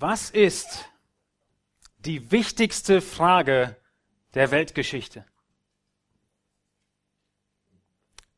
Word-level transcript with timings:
Was 0.00 0.30
ist 0.30 0.88
die 1.98 2.30
wichtigste 2.30 3.00
Frage 3.00 3.76
der 4.34 4.52
Weltgeschichte? 4.52 5.24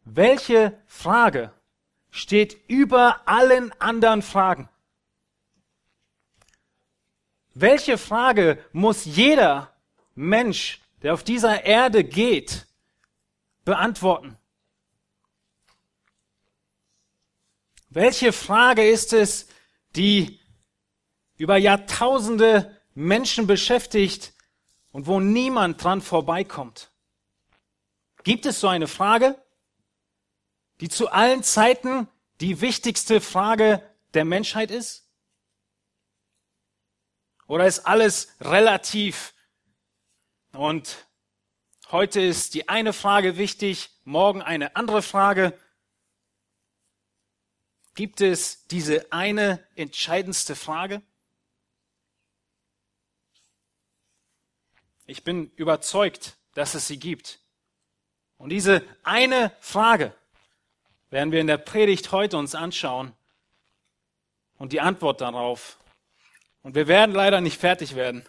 Welche 0.07 0.81
Frage 0.87 1.53
steht 2.09 2.67
über 2.67 3.29
allen 3.29 3.79
anderen 3.79 4.23
Fragen? 4.23 4.71
Welche 7.53 7.99
Frage 7.99 8.65
muss 8.73 9.05
jeder 9.05 9.77
Mensch, 10.15 10.81
der 11.03 11.13
auf 11.13 11.25
dieser 11.25 11.65
Erde 11.65 12.05
geht, 12.05 12.67
beantworten? 13.67 14.39
Welche 17.91 18.33
Frage 18.33 18.89
ist 18.89 19.13
es, 19.13 19.47
die 19.95 20.40
über 21.41 21.57
Jahrtausende 21.57 22.79
Menschen 22.93 23.47
beschäftigt 23.47 24.35
und 24.93 25.07
wo 25.07 25.21
niemand 25.21 25.83
dran 25.83 26.03
vorbeikommt? 26.03 26.91
Gibt 28.25 28.45
es 28.45 28.61
so 28.61 28.69
eine 28.69 28.87
Frage, 28.87 29.43
die 30.83 30.91
zu 30.91 31.11
allen 31.11 31.43
Zeiten 31.43 32.09
die 32.43 32.61
wichtigste 32.61 33.23
Frage 33.23 33.83
der 34.13 34.27
Menschheit 34.27 34.71
ist? 34.71 35.09
Oder 37.47 37.67
ist 37.67 37.87
alles 37.87 38.35
relativ 38.43 39.33
und 40.53 41.09
heute 41.91 42.21
ist 42.21 42.53
die 42.53 42.69
eine 42.69 42.93
Frage 42.93 43.39
wichtig, 43.39 43.89
morgen 44.05 44.43
eine 44.43 44.77
andere 44.77 45.01
Frage? 45.01 45.59
Gibt 47.95 48.21
es 48.21 48.67
diese 48.67 49.11
eine 49.11 49.67
entscheidendste 49.75 50.55
Frage? 50.55 51.01
Ich 55.11 55.25
bin 55.25 55.51
überzeugt, 55.57 56.37
dass 56.55 56.75
es 56.75 56.87
sie 56.87 57.01
gibt. 57.01 57.41
Und 58.39 58.51
diese 58.51 58.85
eine 59.03 59.51
Frage 59.59 60.15
werden 61.11 61.33
wir 61.33 61.41
in 61.41 61.49
der 61.49 61.59
Predigt 61.59 62.13
heute 62.13 62.39
uns 62.39 62.55
anschauen 62.55 63.13
und 64.57 64.73
die 64.73 64.81
Antwort 64.81 65.21
darauf. 65.21 65.79
Und 66.63 66.77
wir 66.77 66.87
werden 66.87 67.13
leider 67.13 67.41
nicht 67.41 67.59
fertig 67.59 67.97
werden, 67.97 68.25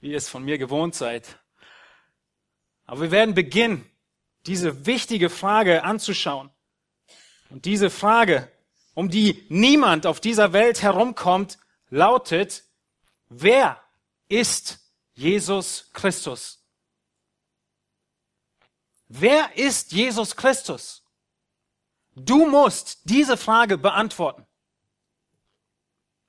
wie 0.00 0.12
ihr 0.12 0.16
es 0.16 0.30
von 0.30 0.42
mir 0.42 0.56
gewohnt 0.56 0.94
seid. 0.94 1.38
Aber 2.86 3.02
wir 3.02 3.10
werden 3.10 3.34
beginnen, 3.34 3.84
diese 4.46 4.86
wichtige 4.86 5.28
Frage 5.28 5.84
anzuschauen. 5.84 6.48
Und 7.50 7.66
diese 7.66 7.90
Frage 7.90 8.50
um 8.94 9.10
die 9.10 9.44
niemand 9.50 10.06
auf 10.06 10.20
dieser 10.20 10.54
Welt 10.54 10.80
herumkommt, 10.80 11.58
lautet, 11.90 12.64
wer 13.28 13.78
ist 14.30 14.85
Jesus 15.16 15.90
Christus? 15.94 16.62
Wer 19.08 19.56
ist 19.56 19.92
Jesus 19.92 20.36
Christus? 20.36 21.02
Du 22.14 22.46
musst 22.46 23.00
diese 23.04 23.36
Frage 23.36 23.78
beantworten. 23.78 24.46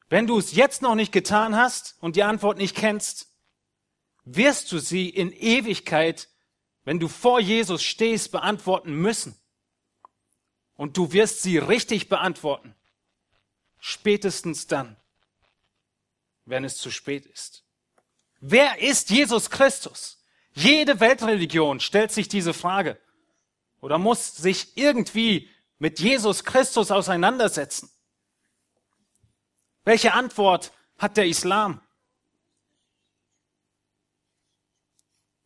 Wenn 0.09 0.25
du 0.25 0.37
es 0.37 0.53
jetzt 0.53 0.81
noch 0.81 0.95
nicht 0.95 1.11
getan 1.11 1.55
hast 1.55 1.97
und 1.99 2.15
die 2.15 2.23
Antwort 2.23 2.57
nicht 2.57 2.75
kennst, 2.75 3.33
wirst 4.23 4.71
du 4.71 4.79
sie 4.79 5.09
in 5.09 5.33
Ewigkeit, 5.33 6.29
wenn 6.85 6.99
du 6.99 7.09
vor 7.09 7.41
Jesus 7.41 7.83
stehst, 7.83 8.31
beantworten 8.31 8.93
müssen. 8.93 9.37
Und 10.75 10.95
du 10.95 11.11
wirst 11.11 11.41
sie 11.41 11.57
richtig 11.57 12.07
beantworten. 12.07 12.73
Spätestens 13.79 14.67
dann, 14.67 14.95
wenn 16.45 16.63
es 16.63 16.77
zu 16.77 16.89
spät 16.89 17.25
ist. 17.25 17.66
Wer 18.39 18.81
ist 18.81 19.09
Jesus 19.09 19.49
Christus? 19.49 20.23
Jede 20.53 20.99
Weltreligion 20.99 21.79
stellt 21.79 22.11
sich 22.11 22.27
diese 22.27 22.53
Frage 22.53 22.99
oder 23.81 23.97
muss 23.97 24.35
sich 24.35 24.77
irgendwie 24.77 25.49
mit 25.79 25.99
Jesus 25.99 26.43
Christus 26.43 26.91
auseinandersetzen. 26.91 27.89
Welche 29.83 30.13
Antwort 30.13 30.71
hat 30.97 31.17
der 31.17 31.27
Islam? 31.27 31.81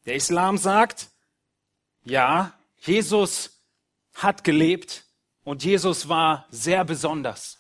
Der 0.06 0.16
Islam 0.16 0.58
sagt, 0.58 1.10
ja, 2.04 2.54
Jesus 2.80 3.62
hat 4.14 4.44
gelebt, 4.44 5.06
und 5.44 5.64
Jesus 5.64 6.08
war 6.08 6.46
sehr 6.50 6.86
besonders. 6.86 7.60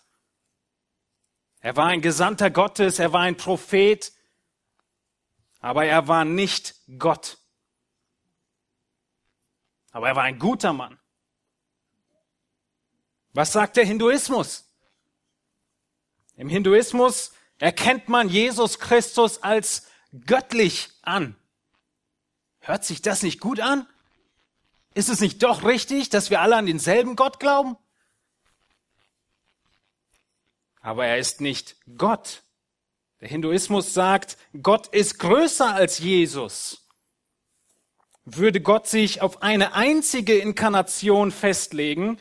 Er 1.61 1.75
war 1.75 1.87
ein 1.87 2.01
Gesandter 2.01 2.49
Gottes, 2.49 2.99
er 2.99 3.13
war 3.13 3.21
ein 3.21 3.37
Prophet, 3.37 4.11
aber 5.61 5.85
er 5.85 6.07
war 6.07 6.25
nicht 6.25 6.75
Gott. 6.97 7.37
Aber 9.91 10.09
er 10.09 10.15
war 10.15 10.23
ein 10.23 10.39
guter 10.39 10.73
Mann. 10.73 10.99
Was 13.33 13.53
sagt 13.53 13.77
der 13.77 13.85
Hinduismus? 13.85 14.65
Im 16.35 16.49
Hinduismus 16.49 17.33
erkennt 17.59 18.09
man 18.09 18.27
Jesus 18.27 18.79
Christus 18.79 19.43
als 19.43 19.87
göttlich 20.25 20.89
an. 21.03 21.35
Hört 22.59 22.83
sich 22.83 23.01
das 23.01 23.21
nicht 23.21 23.39
gut 23.39 23.59
an? 23.59 23.87
Ist 24.93 25.09
es 25.09 25.21
nicht 25.21 25.41
doch 25.43 25.63
richtig, 25.63 26.09
dass 26.09 26.29
wir 26.29 26.41
alle 26.41 26.57
an 26.57 26.65
denselben 26.65 27.15
Gott 27.15 27.39
glauben? 27.39 27.77
Aber 30.81 31.05
er 31.05 31.19
ist 31.19 31.39
nicht 31.39 31.75
Gott. 31.97 32.43
Der 33.21 33.29
Hinduismus 33.29 33.93
sagt, 33.93 34.37
Gott 34.61 34.87
ist 34.87 35.19
größer 35.19 35.73
als 35.73 35.99
Jesus. 35.99 36.87
Würde 38.25 38.61
Gott 38.61 38.87
sich 38.87 39.21
auf 39.21 39.43
eine 39.43 39.73
einzige 39.73 40.37
Inkarnation 40.37 41.31
festlegen, 41.31 42.19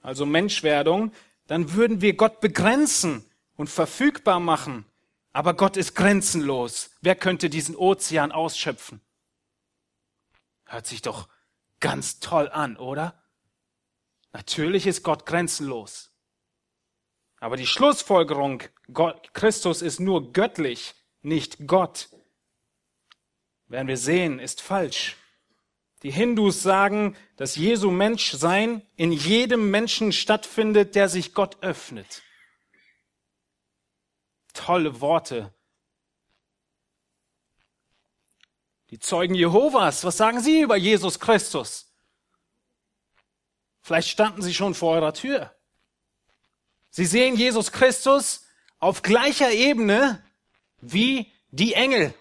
also 0.00 0.26
Menschwerdung, 0.26 1.12
dann 1.48 1.72
würden 1.74 2.00
wir 2.00 2.14
Gott 2.14 2.40
begrenzen 2.40 3.24
und 3.56 3.68
verfügbar 3.68 4.38
machen. 4.38 4.84
Aber 5.32 5.54
Gott 5.54 5.76
ist 5.76 5.94
grenzenlos. 5.94 6.90
Wer 7.00 7.16
könnte 7.16 7.50
diesen 7.50 7.76
Ozean 7.76 8.32
ausschöpfen? 8.32 9.00
Hört 10.64 10.86
sich 10.86 11.02
doch 11.02 11.28
ganz 11.80 12.20
toll 12.20 12.48
an, 12.48 12.76
oder? 12.76 13.22
Natürlich 14.32 14.86
ist 14.86 15.02
Gott 15.02 15.26
grenzenlos. 15.26 16.12
Aber 17.40 17.56
die 17.56 17.66
Schlussfolgerung, 17.66 18.62
Gott, 18.92 19.34
Christus 19.34 19.82
ist 19.82 20.00
nur 20.00 20.32
göttlich, 20.32 20.94
nicht 21.22 21.66
Gott, 21.66 22.08
werden 23.66 23.88
wir 23.88 23.98
sehen, 23.98 24.38
ist 24.38 24.62
falsch. 24.62 25.16
Die 26.02 26.10
Hindus 26.10 26.62
sagen, 26.62 27.16
dass 27.36 27.56
Jesu 27.56 27.90
Menschsein 27.90 28.86
in 28.96 29.12
jedem 29.12 29.70
Menschen 29.70 30.12
stattfindet, 30.12 30.94
der 30.94 31.08
sich 31.08 31.34
Gott 31.34 31.58
öffnet. 31.60 32.22
Tolle 34.54 35.00
Worte. 35.00 35.52
Die 38.90 38.98
Zeugen 38.98 39.34
Jehovas, 39.34 40.04
was 40.04 40.16
sagen 40.16 40.40
sie 40.40 40.62
über 40.62 40.76
Jesus 40.76 41.20
Christus? 41.20 41.92
Vielleicht 43.82 44.08
standen 44.08 44.40
sie 44.40 44.54
schon 44.54 44.74
vor 44.74 44.94
eurer 44.94 45.12
Tür. 45.12 45.54
Sie 46.90 47.04
sehen 47.04 47.36
Jesus 47.36 47.70
Christus 47.72 48.47
auf 48.78 49.02
gleicher 49.02 49.50
Ebene 49.52 50.22
wie 50.80 51.32
die 51.50 51.74
Engel. 51.74 52.14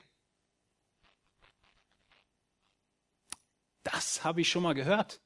Das 3.84 4.24
habe 4.24 4.42
ich 4.42 4.50
schon 4.50 4.64
mal 4.64 4.74
gehört. 4.74 5.22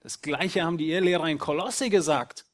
Das 0.00 0.20
gleiche 0.20 0.62
haben 0.62 0.78
die 0.78 0.90
Ehelehrer 0.90 1.28
in 1.28 1.38
Kolosse 1.38 1.90
gesagt. 1.90 2.44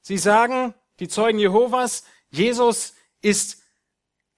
Sie 0.00 0.18
sagen, 0.18 0.74
die 0.98 1.08
Zeugen 1.08 1.38
Jehovas, 1.38 2.04
Jesus 2.30 2.94
ist 3.20 3.62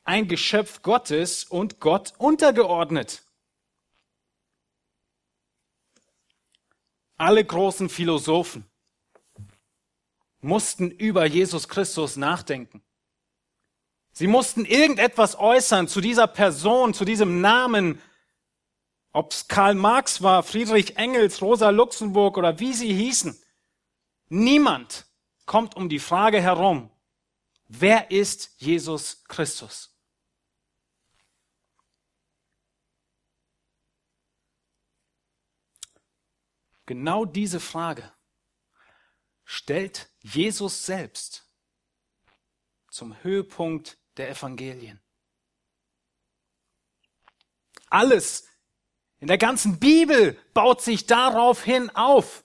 ein 0.03 0.29
Geschöpf 0.29 0.82
Gottes 0.82 1.44
und 1.44 1.81
Gott 1.81 2.12
untergeordnet. 2.19 3.23
Alle 7.17 7.44
großen 7.44 7.88
Philosophen 7.88 8.69
mussten 10.44 10.91
über 10.91 11.25
Jesus 11.26 11.69
Christus 11.69 12.17
nachdenken. 12.17 12.82
Sie 14.12 14.26
mussten 14.26 14.64
irgendetwas 14.64 15.37
äußern 15.37 15.88
zu 15.88 16.00
dieser 16.00 16.26
Person, 16.26 16.94
zu 16.94 17.05
diesem 17.05 17.41
Namen, 17.41 18.00
ob 19.12 19.32
es 19.32 19.49
Karl 19.49 19.75
Marx 19.75 20.23
war, 20.23 20.43
Friedrich 20.43 20.96
Engels, 20.96 21.41
Rosa 21.43 21.70
Luxemburg 21.70 22.37
oder 22.37 22.61
wie 22.61 22.75
sie 22.75 22.93
hießen. 22.93 23.37
Niemand 24.29 25.06
kommt 25.46 25.76
um 25.76 25.88
die 25.88 25.99
Frage 25.99 26.41
herum, 26.41 26.91
wer 27.67 28.11
ist 28.11 28.55
Jesus 28.58 29.25
Christus? 29.25 29.96
Genau 36.87 37.25
diese 37.25 37.61
Frage 37.61 38.12
stellt 39.44 40.11
Jesus 40.20 40.87
selbst 40.87 41.46
zum 42.91 43.23
Höhepunkt 43.23 43.99
der 44.17 44.31
Evangelien. 44.31 45.00
Alles 47.91 48.46
in 49.19 49.29
der 49.29 49.38
ganzen 49.38 49.79
Bibel 49.79 50.38
baut 50.52 50.82
sich 50.82 51.06
daraufhin 51.06 51.91
auf, 51.91 52.44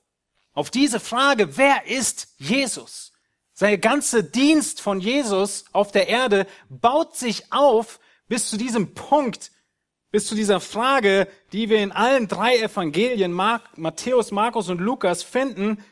auf 0.53 0.71
diese 0.71 0.99
Frage, 0.99 1.57
wer 1.57 1.85
ist 1.87 2.33
Jesus? 2.37 3.11
Sein 3.53 3.81
ganzer 3.81 4.23
Dienst 4.23 4.79
von 4.79 5.01
Jesus 5.01 5.65
auf 5.73 5.91
der 5.91 6.07
Erde 6.07 6.47
baut 6.69 7.17
sich 7.17 7.51
auf 7.51 7.99
bis 8.29 8.49
zu 8.49 8.57
diesem 8.57 8.93
Punkt, 8.93 9.51
bis 10.11 10.27
zu 10.27 10.35
dieser 10.35 10.61
Frage, 10.61 11.27
die 11.51 11.69
wir 11.69 11.79
in 11.79 11.91
allen 11.91 12.27
drei 12.27 12.57
Evangelien, 12.57 13.33
Matthäus, 13.33 14.31
Markus 14.31 14.69
und 14.69 14.79
Lukas 14.79 15.23
finden. 15.23 15.83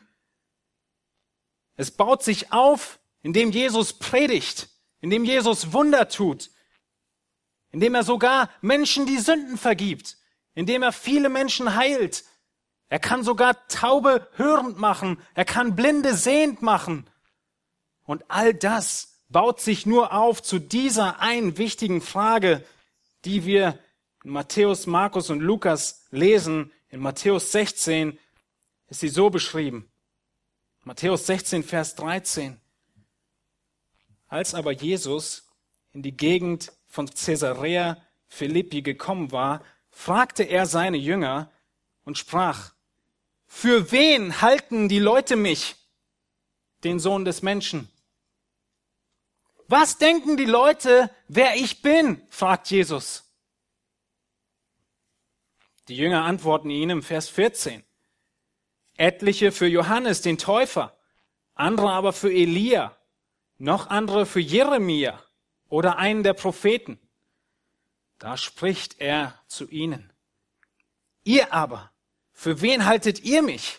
Es 1.78 1.92
baut 1.92 2.24
sich 2.24 2.52
auf, 2.52 2.98
indem 3.22 3.52
Jesus 3.52 3.92
predigt, 3.92 4.68
indem 5.00 5.24
Jesus 5.24 5.72
Wunder 5.72 6.08
tut, 6.08 6.50
indem 7.70 7.94
er 7.94 8.02
sogar 8.02 8.50
Menschen 8.60 9.06
die 9.06 9.18
Sünden 9.18 9.56
vergibt, 9.56 10.18
indem 10.54 10.82
er 10.82 10.90
viele 10.90 11.28
Menschen 11.28 11.76
heilt. 11.76 12.24
Er 12.88 12.98
kann 12.98 13.22
sogar 13.22 13.68
Taube 13.68 14.26
hörend 14.34 14.78
machen, 14.78 15.22
er 15.34 15.44
kann 15.44 15.76
Blinde 15.76 16.14
sehend 16.14 16.62
machen. 16.62 17.08
Und 18.04 18.24
all 18.26 18.54
das 18.54 19.22
baut 19.28 19.60
sich 19.60 19.86
nur 19.86 20.12
auf 20.12 20.42
zu 20.42 20.58
dieser 20.58 21.20
einen 21.20 21.58
wichtigen 21.58 22.00
Frage, 22.00 22.64
die 23.24 23.44
wir 23.44 23.78
in 24.24 24.32
Matthäus, 24.32 24.88
Markus 24.88 25.30
und 25.30 25.38
Lukas 25.38 26.06
lesen, 26.10 26.72
in 26.88 26.98
Matthäus 26.98 27.52
16 27.52 28.18
ist 28.88 28.98
sie 28.98 29.08
so 29.08 29.30
beschrieben. 29.30 29.88
Matthäus 30.88 31.26
16, 31.26 31.64
Vers 31.64 31.96
13. 31.96 32.58
Als 34.26 34.54
aber 34.54 34.72
Jesus 34.72 35.46
in 35.92 36.02
die 36.02 36.16
Gegend 36.16 36.72
von 36.86 37.06
Caesarea 37.10 38.02
Philippi 38.26 38.80
gekommen 38.80 39.30
war, 39.30 39.62
fragte 39.90 40.44
er 40.44 40.64
seine 40.64 40.96
Jünger 40.96 41.52
und 42.06 42.16
sprach, 42.16 42.72
für 43.46 43.92
wen 43.92 44.40
halten 44.40 44.88
die 44.88 44.98
Leute 44.98 45.36
mich, 45.36 45.76
den 46.84 47.00
Sohn 47.00 47.26
des 47.26 47.42
Menschen? 47.42 47.90
Was 49.66 49.98
denken 49.98 50.38
die 50.38 50.46
Leute, 50.46 51.10
wer 51.26 51.54
ich 51.56 51.82
bin? 51.82 52.22
fragt 52.30 52.70
Jesus. 52.70 53.30
Die 55.88 55.96
Jünger 55.96 56.24
antworten 56.24 56.70
ihm 56.70 56.88
im 56.88 57.02
Vers 57.02 57.28
14. 57.28 57.84
Etliche 58.98 59.52
für 59.52 59.66
Johannes, 59.66 60.20
den 60.20 60.38
Täufer, 60.38 60.96
andere 61.54 61.90
aber 61.90 62.12
für 62.12 62.32
Elia, 62.32 62.96
noch 63.56 63.88
andere 63.88 64.26
für 64.26 64.40
Jeremia 64.40 65.22
oder 65.68 65.96
einen 65.96 66.22
der 66.22 66.34
Propheten. 66.34 67.00
Da 68.18 68.36
spricht 68.36 69.00
er 69.00 69.40
zu 69.46 69.68
ihnen. 69.68 70.12
Ihr 71.24 71.52
aber, 71.52 71.92
für 72.32 72.60
wen 72.60 72.84
haltet 72.84 73.20
ihr 73.20 73.42
mich? 73.42 73.78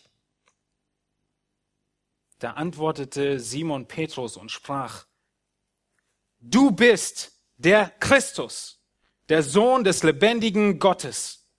Da 2.39 2.51
antwortete 2.51 3.39
Simon 3.39 3.87
Petrus 3.87 4.37
und 4.37 4.49
sprach, 4.51 5.05
Du 6.39 6.71
bist 6.71 7.33
der 7.57 7.89
Christus, 7.99 8.81
der 9.27 9.43
Sohn 9.43 9.83
des 9.83 10.03
lebendigen 10.03 10.79
Gottes. 10.79 11.49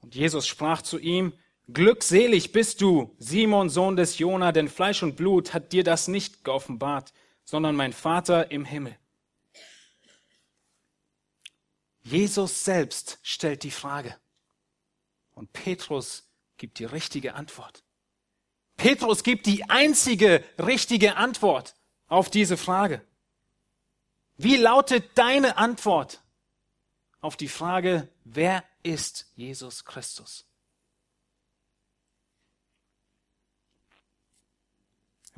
Und 0.00 0.14
Jesus 0.14 0.46
sprach 0.46 0.80
zu 0.80 0.98
ihm, 0.98 1.34
Glückselig 1.72 2.52
bist 2.52 2.80
du, 2.80 3.14
Simon, 3.18 3.68
Sohn 3.68 3.96
des 3.96 4.18
Jona, 4.18 4.52
denn 4.52 4.68
Fleisch 4.68 5.02
und 5.02 5.16
Blut 5.16 5.52
hat 5.52 5.72
dir 5.72 5.84
das 5.84 6.08
nicht 6.08 6.44
geoffenbart, 6.44 7.12
sondern 7.44 7.76
mein 7.76 7.92
Vater 7.92 8.50
im 8.50 8.64
Himmel. 8.64 8.96
Jesus 12.02 12.64
selbst 12.64 13.18
stellt 13.22 13.62
die 13.64 13.70
Frage 13.70 14.16
und 15.32 15.52
Petrus 15.52 16.30
gibt 16.56 16.78
die 16.78 16.86
richtige 16.86 17.34
Antwort. 17.34 17.84
Petrus 18.78 19.22
gibt 19.22 19.46
die 19.46 19.68
einzige 19.68 20.42
richtige 20.58 21.16
Antwort 21.16 21.74
auf 22.06 22.30
diese 22.30 22.56
Frage. 22.56 23.02
Wie 24.36 24.56
lautet 24.56 25.18
deine 25.18 25.58
Antwort 25.58 26.22
auf 27.20 27.36
die 27.36 27.48
Frage, 27.48 28.08
wer 28.24 28.64
ist 28.82 29.30
Jesus 29.34 29.84
Christus. 29.84 30.47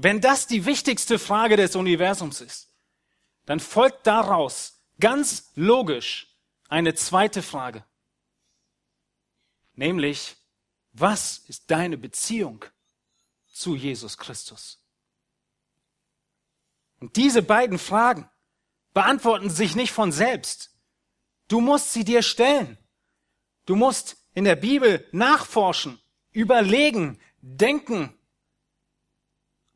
Wenn 0.02 0.22
das 0.22 0.46
die 0.46 0.64
wichtigste 0.64 1.18
Frage 1.18 1.58
des 1.58 1.76
Universums 1.76 2.40
ist, 2.40 2.72
dann 3.44 3.60
folgt 3.60 4.06
daraus 4.06 4.80
ganz 4.98 5.50
logisch 5.56 6.34
eine 6.70 6.94
zweite 6.94 7.42
Frage. 7.42 7.84
Nämlich, 9.74 10.36
was 10.92 11.38
ist 11.48 11.70
deine 11.70 11.98
Beziehung 11.98 12.64
zu 13.46 13.76
Jesus 13.76 14.16
Christus? 14.16 14.82
Und 17.00 17.16
diese 17.16 17.42
beiden 17.42 17.78
Fragen 17.78 18.26
beantworten 18.94 19.50
sich 19.50 19.76
nicht 19.76 19.92
von 19.92 20.12
selbst. 20.12 20.70
Du 21.46 21.60
musst 21.60 21.92
sie 21.92 22.04
dir 22.04 22.22
stellen. 22.22 22.78
Du 23.66 23.76
musst 23.76 24.16
in 24.32 24.44
der 24.44 24.56
Bibel 24.56 25.06
nachforschen, 25.12 26.00
überlegen, 26.32 27.20
denken 27.42 28.16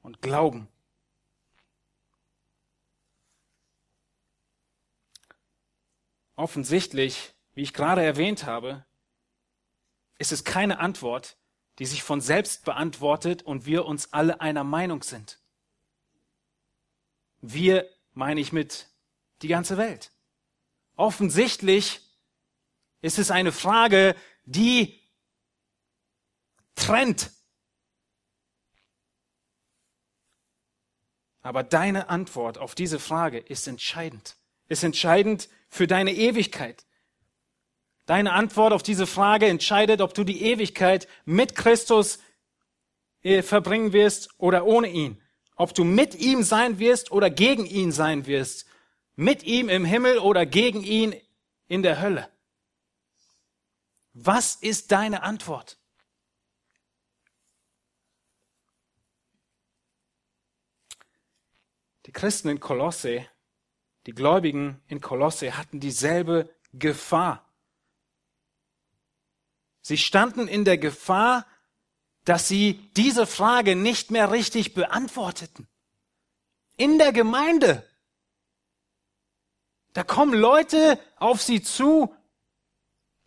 und 0.05 0.21
glauben. 0.21 0.69
Offensichtlich, 6.37 7.35
wie 7.55 7.63
ich 7.63 7.73
gerade 7.73 8.05
erwähnt 8.05 8.45
habe, 8.45 8.85
ist 10.19 10.31
es 10.31 10.45
keine 10.45 10.79
Antwort, 10.79 11.37
die 11.79 11.87
sich 11.87 12.03
von 12.03 12.21
selbst 12.21 12.65
beantwortet 12.65 13.43
und 13.43 13.67
wir 13.67 13.87
uns 13.87 14.13
alle 14.13 14.41
einer 14.41 14.63
Meinung 14.63 15.03
sind. 15.03 15.41
Wir 17.41 17.89
meine 18.13 18.41
ich 18.41 18.53
mit 18.53 18.89
die 19.43 19.49
ganze 19.49 19.77
Welt. 19.77 20.13
Offensichtlich 20.97 22.01
ist 23.01 23.19
es 23.19 23.31
eine 23.31 23.53
Frage, 23.53 24.15
die 24.45 25.01
trennt. 26.75 27.33
Aber 31.45 31.63
deine 31.63 32.09
Antwort 32.09 32.57
auf 32.57 32.75
diese 32.75 32.99
Frage 32.99 33.39
ist 33.39 33.69
entscheidend. 33.69 34.37
Ist 34.69 34.83
entscheidend 34.83 35.51
für 35.69 35.87
deine 35.87 36.15
Ewigkeit. 36.15 36.87
Deine 38.07 38.33
Antwort 38.33 38.73
auf 38.73 38.83
diese 38.83 39.07
Frage 39.07 39.47
entscheidet, 39.47 40.01
ob 40.01 40.15
du 40.15 40.25
die 40.25 40.43
Ewigkeit 40.43 41.07
mit 41.27 41.55
Christus 41.55 42.19
äh, 43.23 43.43
verbringen 43.43 43.93
wirst 43.93 44.31
oder 44.39 44.65
ohne 44.65 44.89
ihn. 44.89 45.21
Ob 45.55 45.75
du 45.75 45.85
mit 45.85 46.15
ihm 46.15 46.43
sein 46.43 46.79
wirst 46.79 47.13
oder 47.13 47.29
gegen 47.29 47.67
ihn 47.67 47.93
sein 47.93 48.27
wirst. 48.27 48.67
Mit 49.15 49.43
ihm 49.43 49.69
im 49.69 49.85
Himmel 49.85 50.19
oder 50.19 50.47
gegen 50.47 50.83
ihn 50.83 51.15
in 51.69 51.83
der 51.83 52.01
Hölle. 52.01 52.27
Was 54.15 54.55
ist 54.55 54.93
deine 54.93 55.23
Antwort? 55.23 55.77
Die 62.07 62.13
Christen 62.13 62.49
in 62.49 62.61
Kolosse, 62.61 63.27
die 64.07 64.13
Gläubigen 64.13 64.83
in 64.89 65.01
Kolosse 65.01 65.57
hatten 65.57 65.81
dieselbe 65.81 66.55
Gefahr. 66.73 67.49
Sie 69.81 69.99
standen 69.99 70.49
in 70.49 70.65
der 70.65 70.79
Gefahr, 70.79 71.47
dass 72.25 72.49
sie 72.49 72.91
diese 72.97 73.27
Frage 73.27 73.77
nicht 73.77 74.11
mehr 74.11 74.31
richtig 74.31 74.75
beantworteten. 74.75 75.69
In 76.77 76.99
der 76.99 77.13
Gemeinde. 77.13 77.89
Da 79.93 80.03
kommen 80.03 80.35
Leute 80.35 80.99
auf 81.17 81.43
sie 81.43 81.63
zu 81.63 82.15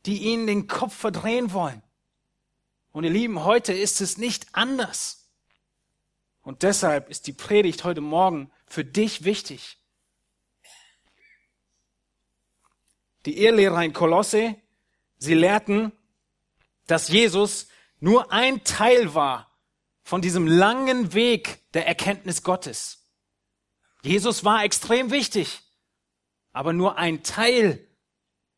die 0.07 0.19
ihnen 0.19 0.47
den 0.47 0.67
Kopf 0.67 0.95
verdrehen 0.95 1.51
wollen. 1.51 1.83
Und 2.91 3.03
ihr 3.03 3.09
Lieben, 3.09 3.43
heute 3.43 3.73
ist 3.73 3.99
es 3.99 4.17
nicht 4.17 4.47
anders. 4.53 5.29
Und 6.41 6.63
deshalb 6.63 7.09
ist 7.09 7.27
die 7.27 7.33
Predigt 7.33 7.83
heute 7.83 7.99
Morgen 7.99 8.49
für 8.67 8.85
dich 8.85 9.23
wichtig. 9.23 9.77
Die 13.25 13.39
Ehelehrer 13.39 13.83
in 13.83 13.93
Kolosse, 13.93 14.55
sie 15.17 15.33
lehrten, 15.33 15.91
dass 16.85 17.09
Jesus 17.09 17.67
nur 17.99 18.31
ein 18.31 18.63
Teil 18.63 19.13
war 19.13 19.51
von 20.03 20.21
diesem 20.21 20.47
langen 20.47 21.13
Weg 21.13 21.71
der 21.73 21.87
Erkenntnis 21.87 22.43
Gottes. 22.43 23.09
Jesus 24.03 24.43
war 24.45 24.63
extrem 24.63 25.11
wichtig, 25.11 25.61
aber 26.53 26.71
nur 26.71 26.97
ein 26.97 27.23
Teil 27.23 27.87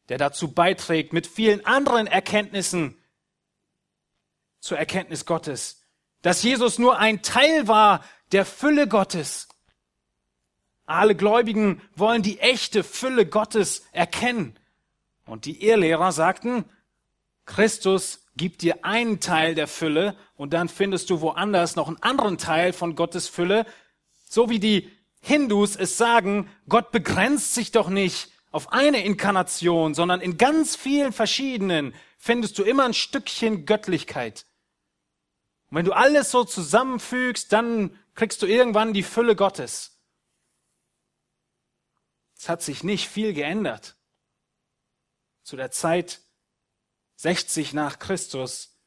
der 0.10 0.18
dazu 0.18 0.52
beiträgt, 0.52 1.14
mit 1.14 1.28
vielen 1.28 1.66
anderen 1.66 2.08
Erkenntnissen 2.08 2.98
zur 4.60 4.78
Erkenntnis 4.78 5.26
Gottes. 5.26 5.86
Dass 6.24 6.44
Jesus 6.44 6.80
nur 6.80 6.98
ein 6.98 7.22
Teil 7.22 7.68
war 7.68 8.04
der 8.32 8.44
Fülle 8.46 8.88
Gottes. 8.88 9.49
Alle 10.90 11.16
Gläubigen 11.16 11.82
wollen 11.96 12.24
die 12.24 12.40
echte 12.40 12.84
Fülle 12.84 13.28
Gottes 13.28 13.86
erkennen. 13.92 14.58
Und 15.28 15.46
die 15.46 15.64
Irrlehrer 15.64 16.12
sagten, 16.12 16.66
Christus 17.46 18.26
gibt 18.36 18.64
dir 18.64 18.84
einen 18.84 19.20
Teil 19.20 19.54
der 19.54 19.68
Fülle 19.68 20.16
und 20.36 20.52
dann 20.52 20.68
findest 20.68 21.12
du 21.12 21.22
woanders 21.22 21.76
noch 21.76 21.90
einen 21.90 22.02
anderen 22.02 22.40
Teil 22.40 22.74
von 22.74 22.96
Gottes 22.96 23.28
Fülle. 23.28 23.68
So 24.28 24.50
wie 24.50 24.60
die 24.60 24.90
Hindus 25.22 25.76
es 25.76 25.96
sagen, 25.98 26.50
Gott 26.68 26.92
begrenzt 26.92 27.54
sich 27.54 27.72
doch 27.72 27.90
nicht 27.90 28.32
auf 28.50 28.72
eine 28.74 29.06
Inkarnation, 29.06 29.94
sondern 29.94 30.22
in 30.22 30.38
ganz 30.38 30.76
vielen 30.76 31.14
verschiedenen 31.14 31.94
findest 32.18 32.58
du 32.58 32.64
immer 32.64 32.86
ein 32.86 32.96
Stückchen 32.96 33.68
Göttlichkeit. 33.68 34.48
Und 35.70 35.78
wenn 35.78 35.86
du 35.86 35.92
alles 35.92 36.32
so 36.32 36.46
zusammenfügst, 36.46 37.54
dann 37.54 37.96
kriegst 38.16 38.42
du 38.42 38.48
irgendwann 38.48 38.94
die 38.94 39.04
Fülle 39.04 39.36
Gottes. 39.36 39.99
Es 42.40 42.48
hat 42.48 42.62
sich 42.62 42.86
nicht 42.86 43.10
viel 43.10 43.34
geändert. 43.34 43.98
Zu 45.44 45.58
der 45.58 45.72
Zeit 45.72 46.22
60 47.18 47.74
nach 47.74 48.00
Christus, 48.00 48.80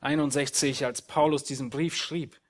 61, 0.00 0.84
als 0.84 1.00
Paulus 1.00 1.44
diesen 1.44 1.70
Brief 1.70 1.94
schrieb. 1.94 2.40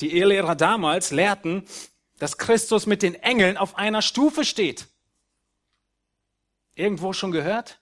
Die 0.00 0.12
Ehelehrer 0.12 0.56
damals 0.56 1.12
lehrten, 1.12 1.68
dass 2.18 2.36
Christus 2.36 2.86
mit 2.86 3.02
den 3.02 3.14
Engeln 3.14 3.56
auf 3.56 3.76
einer 3.76 4.02
Stufe 4.02 4.44
steht. 4.44 4.88
Irgendwo 6.74 7.12
schon 7.12 7.30
gehört? 7.30 7.80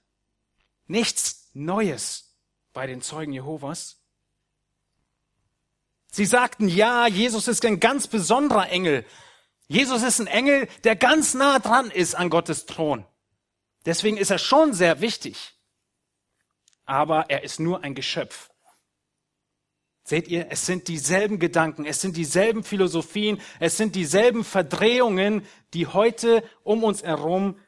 Nichts 0.86 1.48
Neues 1.54 2.36
bei 2.74 2.86
den 2.86 3.00
Zeugen 3.00 3.32
Jehovas. 3.32 4.03
Sie 6.14 6.26
sagten, 6.26 6.68
ja, 6.68 7.08
Jesus 7.08 7.48
ist 7.48 7.64
ein 7.64 7.80
ganz 7.80 8.06
besonderer 8.06 8.68
Engel. 8.70 9.04
Jesus 9.66 10.04
ist 10.04 10.20
ein 10.20 10.28
Engel, 10.28 10.68
der 10.84 10.94
ganz 10.94 11.34
nah 11.34 11.58
dran 11.58 11.90
ist 11.90 12.14
an 12.14 12.30
Gottes 12.30 12.66
Thron. 12.66 13.04
Deswegen 13.84 14.16
ist 14.16 14.30
er 14.30 14.38
schon 14.38 14.74
sehr 14.74 15.00
wichtig. 15.00 15.56
Aber 16.84 17.30
er 17.30 17.42
ist 17.42 17.58
nur 17.58 17.82
ein 17.82 17.96
Geschöpf. 17.96 18.52
Seht 20.04 20.28
ihr, 20.28 20.52
es 20.52 20.66
sind 20.66 20.86
dieselben 20.86 21.40
Gedanken, 21.40 21.84
es 21.84 22.00
sind 22.00 22.16
dieselben 22.16 22.62
Philosophien, 22.62 23.40
es 23.58 23.76
sind 23.76 23.96
dieselben 23.96 24.44
Verdrehungen, 24.44 25.44
die 25.72 25.88
heute 25.88 26.48
um 26.62 26.84
uns 26.84 27.02
herum 27.02 27.58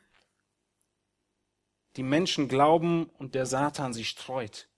die 1.96 2.04
Menschen 2.04 2.46
glauben 2.46 3.10
und 3.18 3.34
der 3.34 3.46
Satan 3.46 3.92
sie 3.92 4.04
streut. 4.04 4.68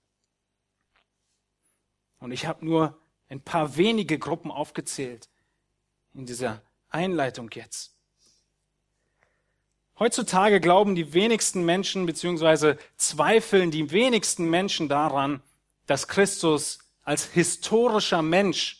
Und 2.17 2.31
ich 2.31 2.47
habe 2.47 2.65
nur 2.65 2.99
ein 3.29 3.41
paar 3.41 3.77
wenige 3.77 4.19
Gruppen 4.19 4.51
aufgezählt 4.51 5.29
in 6.13 6.25
dieser 6.25 6.61
Einleitung 6.89 7.49
jetzt. 7.53 7.95
Heutzutage 9.99 10.59
glauben 10.61 10.95
die 10.95 11.13
wenigsten 11.13 11.65
Menschen 11.65 12.05
beziehungsweise 12.05 12.77
zweifeln 12.97 13.69
die 13.69 13.91
wenigsten 13.91 14.49
Menschen 14.49 14.87
daran, 14.87 15.41
dass 15.85 16.07
Christus 16.07 16.79
als 17.03 17.25
historischer 17.25 18.21
Mensch, 18.21 18.77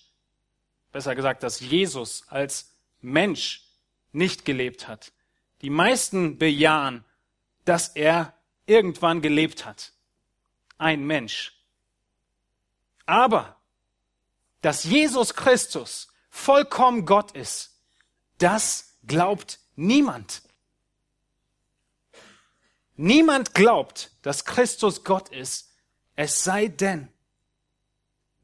besser 0.92 1.16
gesagt, 1.16 1.44
dass 1.44 1.60
Jesus 1.60 2.24
als 2.30 2.74
Mensch 3.02 3.66
nicht 4.12 4.46
gelebt 4.46 4.88
hat. 4.88 5.12
Die 5.62 5.70
meisten 5.70 6.38
bejahen, 6.38 7.04
dass 7.66 7.90
er 7.90 8.34
irgendwann 8.66 9.22
gelebt 9.22 9.66
hat. 9.66 9.92
Ein 10.78 11.06
Mensch. 11.06 11.54
Aber, 13.06 13.59
dass 14.62 14.84
Jesus 14.84 15.34
Christus 15.36 16.08
vollkommen 16.30 17.06
Gott 17.06 17.32
ist, 17.32 17.72
das 18.38 18.96
glaubt 19.06 19.60
niemand. 19.76 20.42
Niemand 22.96 23.54
glaubt, 23.54 24.12
dass 24.22 24.46
Christus 24.46 25.04
Gott 25.04 25.30
ist, 25.30 25.70
es 26.16 26.44
sei 26.44 26.68
denn, 26.68 27.08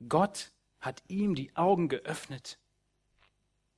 Gott 0.08 0.52
hat 0.80 1.04
ihm 1.08 1.36
die 1.36 1.56
Augen 1.56 1.90
geöffnet 1.90 2.58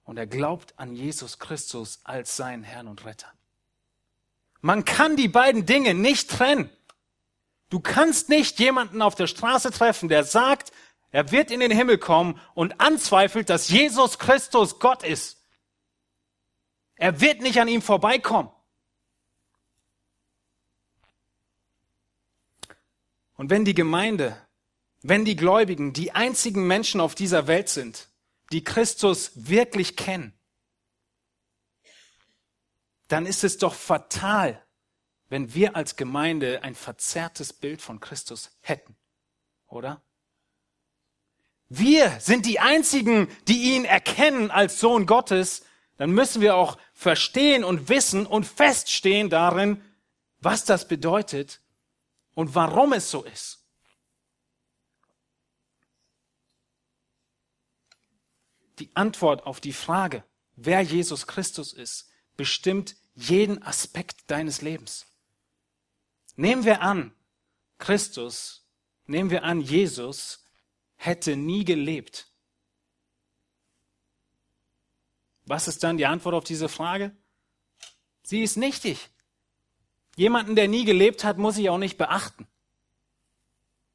und 0.04 0.18
er 0.18 0.28
glaubt 0.28 0.78
an 0.78 0.96
Jesus 0.96 1.40
Christus 1.40 2.00
als 2.04 2.38
seinen 2.38 2.64
Herrn 2.64 2.88
und 2.88 3.06
Retter. 3.06 3.32
Man 4.62 4.86
kann 4.86 5.16
die 5.16 5.28
beiden 5.28 5.66
Dinge 5.66 5.94
nicht 5.94 6.30
trennen. 6.30 6.70
Du 7.70 7.80
kannst 7.80 8.30
nicht 8.30 8.60
jemanden 8.60 9.02
auf 9.02 9.16
der 9.16 9.28
Straße 9.28 9.72
treffen, 9.72 10.10
der 10.10 10.24
sagt, 10.24 10.72
er 11.12 11.32
wird 11.32 11.52
in 11.52 11.60
den 11.60 11.72
Himmel 11.72 11.98
kommen 11.98 12.40
und 12.54 12.80
anzweifelt, 12.80 13.50
dass 13.50 13.70
Jesus 13.70 14.20
Christus 14.20 14.80
Gott 14.80 15.04
ist. 15.04 15.44
Er 16.96 17.22
wird 17.22 17.42
nicht 17.42 17.60
an 17.60 17.68
ihm 17.68 17.82
vorbeikommen. 17.82 18.50
Und 23.36 23.50
wenn 23.50 23.66
die 23.66 23.76
Gemeinde 23.76 24.36
wenn 25.02 25.26
die 25.26 25.36
Gläubigen 25.36 25.94
die 25.94 26.12
einzigen 26.12 26.68
Menschen 26.68 27.00
auf 27.00 27.16
dieser 27.16 27.48
Welt 27.48 27.70
sind, 27.70 28.10
die 28.52 28.64
Christus 28.64 29.32
wirklich 29.36 29.96
kennen, 29.96 30.34
dann 33.08 33.26
ist 33.26 33.44
es 33.44 33.58
doch 33.58 33.74
fatal, 33.74 34.62
wenn 35.30 35.54
wir 35.54 35.76
als 35.76 35.96
Gemeinde 35.96 36.64
ein 36.64 36.76
verzerrtes 36.76 37.54
Bild 37.54 37.82
von 37.82 38.00
Christus 38.00 38.58
hätten, 38.60 38.98
oder? 39.68 40.02
Wir 41.70 42.18
sind 42.20 42.46
die 42.46 42.60
einzigen, 42.60 43.28
die 43.48 43.76
ihn 43.76 43.86
erkennen 43.86 44.52
als 44.52 44.80
Sohn 44.80 45.06
Gottes, 45.06 45.64
dann 45.98 46.12
müssen 46.12 46.42
wir 46.42 46.56
auch 46.56 46.78
verstehen 46.94 47.64
und 47.64 47.90
wissen 47.90 48.26
und 48.26 48.46
feststehen 48.46 49.30
darin, 49.30 49.84
was 50.40 50.64
das 50.64 50.88
bedeutet 50.88 51.60
und 52.36 52.56
warum 52.56 52.94
es 52.94 53.12
so 53.12 53.24
ist. 53.24 53.58
die 58.80 58.96
Antwort 58.96 59.46
auf 59.46 59.60
die 59.60 59.74
Frage, 59.74 60.24
wer 60.56 60.82
Jesus 60.82 61.28
Christus 61.28 61.74
ist, 61.74 62.10
bestimmt 62.36 62.96
jeden 63.16 63.64
Aspekt 63.64 64.30
deines 64.30 64.62
Lebens. 64.62 65.06
Nehmen 66.36 66.66
wir 66.66 66.82
an, 66.82 67.14
Christus, 67.80 68.66
nehmen 69.06 69.30
wir 69.30 69.44
an, 69.44 69.62
Jesus 69.62 70.47
hätte 70.98 71.38
nie 71.38 71.64
gelebt. 71.64 72.28
Was 75.46 75.68
ist 75.68 75.84
dann 75.84 75.98
die 75.98 76.06
Antwort 76.06 76.36
auf 76.36 76.44
diese 76.44 76.68
Frage? 76.68 77.16
Sie 78.24 78.42
ist 78.44 78.58
nichtig. 78.58 79.10
Jemanden, 80.18 80.56
der 80.56 80.68
nie 80.68 80.84
gelebt 80.84 81.24
hat, 81.24 81.38
muss 81.38 81.58
ich 81.58 81.70
auch 81.70 81.78
nicht 81.78 81.98
beachten. 81.98 82.48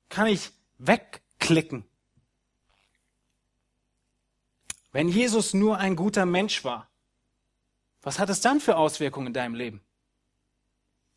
Kann 0.08 0.28
ich 0.28 0.50
wegklicken. 0.78 1.84
Wenn 4.92 5.08
Jesus 5.08 5.52
nur 5.52 5.78
ein 5.78 5.96
guter 5.96 6.24
Mensch 6.24 6.64
war, 6.64 6.88
was 8.02 8.18
hat 8.18 8.30
es 8.30 8.40
dann 8.40 8.60
für 8.60 8.76
Auswirkungen 8.76 9.28
in 9.28 9.32
deinem 9.32 9.54
Leben? 9.54 9.82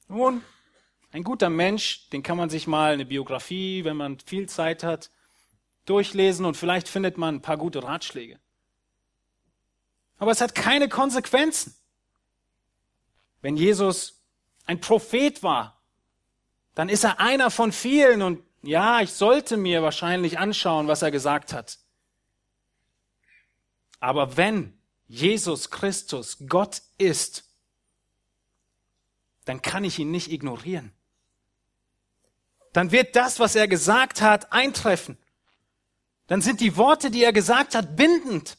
Nun, 0.07 0.43
ein 1.11 1.23
guter 1.23 1.49
Mensch, 1.49 2.09
den 2.09 2.23
kann 2.23 2.37
man 2.37 2.49
sich 2.49 2.67
mal 2.67 2.93
eine 2.93 3.05
Biografie, 3.05 3.83
wenn 3.85 3.97
man 3.97 4.19
viel 4.19 4.47
Zeit 4.49 4.83
hat, 4.83 5.11
durchlesen 5.85 6.45
und 6.45 6.57
vielleicht 6.57 6.87
findet 6.87 7.17
man 7.17 7.35
ein 7.35 7.41
paar 7.41 7.57
gute 7.57 7.83
Ratschläge. 7.83 8.39
Aber 10.17 10.31
es 10.31 10.41
hat 10.41 10.55
keine 10.55 10.89
Konsequenzen. 10.89 11.75
Wenn 13.41 13.57
Jesus 13.57 14.23
ein 14.65 14.79
Prophet 14.79 15.43
war, 15.43 15.81
dann 16.73 16.89
ist 16.89 17.03
er 17.03 17.19
einer 17.19 17.51
von 17.51 17.71
vielen 17.71 18.21
und 18.21 18.43
ja, 18.61 19.01
ich 19.01 19.11
sollte 19.11 19.57
mir 19.57 19.83
wahrscheinlich 19.83 20.39
anschauen, 20.39 20.87
was 20.87 21.01
er 21.01 21.11
gesagt 21.11 21.53
hat. 21.53 21.77
Aber 23.99 24.37
wenn 24.37 24.77
Jesus 25.07 25.69
Christus 25.69 26.37
Gott 26.47 26.81
ist, 26.97 27.43
dann 29.45 29.61
kann 29.61 29.83
ich 29.83 29.99
ihn 29.99 30.09
nicht 30.09 30.31
ignorieren. 30.31 30.91
Dann 32.73 32.91
wird 32.91 33.15
das, 33.15 33.39
was 33.39 33.55
er 33.55 33.67
gesagt 33.67 34.21
hat, 34.21 34.51
eintreffen. 34.51 35.17
Dann 36.27 36.41
sind 36.41 36.59
die 36.59 36.75
Worte, 36.77 37.11
die 37.11 37.23
er 37.23 37.33
gesagt 37.33 37.75
hat, 37.75 37.95
bindend. 37.95 38.57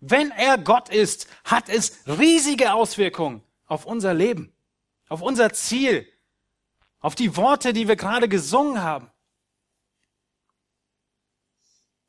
Wenn 0.00 0.30
er 0.30 0.58
Gott 0.58 0.88
ist, 0.88 1.28
hat 1.44 1.68
es 1.68 1.98
riesige 2.06 2.72
Auswirkungen 2.72 3.42
auf 3.66 3.84
unser 3.84 4.14
Leben, 4.14 4.52
auf 5.08 5.22
unser 5.22 5.52
Ziel, 5.52 6.08
auf 7.00 7.14
die 7.14 7.36
Worte, 7.36 7.72
die 7.72 7.86
wir 7.86 7.96
gerade 7.96 8.28
gesungen 8.28 8.82
haben. 8.82 9.10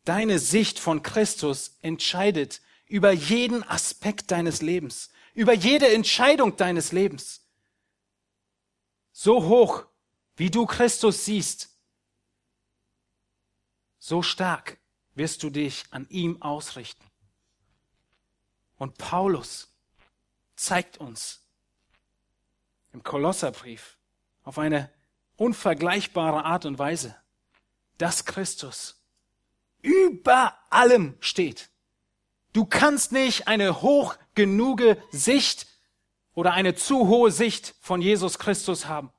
Deine 0.05 0.39
Sicht 0.39 0.79
von 0.79 1.03
Christus 1.03 1.77
entscheidet 1.81 2.62
über 2.88 3.12
jeden 3.12 3.63
Aspekt 3.63 4.31
deines 4.31 4.62
Lebens, 4.62 5.12
über 5.33 5.53
jede 5.53 5.93
Entscheidung 5.93 6.57
deines 6.57 6.91
Lebens. 6.91 7.48
So 9.12 9.45
hoch, 9.45 9.86
wie 10.36 10.50
du 10.50 10.65
Christus 10.65 11.25
siehst, 11.25 11.69
so 14.00 14.22
stark 14.22 14.77
wirst 15.15 15.43
du 15.43 15.50
dich 15.50 15.86
an 15.91 16.08
ihm 16.10 16.41
ausrichten. 16.41 17.03
Und 18.77 18.98
Paulus 18.98 19.74
zeigt 20.55 20.98
uns 20.98 21.43
im 22.91 23.03
Kolosserbrief 23.03 23.98
auf 24.43 24.60
eine 24.60 24.89
unvergleichbare 25.36 26.46
Art 26.46 26.65
und 26.65 26.79
Weise, 26.79 27.15
dass 27.98 28.25
Christus 28.25 29.01
über 29.82 30.58
allem 30.70 31.15
steht. 31.20 31.70
Du 32.53 32.65
kannst 32.65 33.12
nicht 33.12 33.48
eine 33.48 33.82
hoch 33.82 34.15
genuge 34.36 35.01
Sicht 35.12 35.67
oder 36.34 36.53
eine 36.53 36.75
zu 36.75 37.08
hohe 37.08 37.32
Sicht 37.32 37.75
von 37.82 38.01
Jesus 38.01 38.39
Christus 38.39 38.88
haben. 38.88 39.12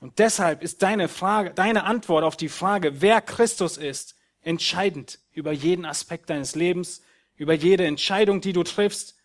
Und 0.00 0.18
deshalb 0.18 0.62
ist 0.62 0.82
deine 0.82 1.08
Frage, 1.08 1.50
deine 1.50 1.84
Antwort 1.84 2.24
auf 2.24 2.36
die 2.36 2.48
Frage, 2.48 3.00
wer 3.00 3.20
Christus 3.20 3.76
ist, 3.76 4.16
entscheidend 4.42 5.18
über 5.32 5.52
jeden 5.52 5.84
Aspekt 5.84 6.30
deines 6.30 6.54
Lebens, 6.54 7.02
über 7.36 7.54
jede 7.54 7.86
Entscheidung, 7.86 8.40
die 8.40 8.52
du 8.52 8.62
triffst. 8.62 9.16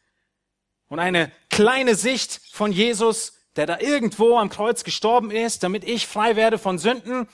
Und 0.88 1.00
eine 1.00 1.32
kleine 1.50 1.96
Sicht 1.96 2.42
von 2.52 2.72
Jesus, 2.72 3.40
der 3.56 3.66
da 3.68 3.80
irgendwo 3.80 4.38
am 4.38 4.50
Kreuz 4.50 4.84
gestorben 4.84 5.32
ist, 5.32 5.64
damit 5.64 5.84
ich 5.84 6.08
frei 6.08 6.36
werde 6.36 6.58
von 6.58 6.80
Sünden, 6.80 7.28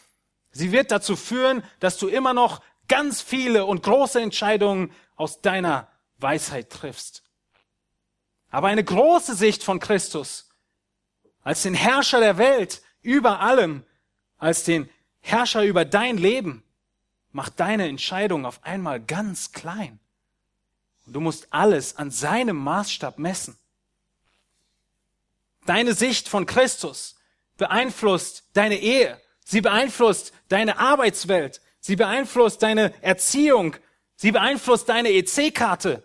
sie 0.51 0.72
wird 0.72 0.91
dazu 0.91 1.15
führen, 1.15 1.63
dass 1.79 1.98
du 1.98 2.08
immer 2.08 2.34
noch 2.34 2.62
ganz 2.88 3.22
viele 3.22 3.65
und 3.65 3.84
große 3.84 4.19
Entscheidungen 4.19 4.91
aus 5.15 5.41
deiner 5.41 5.88
Weisheit 6.17 6.69
triffst. 6.69 7.24
Aber 8.50 8.67
eine 8.67 8.84
große 8.84 9.36
Sicht 9.36 9.63
von 9.63 9.79
Christus 9.79 10.50
als 11.41 11.63
den 11.63 11.74
Herrscher 11.74 12.19
der 12.19 12.38
Welt 12.38 12.81
über 13.01 13.39
allem, 13.39 13.84
als 14.38 14.63
den 14.63 14.89
Herrscher 15.22 15.63
über 15.63 15.86
dein 15.86 16.18
Leben, 16.18 16.63
macht 17.32 17.60
deine 17.60 17.88
Entscheidung 17.88 18.46
auf 18.46 18.63
einmal 18.63 19.00
ganz 19.00 19.51
klein. 19.51 20.00
Du 21.06 21.20
musst 21.20 21.48
alles 21.51 21.96
an 21.96 22.12
seinem 22.12 22.56
Maßstab 22.58 23.18
messen. 23.18 23.58
Deine 25.65 25.94
Sicht 25.94 26.29
von 26.29 26.46
Christus 26.46 27.15
beeinflusst 27.58 28.44
deine 28.53 28.79
Ehe, 28.79 29.20
sie 29.44 29.62
beeinflusst 29.62 30.34
deine 30.48 30.79
Arbeitswelt, 30.79 31.62
sie 31.79 31.96
beeinflusst 31.96 32.63
deine 32.63 32.94
Erziehung, 33.03 33.75
sie 34.15 34.32
beeinflusst 34.32 34.89
deine 34.89 35.10
EC-Karte, 35.10 36.03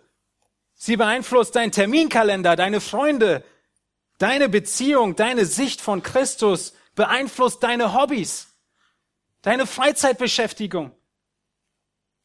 sie 0.73 0.97
beeinflusst 0.97 1.55
deinen 1.55 1.71
Terminkalender, 1.71 2.55
deine 2.55 2.81
Freunde, 2.81 3.43
deine 4.17 4.49
Beziehung, 4.49 5.15
deine 5.15 5.45
Sicht 5.45 5.81
von 5.81 6.03
Christus 6.03 6.73
beeinflusst 6.95 7.61
deine 7.61 7.93
Hobbys, 7.93 8.55
deine 9.41 9.67
Freizeitbeschäftigung. 9.67 10.95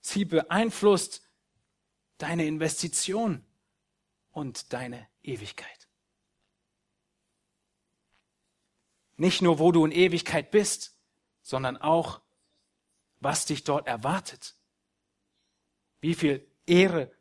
Sie 0.00 0.24
beeinflusst 0.24 1.22
deine 2.18 2.46
Investition 2.46 3.44
und 4.30 4.72
deine 4.72 5.06
Ewigkeit. 5.22 5.88
Nicht 9.16 9.42
nur, 9.42 9.58
wo 9.58 9.70
du 9.70 9.84
in 9.84 9.92
Ewigkeit 9.92 10.50
bist, 10.50 10.96
sondern 11.42 11.76
auch, 11.76 12.22
was 13.18 13.44
dich 13.44 13.64
dort 13.64 13.86
erwartet. 13.86 14.54
Wie 16.00 16.14
viel 16.14 16.46
Ehre 16.64 17.12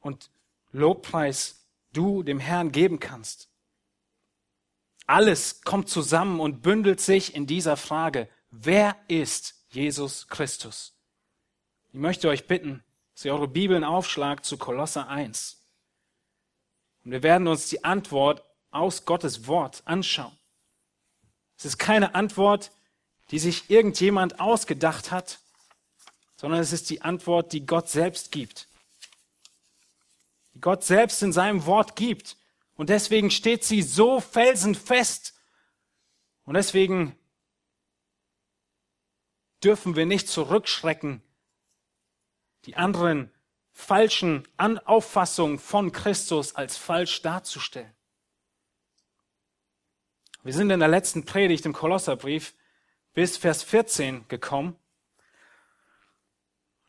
und 0.00 0.30
Lobpreis 0.72 1.66
du 1.92 2.22
dem 2.22 2.38
Herrn 2.38 2.70
geben 2.70 3.00
kannst. 3.00 3.48
Alles 5.08 5.62
kommt 5.62 5.88
zusammen 5.88 6.38
und 6.38 6.60
bündelt 6.60 7.00
sich 7.00 7.34
in 7.34 7.46
dieser 7.46 7.78
Frage, 7.78 8.28
wer 8.50 8.94
ist 9.08 9.54
Jesus 9.70 10.28
Christus? 10.28 10.92
Ich 11.88 11.98
möchte 11.98 12.28
euch 12.28 12.46
bitten, 12.46 12.84
dass 13.14 13.24
ihr 13.24 13.32
eure 13.32 13.48
Bibeln 13.48 13.84
aufschlagt 13.84 14.44
zu 14.44 14.58
Kolosser 14.58 15.08
1. 15.08 15.64
Und 17.04 17.12
wir 17.12 17.22
werden 17.22 17.48
uns 17.48 17.70
die 17.70 17.84
Antwort 17.84 18.44
aus 18.70 19.06
Gottes 19.06 19.46
Wort 19.46 19.80
anschauen. 19.86 20.36
Es 21.56 21.64
ist 21.64 21.78
keine 21.78 22.14
Antwort, 22.14 22.70
die 23.30 23.38
sich 23.38 23.70
irgendjemand 23.70 24.40
ausgedacht 24.40 25.10
hat, 25.10 25.38
sondern 26.36 26.60
es 26.60 26.74
ist 26.74 26.90
die 26.90 27.00
Antwort, 27.00 27.54
die 27.54 27.64
Gott 27.64 27.88
selbst 27.88 28.30
gibt. 28.30 28.68
Die 30.52 30.60
Gott 30.60 30.84
selbst 30.84 31.22
in 31.22 31.32
seinem 31.32 31.64
Wort 31.64 31.96
gibt. 31.96 32.36
Und 32.78 32.90
deswegen 32.90 33.32
steht 33.32 33.64
sie 33.64 33.82
so 33.82 34.20
felsenfest. 34.20 35.34
Und 36.44 36.54
deswegen 36.54 37.18
dürfen 39.64 39.96
wir 39.96 40.06
nicht 40.06 40.28
zurückschrecken, 40.28 41.20
die 42.66 42.76
anderen 42.76 43.32
falschen 43.72 44.46
Auffassungen 44.84 45.58
von 45.58 45.90
Christus 45.90 46.54
als 46.54 46.76
falsch 46.76 47.20
darzustellen. 47.20 47.92
Wir 50.44 50.52
sind 50.52 50.70
in 50.70 50.78
der 50.78 50.88
letzten 50.88 51.24
Predigt 51.24 51.66
im 51.66 51.72
Kolosserbrief 51.72 52.54
bis 53.12 53.36
Vers 53.36 53.64
14 53.64 54.28
gekommen. 54.28 54.76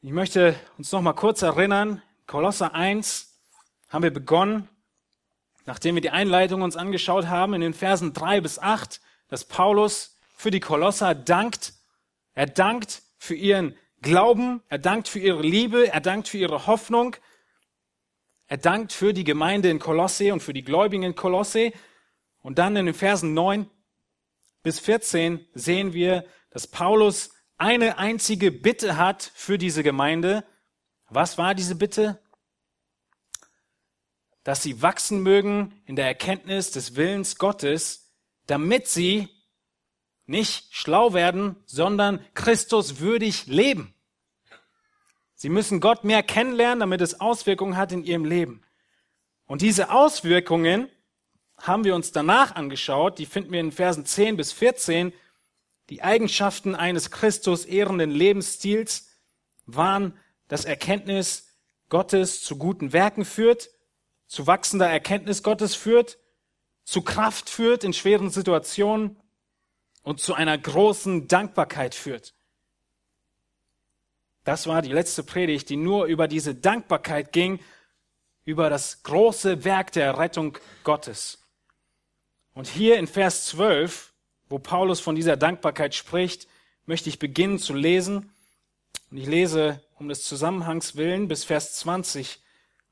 Ich 0.02 0.12
möchte 0.12 0.56
uns 0.78 0.92
noch 0.92 1.02
mal 1.02 1.14
kurz 1.14 1.42
erinnern, 1.42 2.04
Kolosser 2.28 2.76
1 2.76 3.42
haben 3.88 4.04
wir 4.04 4.14
begonnen 4.14 4.70
nachdem 5.70 5.94
wir 5.94 6.02
die 6.02 6.10
Einleitung 6.10 6.64
uns 6.64 6.76
angeschaut 6.76 7.28
haben, 7.28 7.54
in 7.54 7.62
den 7.62 7.76
Versen 7.76 8.12
drei 8.12 8.42
bis 8.42 8.58
acht, 8.58 9.02
dass 9.28 9.46
Paulus 9.46 10.18
für 10.36 10.50
die 10.50 10.60
Kolosser 10.60 11.14
dankt. 11.14 11.74
Er 12.34 12.48
dankt 12.48 13.04
für 13.20 13.36
ihren 13.36 13.76
Glauben, 14.02 14.64
er 14.70 14.80
dankt 14.80 15.08
für 15.08 15.20
ihre 15.20 15.44
Liebe, 15.44 15.94
er 15.94 16.02
dankt 16.02 16.28
für 16.28 16.40
ihre 16.40 16.66
Hoffnung, 16.66 17.18
er 18.48 18.58
dankt 18.58 18.94
für 18.94 19.14
die 19.14 19.24
Gemeinde 19.24 19.70
in 19.70 19.78
Kolosse 19.78 20.34
und 20.34 20.42
für 20.42 20.54
die 20.54 20.64
Gläubigen 20.64 21.04
in 21.04 21.14
Kolosse. 21.14 21.72
Und 22.42 22.58
dann 22.58 22.76
in 22.76 22.88
den 22.88 22.96
Versen 22.96 23.36
neun 23.36 23.70
bis 24.64 24.80
14 24.80 25.46
sehen 25.54 25.94
wir, 25.94 26.26
dass 26.50 26.66
Paulus 26.66 27.30
eine 27.60 28.00
einzige 28.00 28.52
Bitte 28.52 28.98
hat 28.98 29.32
für 29.36 29.60
diese 29.60 29.84
Gemeinde. 29.84 30.44
Was 31.10 31.38
war 31.38 31.54
diese 31.54 31.76
Bitte? 31.76 32.20
Dass 34.44 34.64
sie 34.64 34.82
wachsen 34.82 35.22
mögen 35.22 35.82
in 35.86 35.96
der 35.96 36.06
Erkenntnis 36.06 36.72
des 36.72 36.96
Willens 36.96 37.38
Gottes, 37.38 38.12
damit 38.48 38.88
sie 38.88 39.30
nicht 40.26 40.68
schlau 40.76 41.14
werden, 41.14 41.56
sondern 41.66 42.24
Christus 42.34 43.00
würdig 43.00 43.48
leben. 43.48 43.94
Sie 45.36 45.50
müssen 45.50 45.80
Gott 45.80 46.04
mehr 46.04 46.22
kennenlernen, 46.22 46.82
damit 46.82 47.02
es 47.02 47.20
Auswirkungen 47.20 47.78
hat 47.78 47.92
in 47.92 48.04
ihrem 48.04 48.26
Leben. 48.26 48.62
Und 49.46 49.62
diese 49.62 49.92
Auswirkungen 49.92 50.90
haben 51.58 51.84
wir 51.84 51.96
uns 51.96 52.12
danach 52.12 52.56
angeschaut, 52.56 53.20
die 53.20 53.26
finden 53.26 53.52
wir 53.52 53.60
in 53.60 53.72
Versen 53.72 54.06
10 54.06 54.38
bis 54.38 54.52
14. 54.52 55.14
Die 55.90 56.04
Eigenschaften 56.04 56.76
eines 56.76 57.10
Christus 57.10 57.66
ehrenden 57.66 58.12
Lebensstils 58.12 59.10
waren 59.66 60.18
das 60.48 60.66
Erkenntnis 60.66 61.48
Gottes 61.90 62.44
zu 62.44 62.58
guten 62.58 62.94
Werken 62.94 63.26
führt, 63.26 63.70
zu 64.30 64.46
wachsender 64.46 64.88
Erkenntnis 64.88 65.44
Gottes 65.44 65.76
führt, 65.76 66.20
zu 66.86 67.02
Kraft 67.02 67.50
führt 67.50 67.84
in 67.84 67.94
schweren 67.94 68.30
Situationen 68.30 69.18
und 70.04 70.22
zu 70.22 70.36
einer 70.36 70.58
großen 70.58 71.28
Dankbarkeit 71.28 71.96
führt. 71.96 72.36
Das 74.44 74.68
war 74.68 74.82
die 74.82 74.92
letzte 74.92 75.24
Predigt, 75.24 75.70
die 75.70 75.78
nur 75.78 76.06
über 76.06 76.28
diese 76.28 76.56
Dankbarkeit 76.56 77.34
ging, 77.34 77.60
über 78.46 78.70
das 78.70 79.04
große 79.04 79.64
Werk 79.66 79.92
der 79.92 80.18
Rettung 80.18 80.58
Gottes. 80.84 81.40
Und 82.54 82.68
hier 82.68 82.98
in 82.98 83.08
Vers 83.08 83.48
12, 83.48 84.14
wo 84.48 84.60
Paulus 84.60 85.00
von 85.00 85.16
dieser 85.16 85.38
Dankbarkeit 85.38 85.96
spricht, 85.96 86.48
möchte 86.86 87.10
ich 87.10 87.18
beginnen 87.20 87.58
zu 87.58 87.74
lesen. 87.74 88.32
Und 89.10 89.18
ich 89.18 89.28
lese 89.28 89.82
um 89.98 90.08
des 90.08 90.24
Zusammenhangs 90.24 90.96
willen 90.96 91.28
bis 91.28 91.44
Vers 91.44 91.76
20 91.76 92.40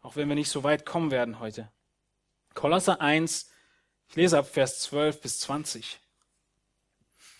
auch 0.08 0.16
wenn 0.16 0.30
wir 0.30 0.36
nicht 0.36 0.50
so 0.50 0.64
weit 0.64 0.86
kommen 0.86 1.12
werden 1.12 1.42
heute. 1.42 1.70
Kolosser 2.54 3.02
1, 3.02 3.50
ich 4.08 4.16
lese 4.16 4.38
ab 4.38 4.48
Vers 4.48 4.80
12 4.80 5.20
bis 5.20 5.42
20. 5.42 6.00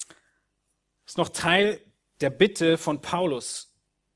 Das 0.10 1.14
ist 1.14 1.18
noch 1.18 1.30
Teil 1.30 1.80
der 2.20 2.30
Bitte 2.30 2.78
von 2.78 3.00
Paulus, 3.00 3.74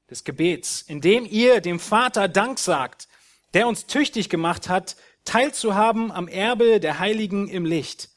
des 0.10 0.26
Gebets, 0.26 0.82
indem 0.82 1.26
ihr 1.26 1.62
dem 1.62 1.80
Vater 1.80 2.28
Dank 2.28 2.60
sagt, 2.60 3.08
der 3.54 3.70
uns 3.70 3.86
tüchtig 3.86 4.30
gemacht 4.30 4.68
hat, 4.68 4.98
teilzuhaben 5.24 6.12
am 6.12 6.28
Erbe 6.28 6.82
der 6.82 7.00
Heiligen 7.00 7.48
im 7.48 7.64
Licht. 7.64 8.10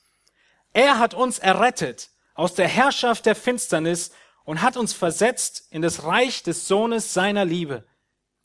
Er 0.72 0.98
hat 0.98 1.14
uns 1.14 1.38
errettet 1.38 2.10
aus 2.34 2.54
der 2.54 2.66
Herrschaft 2.66 3.26
der 3.26 3.36
Finsternis 3.36 4.10
und 4.42 4.62
hat 4.62 4.76
uns 4.76 4.94
versetzt 4.94 5.68
in 5.70 5.80
das 5.80 6.02
Reich 6.02 6.42
des 6.42 6.66
Sohnes 6.66 7.14
seiner 7.14 7.44
Liebe 7.44 7.86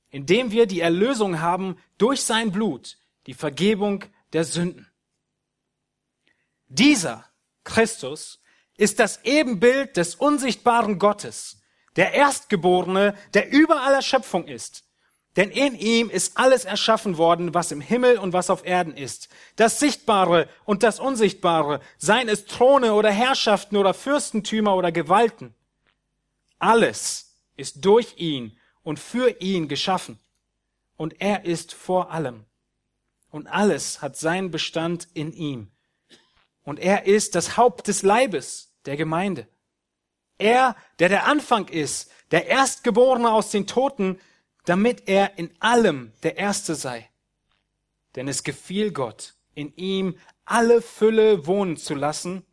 indem 0.10 0.52
wir 0.52 0.66
die 0.66 0.82
Erlösung 0.82 1.40
haben 1.40 1.78
durch 1.98 2.24
sein 2.24 2.52
Blut, 2.52 2.98
die 3.28 3.34
Vergebung 3.34 4.06
der 4.34 4.44
Sünden. 4.44 4.88
Dieser 6.68 7.26
Christus 7.64 8.40
ist 8.78 9.00
das 9.00 9.24
Ebenbild 9.24 9.98
des 9.98 10.16
unsichtbaren 10.16 11.00
Gottes, 11.00 11.62
der 11.96 12.14
Erstgeborene, 12.14 13.16
der 13.34 13.52
über 13.52 13.82
aller 13.82 14.02
Schöpfung 14.02 14.48
ist. 14.48 14.84
Denn 15.36 15.52
in 15.52 15.76
ihm 15.76 16.10
ist 16.10 16.38
alles 16.38 16.66
erschaffen 16.66 17.18
worden, 17.18 17.54
was 17.54 17.72
im 17.72 17.82
Himmel 17.82 18.18
und 18.18 18.34
was 18.34 18.50
auf 18.50 18.66
Erden 18.66 18.96
ist. 18.96 19.30
Das 19.56 19.80
Sichtbare 19.80 20.50
und 20.66 20.84
das 20.84 21.00
Unsichtbare, 21.00 21.82
seien 21.98 22.30
es 22.30 22.46
Throne 22.46 22.94
oder 22.94 23.12
Herrschaften 23.12 23.78
oder 23.78 23.94
Fürstentümer 23.94 24.76
oder 24.76 24.92
Gewalten. 24.92 25.54
Alles 26.58 27.38
ist 27.56 27.86
durch 27.86 28.18
ihn 28.18 28.59
und 28.90 28.98
für 28.98 29.40
ihn 29.40 29.68
geschaffen. 29.68 30.18
Und 30.98 31.22
er 31.22 31.46
ist 31.46 31.76
vor 31.76 32.10
allem. 32.10 32.46
Und 33.30 33.46
alles 33.46 34.02
hat 34.02 34.18
seinen 34.18 34.50
Bestand 34.50 35.08
in 35.14 35.32
ihm. 35.32 35.70
Und 36.64 36.80
er 36.80 37.06
ist 37.06 37.36
das 37.36 37.56
Haupt 37.56 37.88
des 37.88 38.02
Leibes, 38.02 38.74
der 38.88 38.98
Gemeinde. 38.98 39.48
Er, 40.40 40.76
der 40.98 41.08
der 41.08 41.28
Anfang 41.28 41.68
ist, 41.68 42.10
der 42.32 42.48
Erstgeborene 42.48 43.32
aus 43.32 43.52
den 43.52 43.68
Toten, 43.68 44.20
damit 44.66 45.08
er 45.08 45.38
in 45.38 45.52
allem 45.60 46.12
der 46.24 46.38
Erste 46.40 46.74
sei. 46.74 47.08
Denn 48.16 48.28
es 48.28 48.44
gefiel 48.44 48.92
Gott, 48.92 49.36
in 49.54 49.72
ihm 49.76 50.18
alle 50.46 50.82
Fülle 50.82 51.46
wohnen 51.46 51.78
zu 51.78 51.94
lassen 51.94 52.44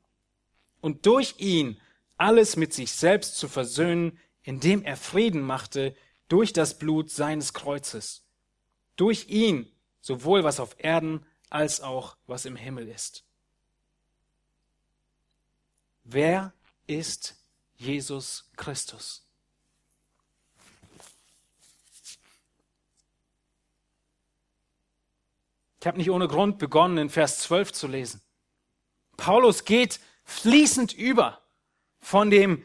und 0.83 1.07
durch 1.07 1.37
ihn 1.39 1.81
alles 2.19 2.57
mit 2.57 2.75
sich 2.75 2.93
selbst 2.93 3.39
zu 3.39 3.49
versöhnen, 3.49 4.19
indem 4.43 4.83
er 4.83 4.99
Frieden 4.99 5.41
machte 5.41 5.97
durch 6.29 6.53
das 6.53 6.79
Blut 6.79 7.11
seines 7.11 7.53
Kreuzes. 7.53 8.25
Durch 8.97 9.29
ihn 9.29 9.71
sowohl 10.01 10.45
was 10.45 10.61
auf 10.61 10.77
Erden 10.79 11.27
als 11.51 11.81
auch 11.81 12.17
was 12.27 12.45
im 12.45 12.57
Himmel 12.57 12.89
ist. 12.89 13.25
Wer 16.05 16.53
ist 16.87 17.37
Jesus 17.77 18.51
Christus? 18.57 19.27
Ich 25.81 25.87
habe 25.87 25.99
nicht 25.99 26.11
ohne 26.11 26.27
Grund 26.27 26.59
begonnen, 26.59 26.99
in 26.99 27.11
Vers 27.11 27.39
12 27.41 27.73
zu 27.73 27.87
lesen. 27.87 28.21
Paulus 29.17 29.65
geht 29.65 30.01
fließend 30.25 30.93
über 30.93 31.43
von 32.01 32.31
dem 32.31 32.65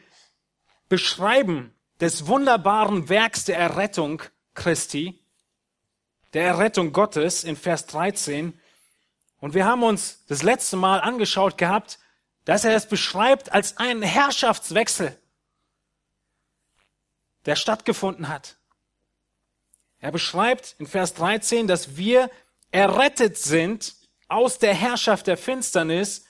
Beschreiben 0.89 1.73
des 2.01 2.25
wunderbaren 2.25 3.09
Werks 3.09 3.45
der 3.45 3.59
Errettung 3.59 4.23
Christi, 4.55 5.23
der 6.33 6.45
Errettung 6.45 6.93
Gottes 6.93 7.43
in 7.43 7.55
Vers 7.55 7.85
13. 7.85 8.59
Und 9.39 9.53
wir 9.53 9.65
haben 9.65 9.83
uns 9.83 10.25
das 10.27 10.41
letzte 10.41 10.77
Mal 10.77 10.99
angeschaut 10.99 11.59
gehabt, 11.59 11.99
dass 12.43 12.65
er 12.65 12.75
es 12.75 12.87
beschreibt 12.87 13.51
als 13.53 13.77
einen 13.77 14.01
Herrschaftswechsel, 14.01 15.15
der 17.45 17.55
stattgefunden 17.55 18.29
hat. 18.29 18.57
Er 19.99 20.11
beschreibt 20.11 20.75
in 20.79 20.87
Vers 20.87 21.13
13, 21.13 21.67
dass 21.67 21.97
wir 21.97 22.31
errettet 22.71 23.37
sind 23.37 23.95
aus 24.27 24.57
der 24.57 24.73
Herrschaft 24.73 25.27
der 25.27 25.37
Finsternis 25.37 26.25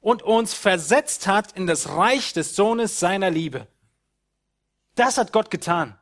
und 0.00 0.22
uns 0.22 0.52
versetzt 0.52 1.26
hat 1.26 1.52
in 1.52 1.66
das 1.66 1.88
Reich 1.88 2.34
des 2.34 2.54
Sohnes 2.54 3.00
seiner 3.00 3.30
Liebe. 3.30 3.66
Das 4.94 5.18
hat 5.18 5.32
Gott 5.32 5.50
getan. 5.50 5.98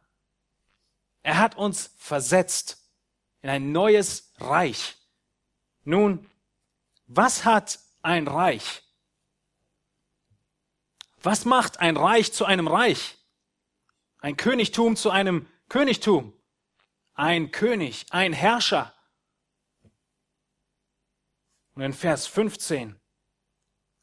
Er 1.22 1.38
hat 1.38 1.56
uns 1.56 1.94
versetzt 1.96 2.78
in 3.40 3.50
ein 3.50 3.72
neues 3.72 4.32
Reich. 4.38 4.96
Nun, 5.84 6.28
was 7.06 7.44
hat 7.44 7.78
ein 8.02 8.28
Reich? 8.28 8.82
Was 11.22 11.44
macht 11.44 11.80
ein 11.80 11.96
Reich 11.96 12.32
zu 12.32 12.44
einem 12.44 12.66
Reich? 12.66 13.16
Ein 14.18 14.36
Königtum 14.36 14.96
zu 14.96 15.10
einem 15.10 15.48
Königtum? 15.68 16.32
Ein 17.14 17.50
König, 17.50 18.06
ein 18.10 18.32
Herrscher 18.32 18.92
und 21.74 21.82
in 21.82 21.92
Vers 21.92 22.26
15, 22.26 22.98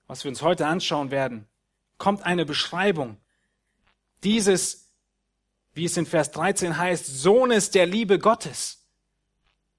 was 0.08 0.24
wir 0.24 0.30
uns 0.30 0.42
heute 0.42 0.66
anschauen 0.68 1.12
werden, 1.12 1.48
kommt 1.98 2.24
eine 2.24 2.46
Beschreibung 2.46 3.18
dieses, 4.24 4.90
wie 5.74 5.86
es 5.86 5.98
in 5.98 6.06
Vers 6.06 6.32
13 6.32 6.78
heißt, 6.78 7.06
Sohnes 7.06 7.72
der 7.72 7.86
Liebe 7.86 8.20
Gottes. 8.20 8.86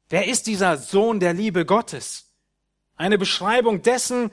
Wer 0.09 0.27
ist 0.27 0.47
dieser 0.47 0.77
Sohn 0.77 1.21
der 1.21 1.35
Liebe 1.35 1.65
Gottes? 1.65 2.33
Eine 2.97 3.19
Beschreibung 3.19 3.83
dessen, 3.83 4.31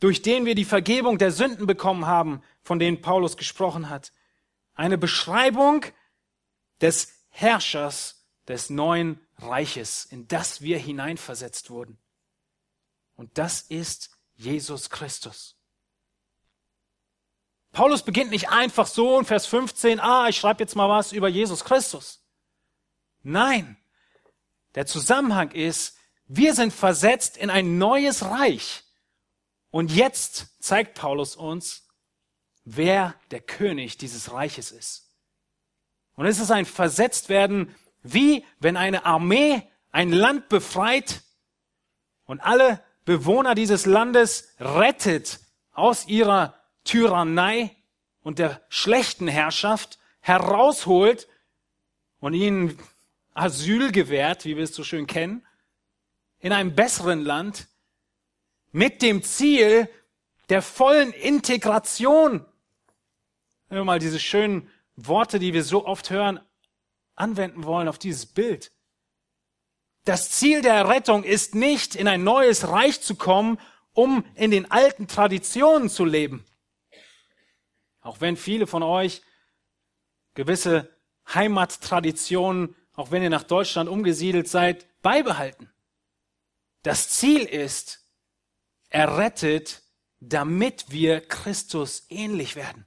durch 0.00 0.22
den 0.22 0.44
wir 0.44 0.54
die 0.54 0.64
Vergebung 0.64 1.18
der 1.18 1.32
Sünden 1.32 1.66
bekommen 1.66 2.06
haben, 2.06 2.42
von 2.62 2.78
denen 2.78 3.00
Paulus 3.00 3.36
gesprochen 3.36 3.88
hat. 3.90 4.12
Eine 4.74 4.98
Beschreibung 4.98 5.84
des 6.80 7.12
Herrschers 7.28 8.24
des 8.48 8.70
neuen 8.70 9.20
Reiches, 9.38 10.04
in 10.04 10.28
das 10.28 10.60
wir 10.60 10.78
hineinversetzt 10.78 11.70
wurden. 11.70 11.98
Und 13.16 13.36
das 13.38 13.62
ist 13.62 14.10
Jesus 14.36 14.90
Christus. 14.90 15.56
Paulus 17.76 18.00
beginnt 18.00 18.30
nicht 18.30 18.48
einfach 18.48 18.86
so 18.86 19.18
in 19.18 19.26
Vers 19.26 19.44
15, 19.44 20.00
ah, 20.00 20.30
ich 20.30 20.38
schreibe 20.38 20.62
jetzt 20.64 20.76
mal 20.76 20.88
was 20.88 21.12
über 21.12 21.28
Jesus 21.28 21.62
Christus. 21.62 22.24
Nein, 23.22 23.76
der 24.74 24.86
Zusammenhang 24.86 25.50
ist, 25.50 25.94
wir 26.26 26.54
sind 26.54 26.72
versetzt 26.72 27.36
in 27.36 27.50
ein 27.50 27.76
neues 27.76 28.24
Reich. 28.24 28.82
Und 29.70 29.92
jetzt 29.92 30.56
zeigt 30.58 30.94
Paulus 30.94 31.36
uns, 31.36 31.86
wer 32.64 33.14
der 33.30 33.42
König 33.42 33.98
dieses 33.98 34.32
Reiches 34.32 34.70
ist. 34.70 35.10
Und 36.14 36.24
es 36.24 36.38
ist 36.38 36.50
ein 36.50 36.64
Versetztwerden, 36.64 37.76
wie 38.02 38.42
wenn 38.58 38.78
eine 38.78 39.04
Armee 39.04 39.70
ein 39.92 40.12
Land 40.12 40.48
befreit 40.48 41.20
und 42.24 42.40
alle 42.40 42.82
Bewohner 43.04 43.54
dieses 43.54 43.84
Landes 43.84 44.54
rettet 44.58 45.40
aus 45.72 46.06
ihrer 46.06 46.54
Tyrannei 46.86 47.76
und 48.22 48.38
der 48.38 48.62
schlechten 48.68 49.28
Herrschaft, 49.28 49.98
herausholt 50.20 51.28
und 52.18 52.34
ihnen 52.34 52.78
Asyl 53.34 53.92
gewährt, 53.92 54.44
wie 54.44 54.56
wir 54.56 54.64
es 54.64 54.74
so 54.74 54.82
schön 54.82 55.06
kennen, 55.06 55.46
in 56.38 56.52
einem 56.52 56.74
besseren 56.74 57.20
Land, 57.20 57.68
mit 58.72 59.02
dem 59.02 59.22
Ziel 59.22 59.88
der 60.48 60.62
vollen 60.62 61.12
Integration. 61.12 62.44
Wenn 63.68 63.78
wir 63.78 63.84
mal 63.84 63.98
diese 63.98 64.20
schönen 64.20 64.70
Worte, 64.96 65.38
die 65.38 65.52
wir 65.52 65.64
so 65.64 65.86
oft 65.86 66.10
hören, 66.10 66.40
anwenden 67.14 67.64
wollen 67.64 67.88
auf 67.88 67.98
dieses 67.98 68.26
Bild. 68.26 68.72
Das 70.04 70.30
Ziel 70.30 70.62
der 70.62 70.88
Rettung 70.88 71.24
ist 71.24 71.54
nicht, 71.54 71.96
in 71.96 72.06
ein 72.06 72.22
neues 72.22 72.68
Reich 72.68 73.00
zu 73.00 73.16
kommen, 73.16 73.58
um 73.92 74.24
in 74.34 74.50
den 74.50 74.70
alten 74.70 75.08
Traditionen 75.08 75.88
zu 75.88 76.04
leben. 76.04 76.44
Auch 78.06 78.20
wenn 78.20 78.36
viele 78.36 78.68
von 78.68 78.84
euch 78.84 79.20
gewisse 80.34 80.88
Heimattraditionen, 81.34 82.76
auch 82.94 83.10
wenn 83.10 83.22
ihr 83.22 83.30
nach 83.30 83.42
Deutschland 83.42 83.88
umgesiedelt 83.88 84.48
seid, 84.48 84.86
beibehalten. 85.02 85.68
Das 86.82 87.08
Ziel 87.08 87.42
ist, 87.42 88.06
errettet, 88.90 89.82
damit 90.20 90.86
wir 90.90 91.20
Christus 91.20 92.06
ähnlich 92.08 92.54
werden. 92.54 92.86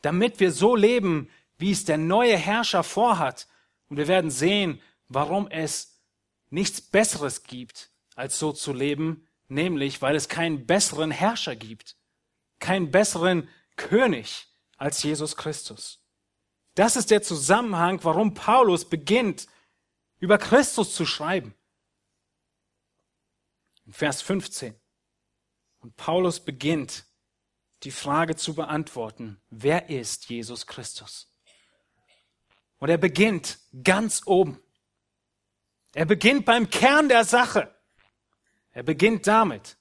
Damit 0.00 0.40
wir 0.40 0.50
so 0.50 0.74
leben, 0.74 1.28
wie 1.58 1.72
es 1.72 1.84
der 1.84 1.98
neue 1.98 2.38
Herrscher 2.38 2.82
vorhat. 2.82 3.48
Und 3.90 3.98
wir 3.98 4.08
werden 4.08 4.30
sehen, 4.30 4.80
warum 5.08 5.48
es 5.48 6.00
nichts 6.48 6.80
Besseres 6.80 7.42
gibt, 7.42 7.90
als 8.14 8.38
so 8.38 8.52
zu 8.52 8.72
leben, 8.72 9.28
nämlich 9.48 10.00
weil 10.00 10.16
es 10.16 10.30
keinen 10.30 10.64
besseren 10.64 11.10
Herrscher 11.10 11.56
gibt, 11.56 11.96
keinen 12.58 12.90
besseren 12.90 13.50
König 13.76 14.48
als 14.76 15.02
Jesus 15.02 15.36
Christus. 15.36 16.02
Das 16.74 16.96
ist 16.96 17.10
der 17.10 17.22
Zusammenhang, 17.22 18.02
warum 18.04 18.34
Paulus 18.34 18.88
beginnt, 18.88 19.46
über 20.18 20.38
Christus 20.38 20.94
zu 20.94 21.06
schreiben. 21.06 21.54
In 23.86 23.92
Vers 23.92 24.22
15. 24.22 24.74
Und 25.78 25.96
Paulus 25.96 26.40
beginnt, 26.40 27.04
die 27.82 27.90
Frage 27.90 28.36
zu 28.36 28.54
beantworten, 28.54 29.40
wer 29.50 29.88
ist 29.88 30.28
Jesus 30.28 30.66
Christus? 30.66 31.32
Und 32.78 32.88
er 32.88 32.98
beginnt 32.98 33.58
ganz 33.82 34.22
oben. 34.26 34.62
Er 35.94 36.04
beginnt 36.04 36.44
beim 36.44 36.68
Kern 36.68 37.08
der 37.08 37.24
Sache. 37.24 37.74
Er 38.72 38.82
beginnt 38.82 39.26
damit, 39.26 39.78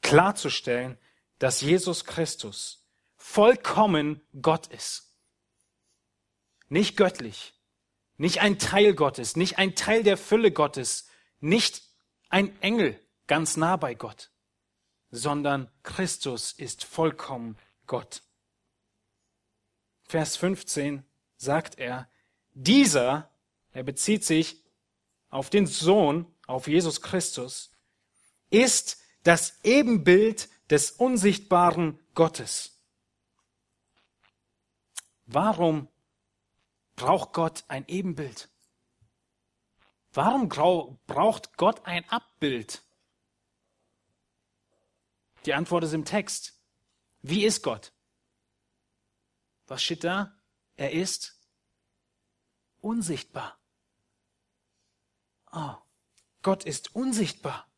klarzustellen, 0.00 0.98
dass 1.40 1.60
Jesus 1.60 2.04
Christus 2.04 2.86
vollkommen 3.16 4.20
Gott 4.40 4.68
ist. 4.68 5.12
Nicht 6.68 6.96
göttlich, 6.96 7.52
nicht 8.16 8.40
ein 8.40 8.60
Teil 8.60 8.94
Gottes, 8.94 9.34
nicht 9.34 9.58
ein 9.58 9.74
Teil 9.74 10.04
der 10.04 10.16
Fülle 10.16 10.52
Gottes, 10.52 11.08
nicht 11.40 11.82
ein 12.28 12.56
Engel 12.62 13.00
ganz 13.26 13.56
nah 13.56 13.76
bei 13.76 13.94
Gott, 13.94 14.30
sondern 15.10 15.68
Christus 15.82 16.52
ist 16.52 16.84
vollkommen 16.84 17.58
Gott. 17.86 18.22
Vers 20.04 20.36
15 20.36 21.04
sagt 21.36 21.78
er, 21.78 22.08
dieser 22.52 23.30
er 23.72 23.82
bezieht 23.82 24.24
sich 24.24 24.62
auf 25.28 25.50
den 25.50 25.66
Sohn, 25.66 26.26
auf 26.46 26.66
Jesus 26.66 27.00
Christus, 27.00 27.70
ist 28.50 28.98
das 29.22 29.60
Ebenbild 29.62 30.48
des 30.70 30.92
unsichtbaren 30.92 31.98
Gottes. 32.14 32.80
Warum 35.26 35.88
braucht 36.96 37.32
Gott 37.32 37.64
ein 37.68 37.86
Ebenbild? 37.88 38.48
Warum 40.12 40.48
braucht 40.48 41.56
Gott 41.56 41.84
ein 41.86 42.08
Abbild? 42.08 42.82
Die 45.46 45.54
Antwort 45.54 45.84
ist 45.84 45.92
im 45.92 46.04
Text. 46.04 46.60
Wie 47.22 47.44
ist 47.44 47.62
Gott? 47.62 47.92
Was 49.66 49.82
steht 49.82 50.04
da? 50.04 50.36
Er 50.76 50.92
ist 50.92 51.38
unsichtbar. 52.80 53.58
Oh, 55.52 55.76
Gott 56.42 56.64
ist 56.64 56.94
unsichtbar. 56.94 57.69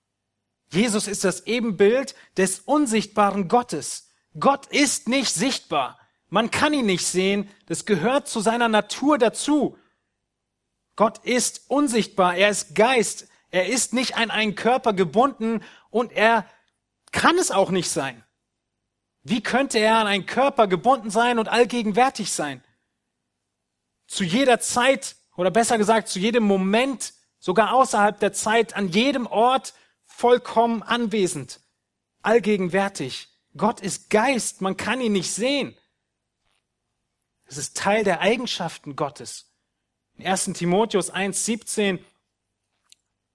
Jesus 0.72 1.06
ist 1.06 1.24
das 1.24 1.46
Ebenbild 1.46 2.14
des 2.36 2.60
unsichtbaren 2.60 3.48
Gottes. 3.48 4.10
Gott 4.38 4.66
ist 4.66 5.08
nicht 5.08 5.32
sichtbar. 5.32 5.98
Man 6.28 6.50
kann 6.50 6.72
ihn 6.72 6.86
nicht 6.86 7.06
sehen. 7.06 7.48
Das 7.66 7.84
gehört 7.84 8.26
zu 8.26 8.40
seiner 8.40 8.68
Natur 8.68 9.18
dazu. 9.18 9.76
Gott 10.96 11.18
ist 11.24 11.70
unsichtbar. 11.70 12.36
Er 12.36 12.48
ist 12.48 12.74
Geist. 12.74 13.28
Er 13.50 13.66
ist 13.66 13.92
nicht 13.92 14.16
an 14.16 14.30
einen 14.30 14.54
Körper 14.54 14.94
gebunden 14.94 15.62
und 15.90 16.12
er 16.12 16.46
kann 17.12 17.36
es 17.36 17.50
auch 17.50 17.70
nicht 17.70 17.90
sein. 17.90 18.24
Wie 19.22 19.42
könnte 19.42 19.78
er 19.78 19.98
an 19.98 20.06
einen 20.06 20.24
Körper 20.24 20.66
gebunden 20.66 21.10
sein 21.10 21.38
und 21.38 21.48
allgegenwärtig 21.48 22.32
sein? 22.32 22.64
Zu 24.06 24.24
jeder 24.24 24.58
Zeit 24.58 25.16
oder 25.36 25.50
besser 25.50 25.76
gesagt 25.76 26.08
zu 26.08 26.18
jedem 26.18 26.44
Moment, 26.44 27.12
sogar 27.38 27.74
außerhalb 27.74 28.18
der 28.18 28.32
Zeit, 28.32 28.74
an 28.74 28.88
jedem 28.88 29.26
Ort 29.26 29.74
vollkommen 30.16 30.82
anwesend, 30.82 31.60
allgegenwärtig. 32.22 33.28
Gott 33.56 33.80
ist 33.80 34.10
Geist, 34.10 34.60
man 34.60 34.76
kann 34.76 35.00
ihn 35.00 35.12
nicht 35.12 35.32
sehen. 35.32 35.76
Es 37.44 37.58
ist 37.58 37.76
Teil 37.76 38.04
der 38.04 38.20
Eigenschaften 38.20 38.96
Gottes. 38.96 39.52
In 40.16 40.26
1. 40.26 40.52
Timotheus 40.54 41.12
1.17 41.12 41.98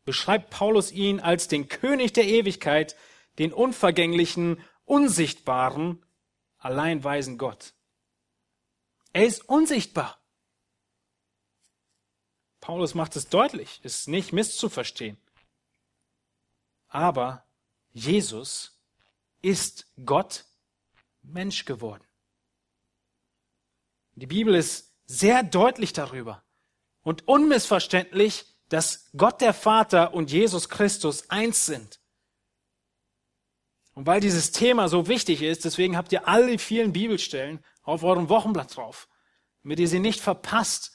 beschreibt 0.06 0.50
Paulus 0.50 0.92
ihn 0.92 1.20
als 1.20 1.48
den 1.48 1.68
König 1.68 2.14
der 2.14 2.26
Ewigkeit, 2.26 2.96
den 3.40 3.54
unvergänglichen, 3.54 4.64
unsichtbaren, 4.86 6.04
allein 6.58 7.04
weisen 7.04 7.38
Gott. 7.38 7.74
Er 9.14 9.26
ist 9.26 9.48
unsichtbar. 9.48 10.20
Paulus 12.62 12.96
macht 12.96 13.16
es 13.16 13.30
deutlich, 13.30 13.80
ist 13.84 14.08
nicht 14.08 14.34
misszuverstehen. 14.34 15.18
Aber 16.88 17.46
Jesus 17.92 18.80
ist 19.42 19.88
Gott 20.06 20.46
Mensch 21.22 21.66
geworden. 21.66 22.04
Die 24.16 24.28
Bibel 24.28 24.56
ist 24.56 24.96
sehr 25.06 25.44
deutlich 25.44 25.94
darüber 25.94 26.44
und 27.04 27.28
unmissverständlich, 27.28 28.46
dass 28.70 29.10
Gott 29.16 29.42
der 29.42 29.54
Vater 29.54 30.14
und 30.14 30.32
Jesus 30.32 30.70
Christus 30.70 31.30
eins 31.30 31.66
sind. 31.66 32.00
Und 33.94 34.06
weil 34.06 34.20
dieses 34.20 34.52
Thema 34.52 34.90
so 34.90 35.08
wichtig 35.08 35.42
ist, 35.42 35.66
deswegen 35.66 35.98
habt 35.98 36.12
ihr 36.12 36.28
alle 36.28 36.60
vielen 36.60 36.94
Bibelstellen 36.94 37.64
auf 37.84 38.04
eurem 38.04 38.30
Wochenblatt 38.30 38.76
drauf, 38.76 39.08
damit 39.64 39.80
ihr 39.80 39.88
sie 39.88 40.00
nicht 40.00 40.20
verpasst 40.20 40.92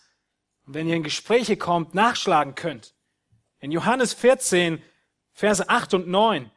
und 0.67 0.75
wenn 0.75 0.89
ihr 0.89 0.97
in 0.97 1.03
Gespräche 1.03 1.57
kommt, 1.57 1.95
nachschlagen 1.95 2.55
könnt. 2.55 2.95
In 3.59 3.73
Johannes 3.73 4.13
14, 4.15 4.83
Verse 5.33 5.69
8 5.69 5.95
und 5.95 6.09
9 6.09 6.51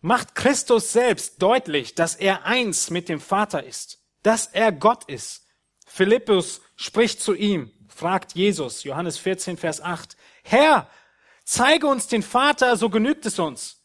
macht 0.00 0.34
Christus 0.34 0.92
selbst 0.92 1.42
deutlich, 1.42 1.94
dass 1.94 2.14
er 2.14 2.44
eins 2.44 2.90
mit 2.90 3.08
dem 3.08 3.20
Vater 3.20 3.64
ist, 3.64 3.98
dass 4.22 4.46
er 4.46 4.72
Gott 4.72 5.04
ist. 5.04 5.46
Philippus 5.86 6.60
spricht 6.76 7.20
zu 7.20 7.34
ihm, 7.34 7.72
fragt 7.88 8.34
Jesus, 8.34 8.84
Johannes 8.84 9.18
14, 9.18 9.56
Vers 9.56 9.80
8, 9.80 10.16
Herr, 10.44 10.88
zeige 11.44 11.86
uns 11.86 12.06
den 12.06 12.22
Vater, 12.22 12.76
so 12.76 12.90
genügt 12.90 13.26
es 13.26 13.38
uns. 13.38 13.82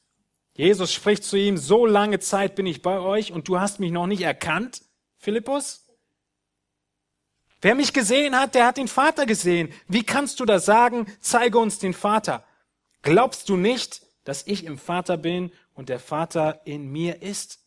Jesus 0.55 0.93
spricht 0.93 1.23
zu 1.23 1.35
ihm, 1.35 1.57
so 1.57 1.85
lange 1.85 2.19
Zeit 2.19 2.55
bin 2.55 2.67
ich 2.67 2.83
bei 2.83 2.99
euch 2.99 3.31
und 3.31 3.47
du 3.47 3.59
hast 3.59 3.79
mich 3.79 3.91
noch 3.91 4.05
nicht 4.05 4.21
erkannt, 4.21 4.83
Philippus? 5.17 5.87
Wer 7.61 7.75
mich 7.75 7.93
gesehen 7.93 8.37
hat, 8.37 8.55
der 8.55 8.67
hat 8.67 8.77
den 8.77 8.89
Vater 8.89 9.25
gesehen. 9.25 9.73
Wie 9.87 10.03
kannst 10.03 10.39
du 10.39 10.45
da 10.45 10.59
sagen, 10.59 11.07
zeige 11.21 11.57
uns 11.57 11.79
den 11.79 11.93
Vater? 11.93 12.45
Glaubst 13.03 13.49
du 13.49 13.57
nicht, 13.57 14.01
dass 14.23 14.47
ich 14.47 14.63
im 14.63 14.77
Vater 14.77 15.17
bin 15.17 15.51
und 15.73 15.89
der 15.89 15.99
Vater 15.99 16.61
in 16.65 16.91
mir 16.91 17.21
ist? 17.21 17.59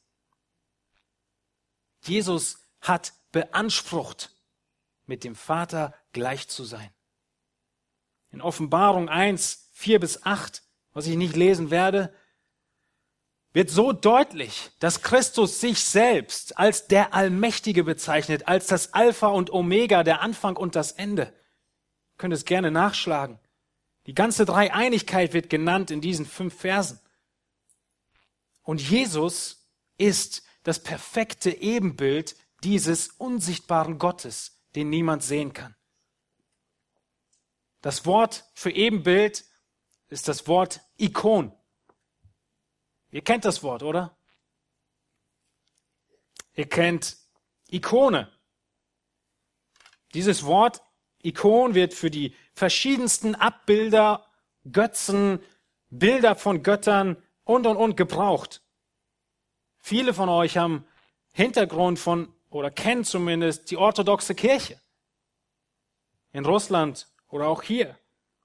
Jesus 2.03 2.59
hat 2.81 3.13
beansprucht, 3.33 4.31
mit 5.05 5.25
dem 5.25 5.37
Vater 5.37 5.95
gleich 6.13 6.49
zu 6.49 6.65
sein. 6.65 6.91
In 8.31 8.41
Offenbarung 8.41 9.09
1, 9.09 9.71
4 9.75 10.01
bis 10.01 10.25
8, 10.25 10.63
was 10.93 11.07
ich 11.07 11.17
nicht 11.17 11.37
lesen 11.37 11.71
werde, 11.71 12.15
wird 13.53 13.71
so 13.71 13.93
deutlich, 13.93 14.71
dass 14.79 15.03
Christus 15.03 15.61
sich 15.61 15.81
selbst 15.85 16.59
als 16.59 16.89
der 16.89 17.15
Allmächtige 17.15 17.85
bezeichnet, 17.85 18.49
als 18.49 18.67
das 18.67 18.95
Alpha 18.95 19.29
und 19.29 19.51
Omega, 19.51 20.03
der 20.03 20.23
Anfang 20.23 20.57
und 20.57 20.77
das 20.77 20.93
Ende. 20.93 21.25
Ihr 21.25 22.19
könnt 22.19 22.35
es 22.35 22.45
gerne 22.47 22.71
nachschlagen. 22.71 23.39
Die 24.07 24.15
ganze 24.15 24.45
Dreieinigkeit 24.45 25.33
wird 25.33 25.51
genannt 25.51 25.91
in 25.91 26.01
diesen 26.01 26.27
fünf 26.27 26.61
Versen. 26.61 27.01
Und 28.63 28.81
Jesus 28.81 29.69
ist 29.99 30.45
das 30.63 30.83
perfekte 30.83 31.51
Ebenbild 31.51 32.37
dieses 32.63 33.09
unsichtbaren 33.09 33.99
Gottes, 33.99 34.63
den 34.75 34.91
niemand 34.91 35.23
sehen 35.23 35.53
kann. 35.53 35.75
Das 37.83 38.07
Wort 38.07 38.45
für 38.55 38.71
Ebenbild 38.71 39.45
ist 40.09 40.29
das 40.29 40.47
Wort 40.49 40.81
Ikon. 40.97 41.53
Ihr 43.11 43.23
kennt 43.23 43.45
das 43.45 43.63
Wort, 43.63 43.83
oder? 43.83 44.17
Ihr 46.55 46.69
kennt 46.69 47.17
Ikone. 47.69 48.33
Dieses 50.15 50.45
Wort 50.45 50.83
Ikon 51.23 51.75
wird 51.75 51.93
für 51.93 52.11
die 52.11 52.35
verschiedensten 52.57 53.35
Abbilder, 53.35 54.27
Götzen, 54.73 55.41
Bilder 55.91 56.35
von 56.35 56.63
Göttern 56.63 57.23
und 57.45 57.67
und 57.67 57.77
und 57.77 57.97
gebraucht. 57.97 58.63
Viele 59.79 60.15
von 60.15 60.29
euch 60.29 60.57
haben 60.57 60.85
Hintergrund 61.33 61.99
von 61.99 62.33
oder 62.49 62.71
kennen 62.71 63.05
zumindest 63.05 63.71
die 63.71 63.77
orthodoxe 63.77 64.35
Kirche. 64.35 64.81
In 66.33 66.47
Russland 66.47 67.07
oder 67.29 67.47
auch 67.47 67.63
hier. 67.63 67.97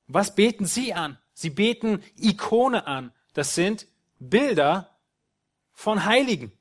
Was 0.07 0.35
beten 0.35 0.65
sie 0.65 0.93
an? 0.93 1.17
Sie 1.33 1.49
beten 1.49 2.03
Ikone 2.17 2.85
an. 2.85 3.13
Das 3.33 3.55
sind 3.55 3.87
Bilder 4.19 4.99
von 5.71 6.03
Heiligen. 6.03 6.51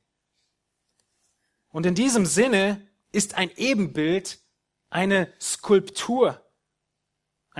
Und 1.73 1.85
in 1.85 1.97
diesem 1.97 2.27
Sinne 2.27 2.87
ist 3.11 3.35
ein 3.35 3.51
Ebenbild 3.57 4.39
eine 4.89 5.33
Skulptur, 5.41 6.41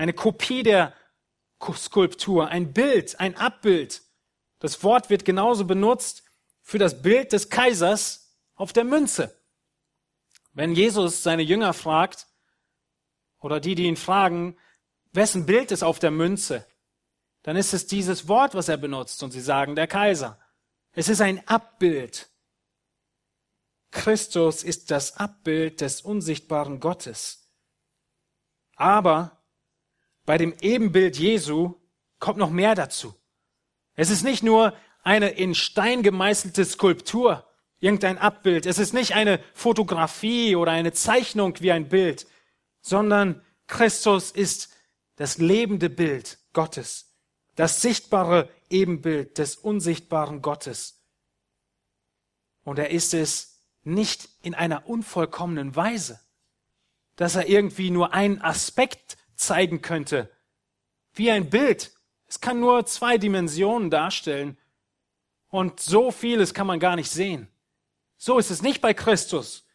eine 0.01 0.13
Kopie 0.13 0.63
der 0.63 0.95
Skulptur, 1.75 2.47
ein 2.47 2.73
Bild, 2.73 3.19
ein 3.19 3.37
Abbild. 3.37 4.01
Das 4.57 4.83
Wort 4.83 5.11
wird 5.11 5.25
genauso 5.25 5.65
benutzt 5.65 6.23
für 6.63 6.79
das 6.79 7.03
Bild 7.03 7.33
des 7.33 7.51
Kaisers 7.51 8.35
auf 8.55 8.73
der 8.73 8.83
Münze. 8.83 9.39
Wenn 10.53 10.73
Jesus 10.73 11.21
seine 11.21 11.43
Jünger 11.43 11.73
fragt, 11.73 12.25
oder 13.41 13.59
die, 13.59 13.75
die 13.75 13.85
ihn 13.85 13.95
fragen, 13.95 14.57
wessen 15.11 15.45
Bild 15.45 15.71
ist 15.71 15.83
auf 15.83 15.99
der 15.99 16.11
Münze, 16.11 16.65
dann 17.43 17.55
ist 17.55 17.71
es 17.71 17.85
dieses 17.85 18.27
Wort, 18.27 18.55
was 18.55 18.69
er 18.69 18.77
benutzt 18.77 19.21
und 19.21 19.29
sie 19.29 19.39
sagen 19.39 19.75
der 19.75 19.85
Kaiser. 19.85 20.39
Es 20.93 21.09
ist 21.09 21.21
ein 21.21 21.47
Abbild. 21.47 22.27
Christus 23.91 24.63
ist 24.63 24.89
das 24.89 25.17
Abbild 25.17 25.79
des 25.79 26.01
unsichtbaren 26.01 26.79
Gottes. 26.79 27.51
Aber 28.75 29.40
bei 30.31 30.37
dem 30.37 30.55
Ebenbild 30.61 31.19
Jesu 31.19 31.75
kommt 32.19 32.37
noch 32.37 32.51
mehr 32.51 32.73
dazu. 32.73 33.13
Es 33.95 34.09
ist 34.09 34.23
nicht 34.23 34.43
nur 34.43 34.73
eine 35.03 35.27
in 35.27 35.53
Stein 35.53 36.03
gemeißelte 36.03 36.63
Skulptur, 36.63 37.45
irgendein 37.81 38.17
Abbild. 38.17 38.65
Es 38.65 38.79
ist 38.79 38.93
nicht 38.93 39.13
eine 39.13 39.41
Fotografie 39.53 40.55
oder 40.55 40.71
eine 40.71 40.93
Zeichnung 40.93 41.59
wie 41.59 41.73
ein 41.73 41.89
Bild, 41.89 42.27
sondern 42.79 43.41
Christus 43.67 44.31
ist 44.31 44.69
das 45.17 45.37
lebende 45.37 45.89
Bild 45.89 46.39
Gottes 46.53 47.11
das 47.57 47.81
sichtbare 47.81 48.47
Ebenbild 48.69 49.37
des 49.37 49.57
unsichtbaren 49.57 50.41
Gottes. 50.41 51.03
Und 52.63 52.79
er 52.79 52.91
ist 52.91 53.13
es 53.13 53.59
nicht 53.83 54.29
in 54.43 54.55
einer 54.55 54.87
unvollkommenen 54.87 55.75
Weise, 55.75 56.21
dass 57.17 57.35
er 57.35 57.49
irgendwie 57.49 57.91
nur 57.91 58.13
einen 58.13 58.41
Aspekt 58.41 59.17
zeigen 59.41 59.81
könnte. 59.81 60.31
Wie 61.13 61.31
ein 61.31 61.49
Bild. 61.49 61.91
Es 62.27 62.39
kann 62.39 62.59
nur 62.59 62.85
zwei 62.85 63.17
Dimensionen 63.17 63.89
darstellen. 63.89 64.57
Und 65.49 65.79
so 65.79 66.11
vieles 66.11 66.53
kann 66.53 66.67
man 66.67 66.79
gar 66.79 66.95
nicht 66.95 67.09
sehen. 67.09 67.47
So 68.17 68.37
ist 68.37 68.51
es 68.51 68.61
nicht 68.61 68.81
bei 68.81 68.93
Christus, 68.93 69.67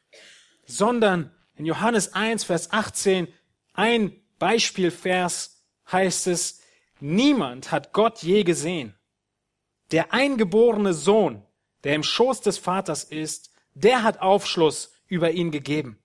sondern 0.66 1.34
in 1.56 1.66
Johannes 1.66 2.14
1, 2.14 2.44
Vers 2.44 2.70
18, 2.70 3.28
ein 3.72 4.22
Beispielvers 4.38 5.64
heißt 5.90 6.28
es, 6.28 6.62
niemand 7.00 7.72
hat 7.72 7.92
Gott 7.92 8.22
je 8.22 8.44
gesehen. 8.44 8.94
Der 9.90 10.12
eingeborene 10.12 10.94
Sohn, 10.94 11.42
der 11.84 11.94
im 11.94 12.02
Schoß 12.02 12.40
des 12.40 12.58
Vaters 12.58 13.04
ist, 13.04 13.52
der 13.74 14.02
hat 14.02 14.20
Aufschluss 14.20 14.92
über 15.08 15.32
ihn 15.32 15.50
gegeben. 15.50 15.98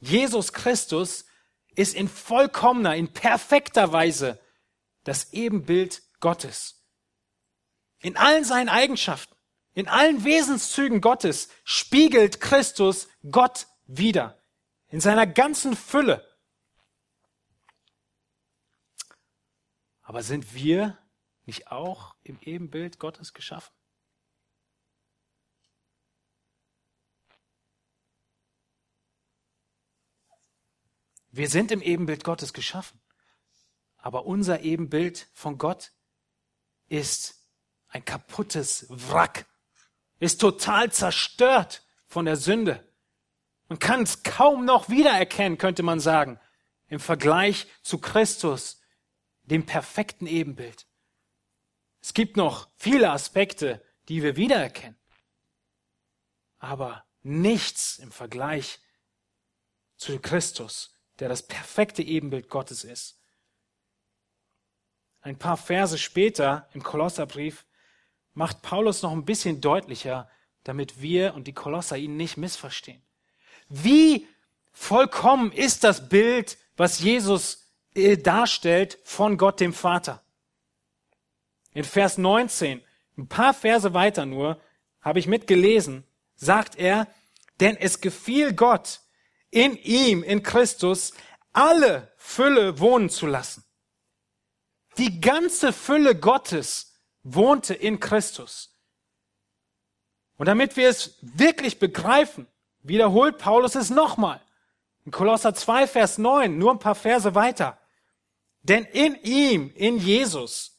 Jesus 0.00 0.52
Christus 0.52 1.24
ist 1.78 1.94
in 1.94 2.08
vollkommener, 2.08 2.96
in 2.96 3.12
perfekter 3.12 3.92
Weise 3.92 4.40
das 5.04 5.32
Ebenbild 5.32 6.02
Gottes. 6.18 6.84
In 8.00 8.16
allen 8.16 8.44
seinen 8.44 8.68
Eigenschaften, 8.68 9.36
in 9.74 9.86
allen 9.86 10.24
Wesenszügen 10.24 11.00
Gottes 11.00 11.48
spiegelt 11.62 12.40
Christus 12.40 13.06
Gott 13.30 13.68
wider. 13.86 14.42
In 14.88 15.00
seiner 15.00 15.24
ganzen 15.24 15.76
Fülle. 15.76 16.26
Aber 20.02 20.24
sind 20.24 20.54
wir 20.54 20.98
nicht 21.44 21.70
auch 21.70 22.16
im 22.24 22.40
Ebenbild 22.40 22.98
Gottes 22.98 23.34
geschaffen? 23.34 23.72
Wir 31.30 31.48
sind 31.48 31.70
im 31.70 31.82
Ebenbild 31.82 32.24
Gottes 32.24 32.52
geschaffen. 32.52 33.00
Aber 33.96 34.26
unser 34.26 34.60
Ebenbild 34.60 35.28
von 35.32 35.58
Gott 35.58 35.92
ist 36.88 37.46
ein 37.88 38.04
kaputtes 38.04 38.86
Wrack, 38.88 39.46
ist 40.20 40.40
total 40.40 40.92
zerstört 40.92 41.84
von 42.06 42.24
der 42.24 42.36
Sünde. 42.36 42.86
Man 43.68 43.78
kann 43.78 44.02
es 44.02 44.22
kaum 44.22 44.64
noch 44.64 44.88
wiedererkennen, 44.88 45.58
könnte 45.58 45.82
man 45.82 46.00
sagen, 46.00 46.40
im 46.86 47.00
Vergleich 47.00 47.66
zu 47.82 47.98
Christus, 47.98 48.80
dem 49.42 49.66
perfekten 49.66 50.26
Ebenbild. 50.26 50.86
Es 52.00 52.14
gibt 52.14 52.36
noch 52.36 52.70
viele 52.76 53.10
Aspekte, 53.10 53.84
die 54.08 54.22
wir 54.22 54.36
wiedererkennen, 54.36 54.98
aber 56.58 57.04
nichts 57.22 57.98
im 57.98 58.12
Vergleich 58.12 58.80
zu 59.96 60.18
Christus, 60.18 60.97
der 61.18 61.28
das 61.28 61.42
perfekte 61.42 62.02
Ebenbild 62.02 62.48
Gottes 62.48 62.84
ist. 62.84 63.18
Ein 65.20 65.38
paar 65.38 65.56
Verse 65.56 65.98
später 65.98 66.68
im 66.72 66.82
Kolosserbrief 66.82 67.66
macht 68.34 68.62
Paulus 68.62 69.02
noch 69.02 69.12
ein 69.12 69.24
bisschen 69.24 69.60
deutlicher, 69.60 70.30
damit 70.64 71.02
wir 71.02 71.34
und 71.34 71.46
die 71.46 71.52
Kolosser 71.52 71.96
ihn 71.96 72.16
nicht 72.16 72.36
missverstehen. 72.36 73.02
Wie 73.68 74.26
vollkommen 74.72 75.52
ist 75.52 75.84
das 75.84 76.08
Bild, 76.08 76.56
was 76.76 77.00
Jesus 77.00 77.72
äh, 77.94 78.16
darstellt 78.16 78.98
von 79.02 79.36
Gott 79.38 79.60
dem 79.60 79.72
Vater? 79.72 80.22
In 81.72 81.84
Vers 81.84 82.16
19, 82.16 82.82
ein 83.16 83.28
paar 83.28 83.54
Verse 83.54 83.92
weiter 83.92 84.24
nur, 84.24 84.60
habe 85.00 85.18
ich 85.18 85.26
mitgelesen, 85.26 86.04
sagt 86.36 86.76
er, 86.76 87.08
denn 87.60 87.76
es 87.76 88.00
gefiel 88.00 88.52
Gott, 88.52 89.00
in 89.50 89.76
ihm, 89.76 90.22
in 90.22 90.42
Christus, 90.42 91.12
alle 91.52 92.12
Fülle 92.16 92.78
wohnen 92.78 93.10
zu 93.10 93.26
lassen. 93.26 93.64
Die 94.96 95.20
ganze 95.20 95.72
Fülle 95.72 96.14
Gottes 96.14 97.00
wohnte 97.22 97.74
in 97.74 98.00
Christus. 98.00 98.74
Und 100.36 100.46
damit 100.46 100.76
wir 100.76 100.88
es 100.88 101.18
wirklich 101.20 101.78
begreifen, 101.78 102.46
wiederholt 102.82 103.38
Paulus 103.38 103.74
es 103.74 103.90
nochmal. 103.90 104.40
In 105.04 105.12
Kolosser 105.12 105.54
2, 105.54 105.86
Vers 105.86 106.18
9, 106.18 106.58
nur 106.58 106.72
ein 106.72 106.78
paar 106.78 106.94
Verse 106.94 107.34
weiter. 107.34 107.78
Denn 108.62 108.84
in 108.84 109.14
ihm, 109.22 109.72
in 109.74 109.98
Jesus, 109.98 110.78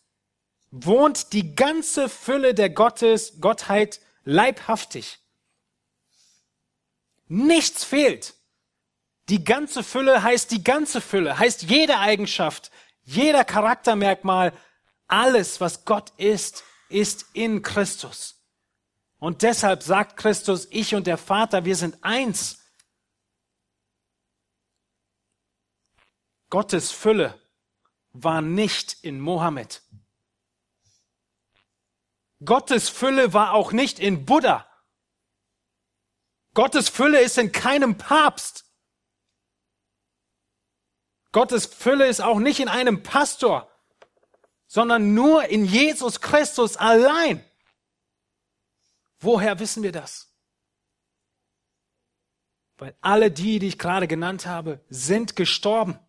wohnt 0.72 1.34
die 1.34 1.56
ganze 1.56 2.10
Fülle 2.10 2.54
der 2.54 2.70
Gottes, 2.70 3.42
Gottheit 3.42 4.00
leibhaftig. 4.24 5.20
Nichts 7.28 7.84
fehlt. 7.84 8.36
Die 9.30 9.44
ganze 9.44 9.84
Fülle 9.84 10.24
heißt 10.24 10.50
die 10.50 10.64
ganze 10.64 11.02
Fülle, 11.02 11.38
heißt 11.38 11.64
jede 11.64 12.00
Eigenschaft, 12.00 12.72
jeder 13.04 13.46
Charaktermerkmal, 13.46 14.54
alles, 15.08 15.62
was 15.62 15.86
Gott 15.86 16.12
ist, 16.18 16.64
ist 16.90 17.28
in 17.34 17.62
Christus. 17.62 18.44
Und 19.20 19.44
deshalb 19.44 19.84
sagt 19.84 20.18
Christus, 20.18 20.68
ich 20.72 20.96
und 20.96 21.06
der 21.06 21.18
Vater, 21.18 21.66
wir 21.66 21.76
sind 21.76 22.04
eins. 22.04 22.60
Gottes 26.50 26.92
Fülle 26.92 27.40
war 28.12 28.42
nicht 28.42 29.04
in 29.04 29.20
Mohammed. 29.20 29.84
Gottes 32.44 32.90
Fülle 32.90 33.34
war 33.34 33.54
auch 33.54 33.74
nicht 33.74 34.00
in 34.00 34.26
Buddha. 34.26 34.66
Gottes 36.56 36.90
Fülle 36.90 37.22
ist 37.22 37.38
in 37.38 37.52
keinem 37.52 37.98
Papst. 37.98 38.69
Gottes 41.32 41.66
Fülle 41.66 42.08
ist 42.08 42.22
auch 42.22 42.40
nicht 42.40 42.60
in 42.60 42.68
einem 42.68 43.04
Pastor, 43.04 43.70
sondern 44.68 45.14
nur 45.14 45.46
in 45.46 45.66
Jesus 45.66 46.22
Christus 46.22 46.78
allein. 46.78 47.44
Woher 49.20 49.60
wissen 49.60 49.84
wir 49.84 49.92
das? 49.92 50.34
Weil 52.78 52.96
alle 53.02 53.30
die, 53.30 53.60
die 53.60 53.68
ich 53.68 53.78
gerade 53.78 54.08
genannt 54.08 54.46
habe, 54.46 54.80
sind 54.90 55.36
gestorben. 55.36 56.00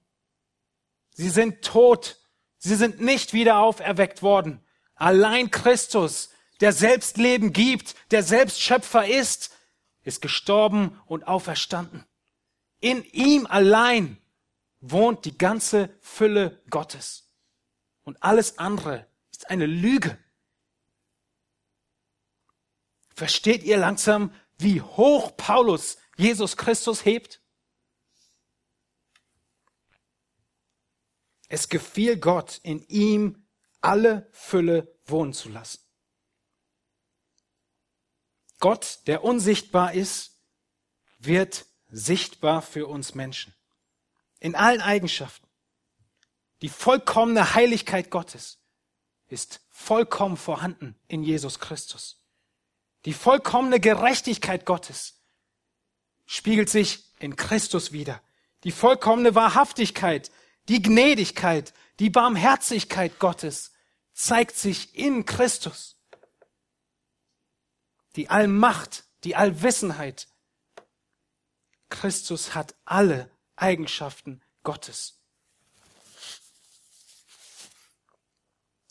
Sie 1.11 1.29
sind 1.29 1.63
tot. 1.65 2.19
Sie 2.59 2.77
sind 2.77 3.01
nicht 3.01 3.33
wieder 3.33 3.59
auferweckt 3.59 4.23
worden. 4.23 4.65
Allein 4.95 5.51
Christus, 5.51 6.31
der 6.61 6.73
selbst 6.73 7.17
Leben 7.17 7.53
gibt, 7.53 7.97
der 8.13 8.23
selbst 8.23 8.61
Schöpfer 8.61 9.07
ist, 9.09 9.57
ist 10.03 10.23
gestorben 10.23 11.01
und 11.07 11.27
auferstanden. 11.27 12.05
In 12.81 13.03
ihm 13.05 13.47
allein 13.47 14.20
wohnt 14.81 15.25
die 15.25 15.37
ganze 15.37 15.95
Fülle 16.01 16.63
Gottes. 16.71 17.31
Und 18.03 18.23
alles 18.23 18.59
andere 18.59 19.07
ist 19.31 19.51
eine 19.51 19.67
Lüge. 19.67 20.19
Versteht 23.15 23.63
ihr 23.63 23.77
langsam, 23.77 24.35
wie 24.57 24.81
hoch 24.81 25.37
Paulus 25.37 25.99
Jesus 26.17 26.57
Christus 26.57 27.05
hebt? 27.05 27.43
Es 31.49 31.69
gefiel 31.69 32.17
Gott, 32.17 32.61
in 32.63 32.83
ihm 32.87 33.47
alle 33.81 34.29
Fülle 34.33 34.97
wohnen 35.05 35.33
zu 35.33 35.49
lassen. 35.49 35.81
Gott, 38.61 39.01
der 39.07 39.25
unsichtbar 39.25 39.95
ist, 39.95 40.39
wird 41.19 41.67
sichtbar 41.89 42.63
für 42.63 42.87
uns 42.87 43.15
Menschen 43.15 43.55
in 44.41 44.55
allen 44.55 44.81
Eigenschaften. 44.81 45.47
Die 46.63 46.69
vollkommene 46.69 47.55
Heiligkeit 47.55 48.11
Gottes 48.11 48.59
ist 49.29 49.61
vollkommen 49.71 50.37
vorhanden 50.37 50.99
in 51.07 51.23
Jesus 51.23 51.61
Christus. 51.61 52.21
Die 53.05 53.15
vollkommene 53.15 53.81
Gerechtigkeit 53.81 54.67
Gottes 54.67 55.23
spiegelt 56.27 56.69
sich 56.69 57.05
in 57.19 57.37
Christus 57.37 57.93
wider. 57.93 58.21
Die 58.65 58.73
vollkommene 58.73 59.35
Wahrhaftigkeit, 59.35 60.31
die 60.69 60.83
Gnädigkeit, 60.83 61.73
die 61.99 62.11
Barmherzigkeit 62.11 63.19
Gottes 63.19 63.73
zeigt 64.13 64.57
sich 64.57 64.95
in 64.95 65.25
Christus. 65.25 65.97
Die 68.17 68.29
Allmacht, 68.29 69.05
die 69.25 69.37
Allwissenheit. 69.37 70.29
Christus 71.89 72.55
hat 72.55 72.75
alle 72.85 73.31
Eigenschaften 73.61 74.41
Gottes. 74.63 75.19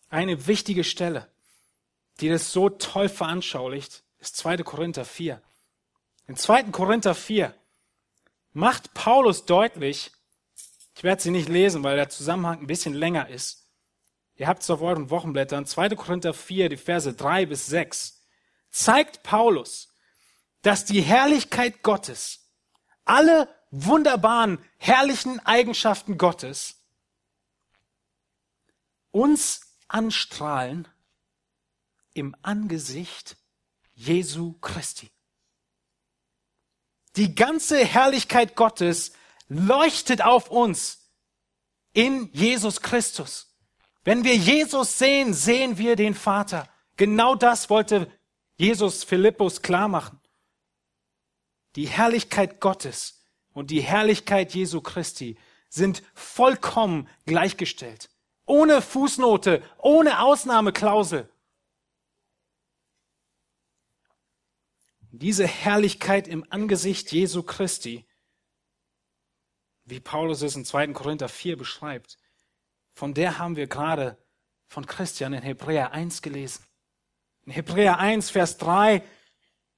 Eine 0.09 0.47
wichtige 0.47 0.83
Stelle, 0.83 1.27
die 2.19 2.29
das 2.29 2.51
so 2.51 2.69
toll 2.69 3.09
veranschaulicht, 3.09 4.03
ist 4.19 4.37
2. 4.37 4.57
Korinther 4.57 5.05
4. 5.05 5.41
In 6.27 6.35
2. 6.35 6.63
Korinther 6.65 7.15
4 7.15 7.53
macht 8.53 8.93
Paulus 8.93 9.45
deutlich, 9.45 10.11
ich 10.95 11.03
werde 11.03 11.21
sie 11.21 11.31
nicht 11.31 11.47
lesen, 11.47 11.83
weil 11.83 11.95
der 11.95 12.09
Zusammenhang 12.09 12.59
ein 12.59 12.67
bisschen 12.67 12.93
länger 12.93 13.29
ist. 13.29 13.67
Ihr 14.35 14.47
habt 14.47 14.63
es 14.63 14.69
auf 14.69 14.81
euren 14.81 15.09
Wochenblättern. 15.09 15.65
2. 15.65 15.89
Korinther 15.89 16.33
4, 16.33 16.69
die 16.69 16.77
Verse 16.77 17.13
3 17.13 17.45
bis 17.45 17.67
6. 17.67 18.21
Zeigt 18.71 19.23
Paulus, 19.23 19.93
dass 20.61 20.85
die 20.85 21.01
Herrlichkeit 21.01 21.83
Gottes 21.83 22.49
alle 23.05 23.47
wunderbaren, 23.71 24.63
herrlichen 24.77 25.39
Eigenschaften 25.45 26.17
Gottes 26.17 26.75
uns 29.11 29.61
anstrahlen 29.87 30.87
im 32.13 32.35
Angesicht 32.41 33.37
Jesu 33.93 34.53
Christi. 34.61 35.09
Die 37.15 37.35
ganze 37.35 37.83
Herrlichkeit 37.83 38.55
Gottes 38.55 39.13
leuchtet 39.47 40.21
auf 40.21 40.49
uns 40.49 41.11
in 41.93 42.29
Jesus 42.33 42.81
Christus. 42.81 43.57
Wenn 44.03 44.23
wir 44.23 44.35
Jesus 44.35 44.97
sehen, 44.97 45.33
sehen 45.33 45.77
wir 45.77 45.95
den 45.95 46.15
Vater. 46.15 46.69
Genau 46.97 47.35
das 47.35 47.69
wollte 47.69 48.11
Jesus 48.57 49.03
Philippus 49.03 49.61
klar 49.61 49.87
machen. 49.87 50.19
Die 51.75 51.87
Herrlichkeit 51.87 52.59
Gottes 52.59 53.18
und 53.53 53.71
die 53.71 53.81
Herrlichkeit 53.81 54.53
Jesu 54.53 54.81
Christi 54.81 55.37
sind 55.69 56.03
vollkommen 56.13 57.07
gleichgestellt. 57.25 58.09
Ohne 58.45 58.81
Fußnote, 58.81 59.63
ohne 59.77 60.21
Ausnahmeklausel. 60.21 61.29
Diese 65.11 65.47
Herrlichkeit 65.47 66.27
im 66.27 66.45
Angesicht 66.49 67.11
Jesu 67.11 67.43
Christi, 67.43 68.05
wie 69.85 69.99
Paulus 69.99 70.41
es 70.41 70.55
in 70.55 70.65
2. 70.65 70.87
Korinther 70.93 71.29
4 71.29 71.57
beschreibt, 71.57 72.17
von 72.93 73.13
der 73.13 73.37
haben 73.37 73.55
wir 73.55 73.67
gerade 73.67 74.17
von 74.67 74.85
Christian 74.85 75.33
in 75.33 75.41
Hebräer 75.41 75.91
1 75.91 76.21
gelesen. 76.21 76.63
In 77.45 77.51
Hebräer 77.51 77.97
1, 77.97 78.29
Vers 78.29 78.57
3 78.57 79.03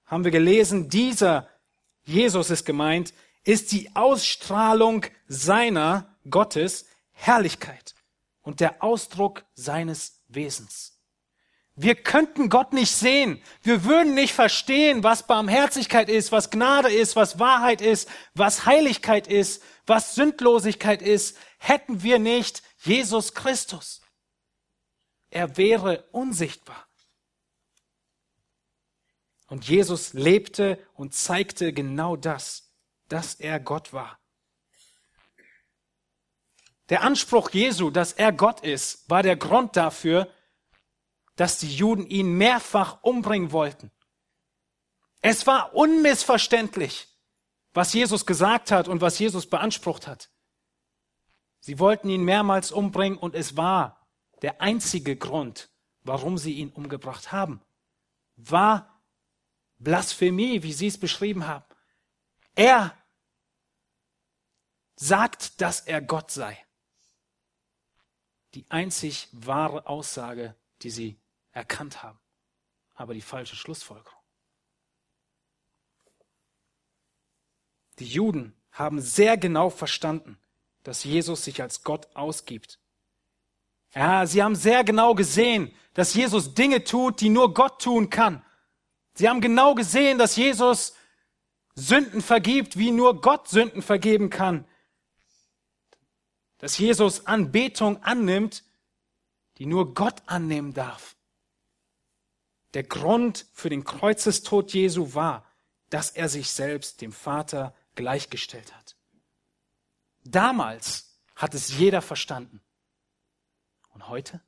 haben 0.06 0.24
wir 0.26 0.32
gelesen, 0.32 0.90
dieser 0.90 1.48
Jesus 2.04 2.50
ist 2.50 2.66
gemeint, 2.66 3.14
ist 3.44 3.72
die 3.72 3.96
Ausstrahlung 3.96 5.06
seiner 5.28 6.16
Gottes 6.30 6.86
Herrlichkeit 7.12 7.96
und 8.42 8.60
der 8.60 8.84
Ausdruck 8.84 9.44
seines 9.54 10.22
Wesens. 10.28 10.98
Wir 11.76 11.96
könnten 11.96 12.50
Gott 12.50 12.74
nicht 12.74 12.92
sehen. 12.92 13.42
Wir 13.64 13.86
würden 13.86 14.14
nicht 14.14 14.34
verstehen, 14.34 15.04
was 15.04 15.26
Barmherzigkeit 15.26 16.10
ist, 16.10 16.32
was 16.32 16.50
Gnade 16.50 16.92
ist, 16.92 17.16
was 17.16 17.40
Wahrheit 17.40 17.82
ist, 17.82 18.10
was 18.34 18.66
Heiligkeit 18.66 19.28
ist, 19.28 19.64
was 19.86 20.16
Sündlosigkeit 20.16 21.02
ist, 21.02 21.38
hätten 21.58 22.04
wir 22.04 22.20
nicht 22.20 22.62
Jesus 22.80 23.34
Christus. 23.34 24.02
Er 25.30 25.58
wäre 25.58 26.04
unsichtbar. 26.12 26.88
Und 29.48 29.68
Jesus 29.68 30.14
lebte 30.14 30.78
und 30.94 31.14
zeigte 31.14 31.74
genau 31.74 32.16
das, 32.16 32.71
dass 33.12 33.36
er 33.36 33.60
Gott 33.60 33.92
war. 33.92 34.20
Der 36.90 37.04
Anspruch 37.04 37.50
Jesu, 37.50 37.90
dass 37.90 38.14
er 38.14 38.32
Gott 38.32 38.62
ist, 38.62 39.10
war 39.10 39.22
der 39.22 39.36
Grund 39.36 39.76
dafür, 39.76 40.34
dass 41.36 41.58
die 41.58 41.74
Juden 41.74 42.06
ihn 42.06 42.38
mehrfach 42.38 43.02
umbringen 43.04 43.52
wollten. 43.52 43.92
Es 45.22 45.46
war 45.46 45.74
unmissverständlich, 45.74 47.08
was 47.74 47.94
Jesus 47.94 48.26
gesagt 48.26 48.72
hat 48.72 48.88
und 48.88 49.02
was 49.02 49.20
Jesus 49.20 49.46
beansprucht 49.46 50.08
hat. 50.08 50.30
Sie 51.60 51.80
wollten 51.80 52.10
ihn 52.10 52.24
mehrmals 52.24 52.72
umbringen 52.72 53.18
und 53.18 53.36
es 53.36 53.58
war 53.58 54.08
der 54.42 54.62
einzige 54.62 55.16
Grund, 55.16 55.70
warum 56.04 56.38
sie 56.38 56.54
ihn 56.54 56.70
umgebracht 56.70 57.32
haben, 57.32 57.62
war 58.36 59.02
Blasphemie, 59.78 60.64
wie 60.64 60.74
Sie 60.74 60.88
es 60.88 60.98
beschrieben 61.00 61.48
haben. 61.48 61.66
Er 62.56 62.96
sagt, 65.02 65.60
dass 65.62 65.82
er 65.82 66.02
Gott 66.02 66.30
sei. 66.32 66.58
Die 68.54 68.66
einzig 68.70 69.30
wahre 69.32 69.88
Aussage, 69.88 70.56
die 70.84 70.92
Sie 70.92 71.20
erkannt 71.52 72.04
haben, 72.04 72.20
aber 72.94 73.14
die 73.16 73.22
falsche 73.22 73.56
Schlussfolgerung. 73.56 74.20
Die 77.98 78.06
Juden 78.06 78.56
haben 78.72 79.02
sehr 79.02 79.38
genau 79.38 79.70
verstanden, 79.70 80.38
dass 80.84 81.04
Jesus 81.04 81.44
sich 81.46 81.62
als 81.62 81.84
Gott 81.84 82.08
ausgibt. 82.16 82.80
Ja, 83.94 84.26
sie 84.26 84.42
haben 84.42 84.56
sehr 84.56 84.84
genau 84.84 85.16
gesehen, 85.16 85.74
dass 85.94 86.14
Jesus 86.14 86.54
Dinge 86.54 86.84
tut, 86.84 87.22
die 87.22 87.30
nur 87.30 87.54
Gott 87.54 87.82
tun 87.82 88.10
kann. 88.10 88.46
Sie 89.16 89.28
haben 89.28 89.42
genau 89.42 89.76
gesehen, 89.76 90.18
dass 90.18 90.36
Jesus 90.36 90.96
Sünden 91.76 92.22
vergibt, 92.22 92.78
wie 92.78 92.92
nur 92.92 93.20
Gott 93.20 93.50
Sünden 93.50 93.82
vergeben 93.82 94.30
kann. 94.30 94.66
Dass 96.62 96.78
Jesus 96.78 97.26
Anbetung 97.26 98.02
annimmt, 98.04 98.64
die 99.58 99.66
nur 99.66 99.96
Gott 99.96 100.22
annehmen 100.28 100.74
darf. 100.74 101.16
Der 102.76 102.84
Grund 102.84 103.48
für 103.52 103.70
den 103.70 103.84
Kreuzestod 103.84 104.72
Jesu 104.72 105.16
war, 105.16 105.46
dass 105.90 106.12
er 106.12 106.30
sich 106.30 106.52
selbst 106.52 107.02
dem 107.02 107.12
Vater 107.12 107.76
gleichgestellt 107.96 108.76
hat. 108.76 108.96
Damals 110.24 111.20
hat 111.36 111.56
es 111.56 111.78
jeder 111.78 112.04
verstanden. 112.04 112.62
Und 113.90 114.08
heute? 114.08 114.40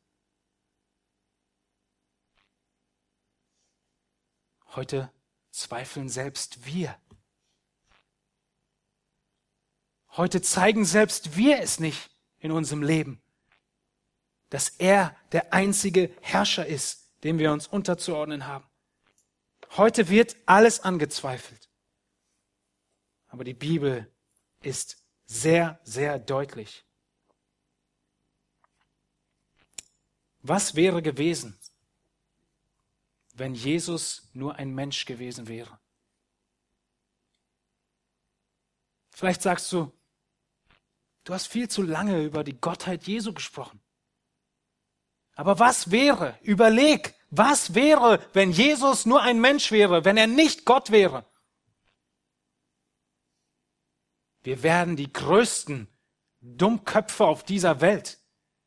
Heute 4.68 5.12
zweifeln 5.50 6.10
selbst 6.10 6.66
wir. 6.66 6.96
Heute 10.16 10.42
zeigen 10.42 10.86
selbst 10.86 11.36
wir 11.36 11.60
es 11.60 11.80
nicht 11.80 12.10
in 12.40 12.52
unserem 12.52 12.84
Leben, 12.84 13.22
dass 14.50 14.70
er 14.70 15.16
der 15.32 15.54
einzige 15.54 16.16
Herrscher 16.22 16.66
ist, 16.66 17.12
dem 17.24 17.40
wir 17.40 17.52
uns 17.52 17.68
unterzuordnen 17.68 18.46
haben. 18.46 18.66
Heute 19.72 20.10
wird 20.10 20.36
alles 20.46 20.82
angezweifelt. 20.82 21.70
Aber 23.28 23.44
die 23.44 23.56
Bibel 23.56 24.12
ist 24.62 24.98
sehr, 25.26 25.80
sehr 25.84 26.20
deutlich. 26.20 26.86
Was 30.42 30.76
wäre 30.76 31.02
gewesen, 31.02 31.58
wenn 33.34 33.56
Jesus 33.56 34.30
nur 34.34 34.56
ein 34.56 34.74
Mensch 34.74 35.06
gewesen 35.06 35.48
wäre. 35.48 35.80
Vielleicht 39.10 39.42
sagst 39.42 39.72
du, 39.72 39.92
du 41.24 41.34
hast 41.34 41.48
viel 41.48 41.70
zu 41.70 41.82
lange 41.82 42.24
über 42.24 42.44
die 42.44 42.60
Gottheit 42.60 43.04
Jesu 43.04 43.34
gesprochen. 43.34 43.80
Aber 45.36 45.60
was 45.60 45.92
wäre, 45.92 46.38
überleg, 46.42 47.16
was 47.30 47.74
wäre, 47.74 48.20
wenn 48.34 48.52
Jesus 48.52 49.06
nur 49.06 49.22
ein 49.22 49.42
Mensch 49.42 49.72
wäre, 49.72 50.06
wenn 50.06 50.18
er 50.18 50.28
nicht 50.28 50.66
Gott 50.66 50.92
wäre? 50.92 51.26
Wir 54.44 54.62
wären 54.62 54.96
die 54.96 55.12
größten 55.12 55.88
Dummköpfe 56.42 57.26
auf 57.26 57.44
dieser 57.44 57.82
Welt. 57.82 58.20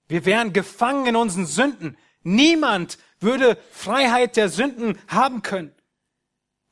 Wir 0.08 0.24
wären 0.24 0.52
gefangen 0.52 1.06
in 1.06 1.16
unseren 1.16 1.46
Sünden. 1.46 1.98
Niemand 2.22 2.98
würde 3.20 3.56
Freiheit 3.70 4.36
der 4.36 4.48
Sünden 4.48 4.98
haben 5.08 5.42
können. 5.42 5.74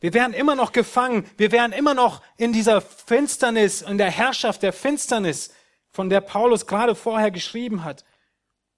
Wir 0.01 0.13
wären 0.13 0.35
immer 0.35 0.55
noch 0.55 0.73
gefangen, 0.73 1.27
wir 1.37 1.53
wären 1.53 1.73
immer 1.73 1.95
noch 1.95 2.23
in 2.37 2.53
dieser 2.53 2.81
Finsternis, 2.81 3.83
in 3.83 3.97
der 3.97 4.11
Herrschaft 4.11 4.63
der 4.63 4.73
Finsternis, 4.73 5.51
von 5.95 6.11
der 6.11 6.21
Paulus 6.21 6.67
gerade 6.67 6.97
vorher 6.97 7.31
geschrieben 7.31 7.85
hat. 7.85 8.05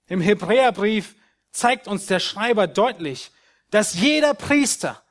Im 0.07 0.21
Hebräerbrief 0.21 1.17
zeigt 1.51 1.89
uns 1.89 2.05
der 2.05 2.21
Schreiber 2.21 2.67
deutlich, 2.67 3.33
dass 3.71 3.95
jeder 3.95 4.35
Priester, 4.35 5.03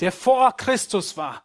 der 0.00 0.10
vor 0.10 0.56
Christus 0.56 1.18
war, 1.18 1.44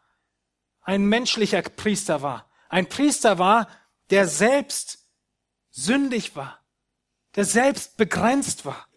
ein 0.79 1.05
menschlicher 1.05 1.61
Priester 1.63 2.21
war. 2.21 2.49
Ein 2.69 2.87
Priester 2.87 3.39
war, 3.39 3.67
der 4.09 4.25
selbst 4.25 5.05
sündig 5.69 6.37
war, 6.37 6.61
der 7.35 7.43
selbst 7.43 7.97
begrenzt 7.97 8.65
war. 8.65 8.87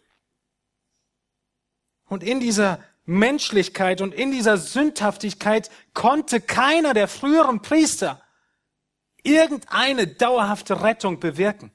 Und 2.05 2.23
in 2.23 2.39
dieser 2.39 2.79
Menschlichkeit 3.03 3.99
und 3.99 4.13
in 4.13 4.31
dieser 4.31 4.57
Sündhaftigkeit 4.57 5.69
konnte 5.93 6.39
keiner 6.39 6.93
der 6.93 7.09
früheren 7.09 7.61
Priester 7.61 8.23
irgendeine 9.23 10.07
dauerhafte 10.07 10.81
Rettung 10.81 11.19
bewirken. 11.19 11.71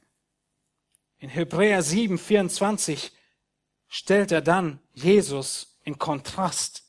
In 1.18 1.28
Hebräer 1.28 1.82
7, 1.82 2.18
24 2.18 3.12
stellt 3.88 4.32
er 4.32 4.40
dann 4.40 4.80
Jesus 4.92 5.78
in 5.84 5.98
Kontrast. 5.98 6.82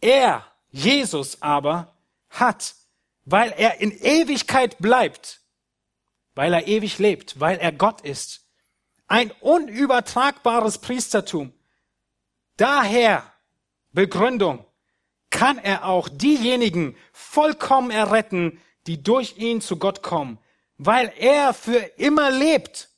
Er, 0.00 0.46
Jesus 0.70 1.42
aber, 1.42 1.94
hat, 2.30 2.74
weil 3.24 3.52
er 3.52 3.80
in 3.80 3.90
Ewigkeit 3.92 4.78
bleibt, 4.78 5.40
weil 6.34 6.52
er 6.52 6.66
ewig 6.66 6.98
lebt, 6.98 7.40
weil 7.40 7.58
er 7.58 7.72
Gott 7.72 8.00
ist, 8.00 8.46
ein 9.06 9.30
unübertragbares 9.40 10.78
Priestertum, 10.78 11.52
Daher, 12.56 13.32
Begründung, 13.92 14.64
kann 15.30 15.58
er 15.58 15.86
auch 15.86 16.08
diejenigen 16.08 16.96
vollkommen 17.12 17.90
erretten, 17.90 18.60
die 18.86 19.02
durch 19.02 19.36
ihn 19.38 19.60
zu 19.60 19.78
Gott 19.78 20.02
kommen, 20.02 20.38
weil 20.76 21.12
er 21.18 21.54
für 21.54 21.78
immer 21.96 22.30
lebt. 22.30 22.90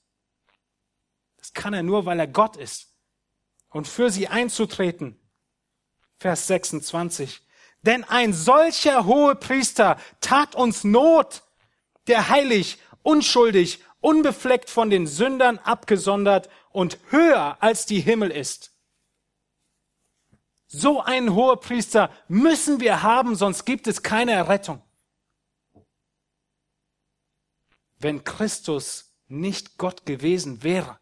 Das 1.36 1.52
kann 1.52 1.74
er 1.74 1.82
nur, 1.82 2.06
weil 2.06 2.18
er 2.18 2.26
Gott 2.26 2.56
ist. 2.56 2.94
Und 3.68 3.86
für 3.86 4.10
sie 4.10 4.28
einzutreten. 4.28 5.20
Vers 6.18 6.46
26. 6.46 7.42
Denn 7.82 8.04
ein 8.04 8.32
solcher 8.32 9.04
hohe 9.04 9.34
Priester 9.36 9.98
tat 10.20 10.54
uns 10.54 10.82
Not, 10.82 11.42
der 12.06 12.28
heilig, 12.28 12.78
unschuldig, 13.02 13.80
unbefleckt 14.00 14.70
von 14.70 14.90
den 14.90 15.06
Sündern 15.06 15.58
abgesondert 15.58 16.48
und 16.70 16.98
höher 17.10 17.58
als 17.60 17.86
die 17.86 18.00
Himmel 18.00 18.30
ist. 18.30 18.72
So 20.68 21.00
einen 21.00 21.34
Hohepriester 21.34 22.10
müssen 22.28 22.80
wir 22.80 23.02
haben, 23.02 23.36
sonst 23.36 23.64
gibt 23.64 23.86
es 23.86 24.02
keine 24.02 24.32
Errettung. 24.32 24.82
Wenn 27.98 28.24
Christus 28.24 29.14
nicht 29.28 29.78
Gott 29.78 30.06
gewesen 30.06 30.62
wäre, 30.62 30.98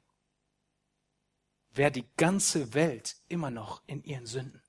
wäre 1.73 1.91
die 1.91 2.07
ganze 2.17 2.75
Welt 2.75 3.17
immer 3.29 3.51
noch 3.51 3.83
in 3.87 4.03
ihren 4.05 4.27
Sünden. 4.27 4.63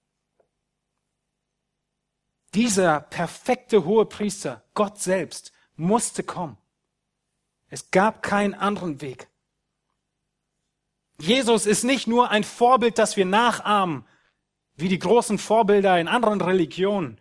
Dieser 2.53 3.01
perfekte 3.01 3.85
Hohepriester, 3.85 4.63
Gott 4.73 4.99
selbst, 4.99 5.51
musste 5.75 6.23
kommen. 6.23 6.57
Es 7.67 7.91
gab 7.91 8.23
keinen 8.23 8.53
anderen 8.53 9.01
Weg. 9.01 9.27
Jesus 11.19 11.65
ist 11.65 11.83
nicht 11.83 12.07
nur 12.07 12.29
ein 12.29 12.43
Vorbild, 12.43 12.97
das 12.97 13.17
wir 13.17 13.25
nachahmen, 13.25 14.05
wie 14.75 14.89
die 14.89 14.99
großen 14.99 15.37
Vorbilder 15.37 15.99
in 15.99 16.07
anderen 16.07 16.41
Religionen. 16.41 17.19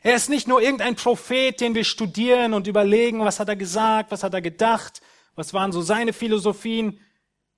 Er 0.00 0.14
ist 0.14 0.28
nicht 0.28 0.46
nur 0.46 0.62
irgendein 0.62 0.94
Prophet, 0.96 1.60
den 1.60 1.74
wir 1.74 1.84
studieren 1.84 2.54
und 2.54 2.66
überlegen, 2.66 3.20
was 3.20 3.40
hat 3.40 3.48
er 3.48 3.56
gesagt, 3.56 4.10
was 4.10 4.22
hat 4.22 4.34
er 4.34 4.42
gedacht, 4.42 5.02
was 5.34 5.52
waren 5.52 5.72
so 5.72 5.82
seine 5.82 6.12
Philosophien. 6.12 7.00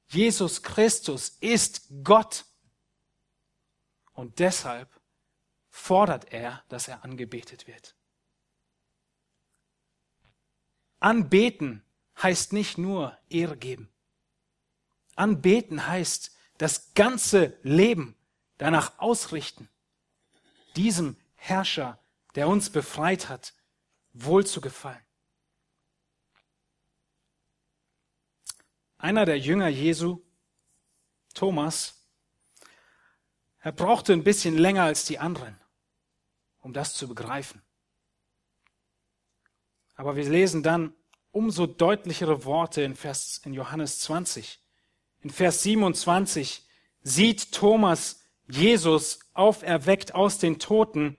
Jesus 0.08 0.62
Christus 0.62 1.36
ist 1.40 1.86
Gott. 2.02 2.46
Und 4.12 4.38
deshalb 4.38 4.88
fordert 5.68 6.32
er, 6.32 6.64
dass 6.68 6.88
er 6.88 7.04
angebetet 7.04 7.66
wird. 7.66 7.94
Anbeten 10.98 11.82
heißt 12.22 12.52
nicht 12.52 12.76
nur 12.76 13.16
Ehre 13.28 13.56
geben. 13.56 13.90
Anbeten 15.16 15.86
heißt 15.86 16.36
das 16.58 16.92
ganze 16.94 17.58
Leben 17.62 18.16
danach 18.58 18.98
ausrichten, 18.98 19.70
diesem 20.76 21.16
Herrscher, 21.34 21.98
der 22.34 22.48
uns 22.48 22.70
befreit 22.70 23.28
hat, 23.28 23.54
wohl 24.12 24.46
zu 24.46 24.60
gefallen. 24.60 25.04
Einer 28.98 29.24
der 29.24 29.38
Jünger 29.38 29.68
Jesu, 29.68 30.20
Thomas, 31.34 32.06
er 33.60 33.72
brauchte 33.72 34.12
ein 34.12 34.24
bisschen 34.24 34.56
länger 34.56 34.84
als 34.84 35.04
die 35.04 35.18
anderen, 35.18 35.58
um 36.60 36.72
das 36.72 36.94
zu 36.94 37.08
begreifen. 37.08 37.62
Aber 39.94 40.16
wir 40.16 40.28
lesen 40.28 40.62
dann 40.62 40.94
umso 41.30 41.66
deutlichere 41.66 42.44
Worte 42.44 42.82
in 42.82 42.96
Vers, 42.96 43.40
in 43.44 43.52
Johannes 43.52 44.00
20. 44.00 44.60
In 45.20 45.30
Vers 45.30 45.62
27 45.62 46.66
sieht 47.02 47.52
Thomas 47.52 48.24
Jesus 48.48 49.20
auferweckt 49.34 50.14
aus 50.14 50.38
den 50.38 50.58
Toten. 50.58 51.18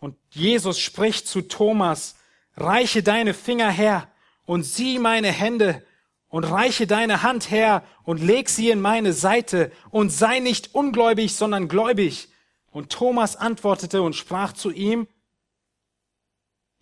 Und 0.00 0.16
Jesus 0.30 0.78
spricht 0.80 1.28
zu 1.28 1.42
Thomas, 1.42 2.16
reiche 2.56 3.02
deine 3.02 3.34
Finger 3.34 3.70
her 3.70 4.10
und 4.44 4.64
sieh 4.64 4.98
meine 4.98 5.30
Hände 5.30 5.86
und 6.28 6.44
reiche 6.44 6.86
deine 6.86 7.22
Hand 7.22 7.50
her 7.50 7.84
und 8.04 8.20
leg 8.20 8.48
sie 8.48 8.70
in 8.70 8.80
meine 8.80 9.12
Seite 9.12 9.70
und 9.90 10.10
sei 10.10 10.40
nicht 10.40 10.74
ungläubig, 10.74 11.36
sondern 11.36 11.68
gläubig. 11.68 12.28
Und 12.70 12.90
Thomas 12.90 13.36
antwortete 13.36 14.00
und 14.00 14.14
sprach 14.14 14.52
zu 14.52 14.70
ihm, 14.70 15.06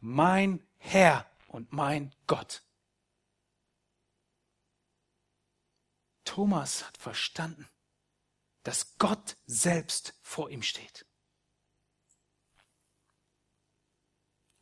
mein 0.00 0.64
Herr 0.76 1.26
und 1.48 1.72
mein 1.72 2.14
Gott. 2.26 2.62
Thomas 6.24 6.86
hat 6.86 6.98
verstanden, 6.98 7.66
dass 8.62 8.96
Gott 8.98 9.36
selbst 9.46 10.14
vor 10.22 10.50
ihm 10.50 10.62
steht. 10.62 11.07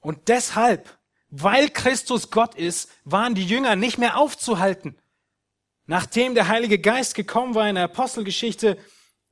Und 0.07 0.29
deshalb, 0.29 0.97
weil 1.31 1.69
Christus 1.69 2.31
Gott 2.31 2.55
ist, 2.55 2.89
waren 3.03 3.35
die 3.35 3.45
Jünger 3.45 3.75
nicht 3.75 3.99
mehr 3.99 4.17
aufzuhalten. 4.17 4.97
Nachdem 5.87 6.37
der 6.37 6.47
Heilige 6.47 6.79
Geist 6.79 7.17
gekommen 7.17 7.57
war 7.57 7.69
in 7.69 7.75
der 7.75 7.87
Apostelgeschichte, 7.87 8.79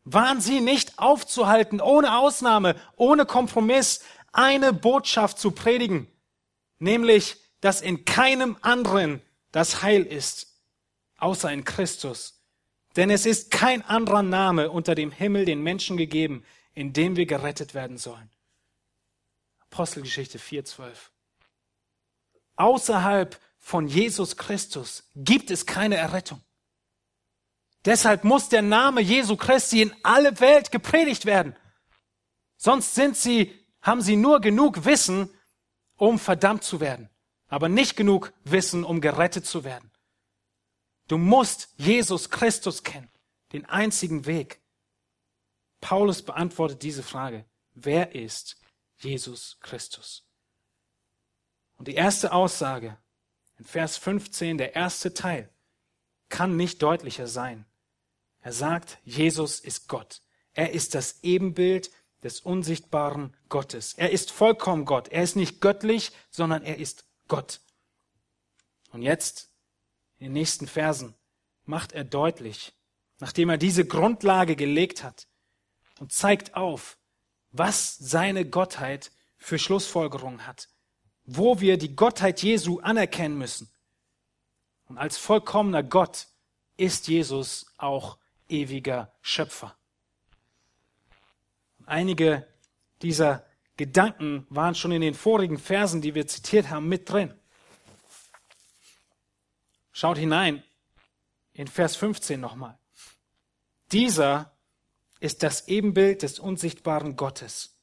waren 0.03 0.41
sie 0.41 0.61
nicht 0.61 0.99
aufzuhalten, 0.99 1.81
ohne 1.81 2.19
Ausnahme, 2.19 2.75
ohne 2.97 3.25
Kompromiss, 3.25 4.01
eine 4.33 4.73
Botschaft 4.73 5.39
zu 5.39 5.53
predigen, 5.53 6.09
nämlich, 6.81 7.37
dass 7.61 7.81
in 7.81 8.05
keinem 8.05 8.57
anderen 8.61 9.23
das 9.53 9.81
Heil 9.81 10.03
ist, 10.03 10.59
außer 11.19 11.53
in 11.53 11.63
Christus. 11.63 12.43
Denn 12.97 13.11
es 13.11 13.27
ist 13.27 13.53
kein 13.53 13.83
anderer 13.83 14.25
Name 14.25 14.73
unter 14.73 14.97
dem 14.97 15.13
Himmel 15.13 15.45
den 15.45 15.63
Menschen 15.63 15.97
gegeben, 15.97 16.45
in 16.75 16.93
dem 16.93 17.15
wir 17.15 17.27
gerettet 17.27 17.75
werden 17.75 17.97
sollen. 17.97 18.34
Apostelgeschichte 19.75 20.39
4.12. 20.39 20.95
Außerhalb 22.55 23.41
von 23.59 23.89
Jesus 23.89 24.37
Christus 24.37 25.11
gibt 25.17 25.51
es 25.51 25.67
keine 25.67 25.97
Errettung. 25.97 26.41
Deshalb 27.85 28.23
muss 28.23 28.49
der 28.49 28.63
Name 28.63 29.01
Jesu 29.01 29.37
Christi 29.37 29.83
in 29.83 29.93
alle 30.05 30.39
Welt 30.39 30.71
gepredigt 30.71 31.27
werden. 31.27 31.57
Sonst 32.57 32.95
sind 32.95 33.17
sie, 33.17 33.53
haben 33.83 34.01
sie 34.01 34.15
nur 34.15 34.41
genug 34.41 34.85
Wissen, 34.85 35.29
um 35.97 36.21
verdammt 36.21 36.63
zu 36.63 36.79
werden, 36.79 37.11
aber 37.49 37.69
nicht 37.69 37.97
genug 37.97 38.33
Wissen, 38.45 38.85
um 38.85 39.01
gerettet 39.01 39.45
zu 39.45 39.65
werden. 39.65 39.91
Du 41.09 41.19
musst 41.19 41.75
Jesus 41.79 42.31
Christus 42.31 42.85
kennen, 42.85 43.11
den 43.53 43.65
einzigen 43.65 44.25
Weg. 44.25 44.61
Paulus 45.81 46.23
beantwortet 46.23 46.85
diese 46.85 47.03
Frage. 47.03 47.45
Wer 47.75 48.15
ist 48.15 48.57
Jesus 48.99 49.59
Christus? 49.61 50.25
Und 51.77 51.89
die 51.89 51.95
erste 51.95 52.33
Aussage 52.33 52.97
in 53.59 53.65
Vers 53.65 53.97
15, 53.97 54.59
der 54.59 54.75
erste 54.75 55.15
Teil, 55.15 55.51
kann 56.29 56.57
nicht 56.57 56.83
deutlicher 56.83 57.27
sein. 57.27 57.67
Er 58.41 58.53
sagt, 58.53 58.99
Jesus 59.05 59.61
ist 59.61 59.89
Gott. 59.89 60.23
Er 60.53 60.73
ist 60.73 60.95
das 60.95 61.23
Ebenbild 61.23 61.91
des 62.23 62.41
unsichtbaren 62.41 63.37
Gottes. 63.49 63.95
Er 63.95 64.11
ist 64.11 64.31
vollkommen 64.31 64.85
Gott. 64.85 65.09
Er 65.09 65.23
ist 65.23 65.37
nicht 65.37 65.61
göttlich, 65.61 66.13
sondern 66.31 66.63
er 66.63 66.79
ist 66.79 67.05
Gott. 67.29 67.61
Und 68.91 69.03
jetzt 69.03 69.51
in 70.19 70.27
den 70.27 70.33
nächsten 70.33 70.67
Versen 70.67 71.15
macht 71.65 71.93
er 71.93 72.05
deutlich, 72.05 72.73
nachdem 73.19 73.51
er 73.51 73.59
diese 73.59 73.85
Grundlage 73.87 74.57
gelegt 74.57 75.03
hat 75.03 75.27
und 75.99 76.13
zeigt 76.13 76.55
auf, 76.55 76.99
was 77.55 77.97
seine 77.97 78.45
Gottheit 78.45 79.13
für 79.39 79.59
Schlussfolgerungen 79.59 80.47
hat, 80.47 80.69
wo 81.25 81.61
wir 81.61 81.79
die 81.79 81.95
Gottheit 81.95 82.43
Jesu 82.43 82.81
anerkennen 82.81 83.39
müssen. 83.39 83.71
Und 84.87 84.99
als 84.99 85.17
vollkommener 85.17 85.85
Gott 85.85 86.27
ist 86.77 87.07
Jesus 87.07 87.73
auch 87.79 88.19
ewiger 88.49 89.15
Schöpfer. 89.23 89.77
Einige 91.87 92.47
dieser 93.03 93.47
Gedanken 93.77 94.47
waren 94.51 94.75
schon 94.75 94.93
in 94.93 95.01
den 95.01 95.15
vorigen 95.15 95.59
Versen, 95.59 96.03
die 96.03 96.15
wir 96.15 96.27
zitiert 96.27 96.71
haben, 96.71 96.89
mit 96.89 97.11
drin. 97.11 97.33
Schaut 99.93 100.19
hinein 100.19 100.65
in 101.53 101.69
Vers 101.69 101.95
15 101.95 102.41
nochmal. 102.41 102.77
Dieser 103.93 104.54
ist 105.25 105.43
das 105.43 105.69
Ebenbild 105.69 106.23
des 106.23 106.39
unsichtbaren 106.39 107.17
Gottes. 107.17 107.79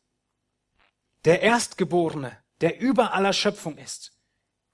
Der 1.26 1.42
Erstgeborene, 1.42 2.38
der 2.62 2.80
über 2.80 3.14
aller 3.14 3.34
Schöpfung 3.34 3.80
ist. 3.80 4.14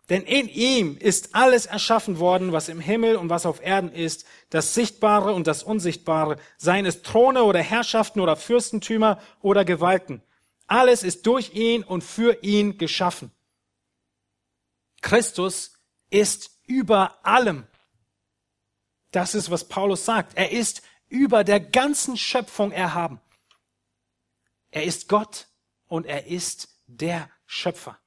Denn 0.09 0.23
in 0.23 0.49
ihm 0.49 0.97
ist 0.97 1.33
alles 1.33 1.65
erschaffen 1.65 2.19
worden, 2.19 2.51
was 2.51 2.67
im 2.67 2.81
Himmel 2.81 3.15
und 3.15 3.29
was 3.29 3.45
auf 3.45 3.61
Erden 3.61 3.91
ist, 3.91 4.25
das 4.49 4.73
Sichtbare 4.73 5.33
und 5.33 5.47
das 5.47 5.63
Unsichtbare, 5.63 6.37
seien 6.57 6.85
es 6.85 7.03
Throne 7.03 7.43
oder 7.43 7.61
Herrschaften 7.61 8.19
oder 8.19 8.35
Fürstentümer 8.35 9.21
oder 9.41 9.63
Gewalten. 9.63 10.21
Alles 10.67 11.03
ist 11.03 11.25
durch 11.25 11.53
ihn 11.53 11.83
und 11.83 12.03
für 12.03 12.43
ihn 12.43 12.77
geschaffen. 12.77 13.31
Christus 15.01 15.71
ist 16.09 16.51
über 16.65 17.25
allem. 17.25 17.65
Das 19.11 19.35
ist, 19.35 19.49
was 19.51 19.69
Paulus 19.69 20.03
sagt. 20.03 20.37
Er 20.37 20.51
ist 20.51 20.81
über 21.09 21.43
der 21.43 21.59
ganzen 21.59 22.17
Schöpfung 22.17 22.71
erhaben. 22.71 23.19
Er 24.71 24.83
ist 24.83 25.07
Gott 25.07 25.47
und 25.87 26.05
er 26.05 26.27
ist 26.27 26.69
der 26.87 27.29
Schöpfer. 27.45 27.99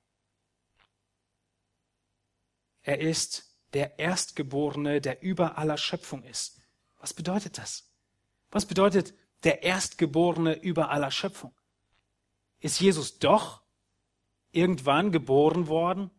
er 2.83 2.99
ist 3.01 3.57
der 3.73 3.99
Erstgeborene, 3.99 5.01
der 5.01 5.23
über 5.23 5.59
aller 5.59 5.79
Schöpfung 5.79 6.25
ist. 6.25 6.61
Was 6.99 7.15
bedeutet 7.15 7.59
das? 7.59 7.89
Was 8.51 8.67
bedeutet 8.67 9.15
der 9.45 9.63
Erstgeborene 9.63 10.61
über 10.61 10.91
aller 10.91 11.11
Schöpfung? 11.11 11.55
Ist 12.59 12.81
Jesus 12.81 13.19
doch 13.19 13.63
irgendwann 14.51 15.13
geboren 15.13 15.69
worden, 15.69 16.11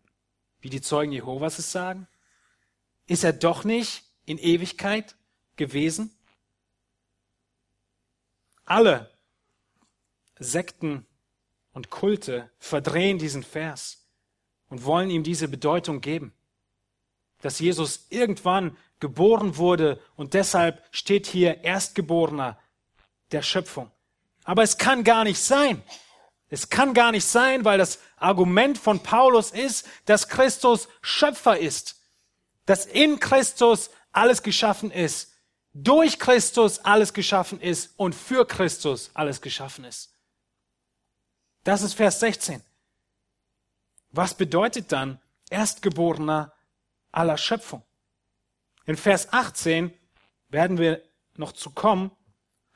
wie 0.61 0.69
die 0.69 0.81
Zeugen 0.81 1.11
Jehovas 1.11 1.59
es 1.59 1.71
sagen? 1.71 2.07
Ist 3.05 3.23
er 3.23 3.33
doch 3.33 3.63
nicht 3.63 4.05
in 4.25 4.37
Ewigkeit 4.37 5.17
gewesen? 5.57 6.15
Alle 8.71 9.09
Sekten 10.39 11.05
und 11.73 11.89
Kulte 11.89 12.49
verdrehen 12.57 13.17
diesen 13.17 13.43
Vers 13.43 14.05
und 14.69 14.85
wollen 14.85 15.09
ihm 15.09 15.23
diese 15.23 15.49
Bedeutung 15.49 15.99
geben, 15.99 16.33
dass 17.41 17.59
Jesus 17.59 18.05
irgendwann 18.11 18.77
geboren 19.01 19.57
wurde 19.57 19.99
und 20.15 20.35
deshalb 20.35 20.81
steht 20.91 21.27
hier 21.27 21.65
Erstgeborener 21.65 22.57
der 23.33 23.41
Schöpfung. 23.41 23.91
Aber 24.45 24.63
es 24.63 24.77
kann 24.77 25.03
gar 25.03 25.25
nicht 25.25 25.41
sein. 25.41 25.83
Es 26.47 26.69
kann 26.69 26.93
gar 26.93 27.11
nicht 27.11 27.25
sein, 27.25 27.65
weil 27.65 27.77
das 27.77 27.99
Argument 28.15 28.77
von 28.77 29.03
Paulus 29.03 29.51
ist, 29.51 29.85
dass 30.05 30.29
Christus 30.29 30.87
Schöpfer 31.01 31.59
ist, 31.59 32.01
dass 32.65 32.85
in 32.85 33.19
Christus 33.19 33.89
alles 34.13 34.43
geschaffen 34.43 34.91
ist, 34.91 35.30
durch 35.73 36.19
Christus 36.19 36.79
alles 36.79 37.13
geschaffen 37.13 37.59
ist 37.61 37.93
und 37.97 38.13
für 38.13 38.45
Christus 38.45 39.11
alles 39.13 39.41
geschaffen 39.41 39.85
ist. 39.85 40.13
Das 41.63 41.81
ist 41.81 41.93
Vers 41.93 42.19
16. 42.19 42.61
Was 44.09 44.33
bedeutet 44.33 44.91
dann 44.91 45.21
Erstgeborener 45.49 46.53
aller 47.11 47.37
Schöpfung? 47.37 47.83
In 48.85 48.97
Vers 48.97 49.31
18 49.31 49.93
werden 50.49 50.77
wir 50.77 51.03
noch 51.37 51.53
zu 51.53 51.69
kommen, 51.69 52.11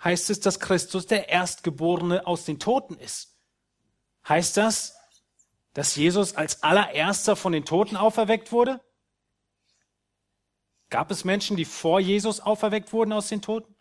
heißt 0.03 0.29
es, 0.29 0.39
dass 0.39 0.59
Christus 0.59 1.07
der 1.07 1.29
Erstgeborene 1.29 2.25
aus 2.27 2.45
den 2.45 2.59
Toten 2.59 2.97
ist. 2.97 3.35
Heißt 4.27 4.55
das, 4.57 4.95
dass 5.73 5.95
Jesus 5.95 6.35
als 6.35 6.63
allererster 6.63 7.35
von 7.35 7.51
den 7.51 7.65
Toten 7.65 7.97
auferweckt 7.97 8.51
wurde? 8.51 8.79
Gab 10.95 11.11
es 11.11 11.25
Menschen, 11.25 11.57
die 11.57 11.65
vor 11.65 11.99
Jesus 11.99 12.39
auferweckt 12.39 12.93
wurden 12.93 13.11
aus 13.11 13.27
den 13.27 13.41
Toten? 13.41 13.75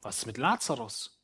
Was 0.00 0.18
ist 0.18 0.26
mit 0.26 0.38
Lazarus? 0.38 1.20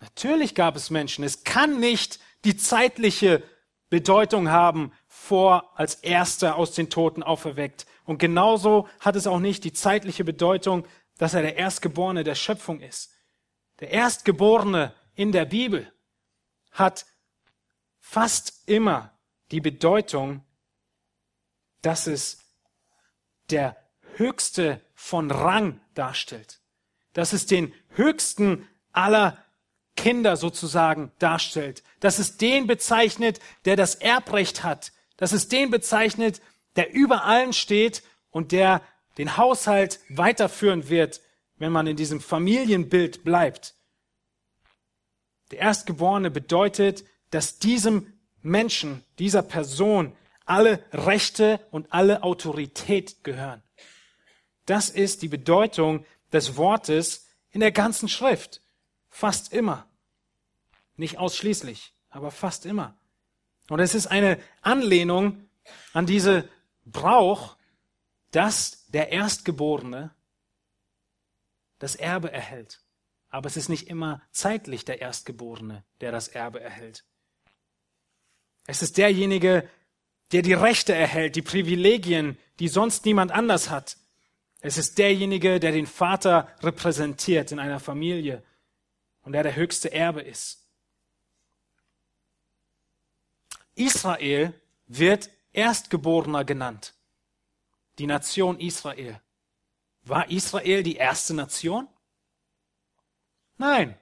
Natürlich 0.00 0.54
gab 0.54 0.76
es 0.76 0.88
Menschen. 0.88 1.24
Es 1.24 1.42
kann 1.42 1.80
nicht 1.80 2.20
die 2.44 2.56
zeitliche 2.56 3.42
Bedeutung 3.90 4.50
haben, 4.50 4.92
vor 5.08 5.76
als 5.76 5.96
erster 5.96 6.54
aus 6.54 6.70
den 6.70 6.88
Toten 6.88 7.24
auferweckt. 7.24 7.84
Und 8.04 8.18
genauso 8.18 8.88
hat 9.00 9.16
es 9.16 9.26
auch 9.26 9.40
nicht 9.40 9.64
die 9.64 9.72
zeitliche 9.72 10.22
Bedeutung, 10.22 10.86
dass 11.18 11.34
er 11.34 11.42
der 11.42 11.56
Erstgeborene 11.56 12.22
der 12.22 12.36
Schöpfung 12.36 12.78
ist. 12.78 13.12
Der 13.80 13.90
Erstgeborene 13.90 14.94
in 15.16 15.32
der 15.32 15.46
Bibel 15.46 15.92
hat 16.70 17.06
fast 17.98 18.62
immer 18.68 19.18
die 19.50 19.60
Bedeutung, 19.60 20.44
dass 21.80 22.06
es 22.06 22.38
der 23.50 23.76
höchste 24.16 24.80
von 24.94 25.30
Rang 25.30 25.80
darstellt. 25.94 26.60
Dass 27.12 27.32
es 27.32 27.46
den 27.46 27.72
höchsten 27.90 28.68
aller 28.92 29.38
Kinder 29.96 30.36
sozusagen 30.36 31.12
darstellt. 31.18 31.82
Dass 32.00 32.18
es 32.18 32.36
den 32.36 32.66
bezeichnet, 32.66 33.40
der 33.64 33.76
das 33.76 33.94
Erbrecht 33.94 34.64
hat. 34.64 34.92
Dass 35.16 35.32
es 35.32 35.48
den 35.48 35.70
bezeichnet, 35.70 36.40
der 36.76 36.92
über 36.92 37.24
allen 37.24 37.52
steht 37.52 38.02
und 38.30 38.52
der 38.52 38.82
den 39.18 39.36
Haushalt 39.36 40.00
weiterführen 40.08 40.88
wird, 40.88 41.20
wenn 41.56 41.72
man 41.72 41.86
in 41.86 41.96
diesem 41.96 42.20
Familienbild 42.20 43.24
bleibt. 43.24 43.74
Der 45.50 45.60
Erstgeborene 45.60 46.30
bedeutet, 46.30 47.04
dass 47.30 47.58
diesem 47.58 48.12
Menschen, 48.40 49.04
dieser 49.18 49.42
Person 49.42 50.16
alle 50.52 50.84
Rechte 50.92 51.66
und 51.70 51.94
alle 51.94 52.22
Autorität 52.22 53.24
gehören. 53.24 53.62
Das 54.66 54.90
ist 54.90 55.22
die 55.22 55.28
Bedeutung 55.28 56.04
des 56.30 56.58
Wortes 56.58 57.26
in 57.52 57.60
der 57.60 57.72
ganzen 57.72 58.06
Schrift. 58.06 58.60
Fast 59.08 59.54
immer. 59.54 59.88
Nicht 60.96 61.16
ausschließlich, 61.16 61.94
aber 62.10 62.30
fast 62.30 62.66
immer. 62.66 62.98
Und 63.70 63.80
es 63.80 63.94
ist 63.94 64.08
eine 64.08 64.38
Anlehnung 64.60 65.48
an 65.94 66.04
diese 66.04 66.46
Brauch, 66.84 67.56
dass 68.30 68.86
der 68.88 69.08
Erstgeborene 69.10 70.14
das 71.78 71.96
Erbe 71.96 72.30
erhält. 72.30 72.82
Aber 73.30 73.46
es 73.46 73.56
ist 73.56 73.70
nicht 73.70 73.88
immer 73.88 74.20
zeitlich 74.32 74.84
der 74.84 75.00
Erstgeborene, 75.00 75.82
der 76.02 76.12
das 76.12 76.28
Erbe 76.28 76.60
erhält. 76.60 77.06
Es 78.66 78.82
ist 78.82 78.98
derjenige, 78.98 79.66
der 80.32 80.42
die 80.42 80.54
Rechte 80.54 80.94
erhält, 80.94 81.36
die 81.36 81.42
Privilegien, 81.42 82.38
die 82.58 82.68
sonst 82.68 83.04
niemand 83.04 83.32
anders 83.32 83.70
hat. 83.70 83.96
Es 84.60 84.78
ist 84.78 84.98
derjenige, 84.98 85.60
der 85.60 85.72
den 85.72 85.86
Vater 85.86 86.48
repräsentiert 86.62 87.52
in 87.52 87.58
einer 87.58 87.80
Familie 87.80 88.42
und 89.22 89.32
der 89.32 89.42
der 89.42 89.56
höchste 89.56 89.92
Erbe 89.92 90.22
ist. 90.22 90.66
Israel 93.74 94.54
wird 94.86 95.30
Erstgeborener 95.52 96.44
genannt. 96.44 96.94
Die 97.98 98.06
Nation 98.06 98.58
Israel. 98.60 99.20
War 100.04 100.30
Israel 100.30 100.82
die 100.82 100.96
erste 100.96 101.34
Nation? 101.34 101.88
Nein, 103.58 103.96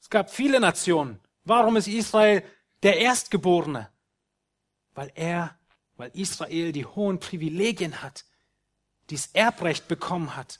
es 0.00 0.08
gab 0.08 0.30
viele 0.30 0.60
Nationen. 0.60 1.20
Warum 1.44 1.76
ist 1.76 1.88
Israel 1.88 2.42
der 2.82 2.98
Erstgeborene? 2.98 3.90
Weil 4.94 5.10
er, 5.14 5.58
weil 5.96 6.10
Israel 6.14 6.72
die 6.72 6.86
hohen 6.86 7.20
Privilegien 7.20 8.02
hat, 8.02 8.24
dies 9.10 9.30
Erbrecht 9.32 9.88
bekommen 9.88 10.36
hat. 10.36 10.58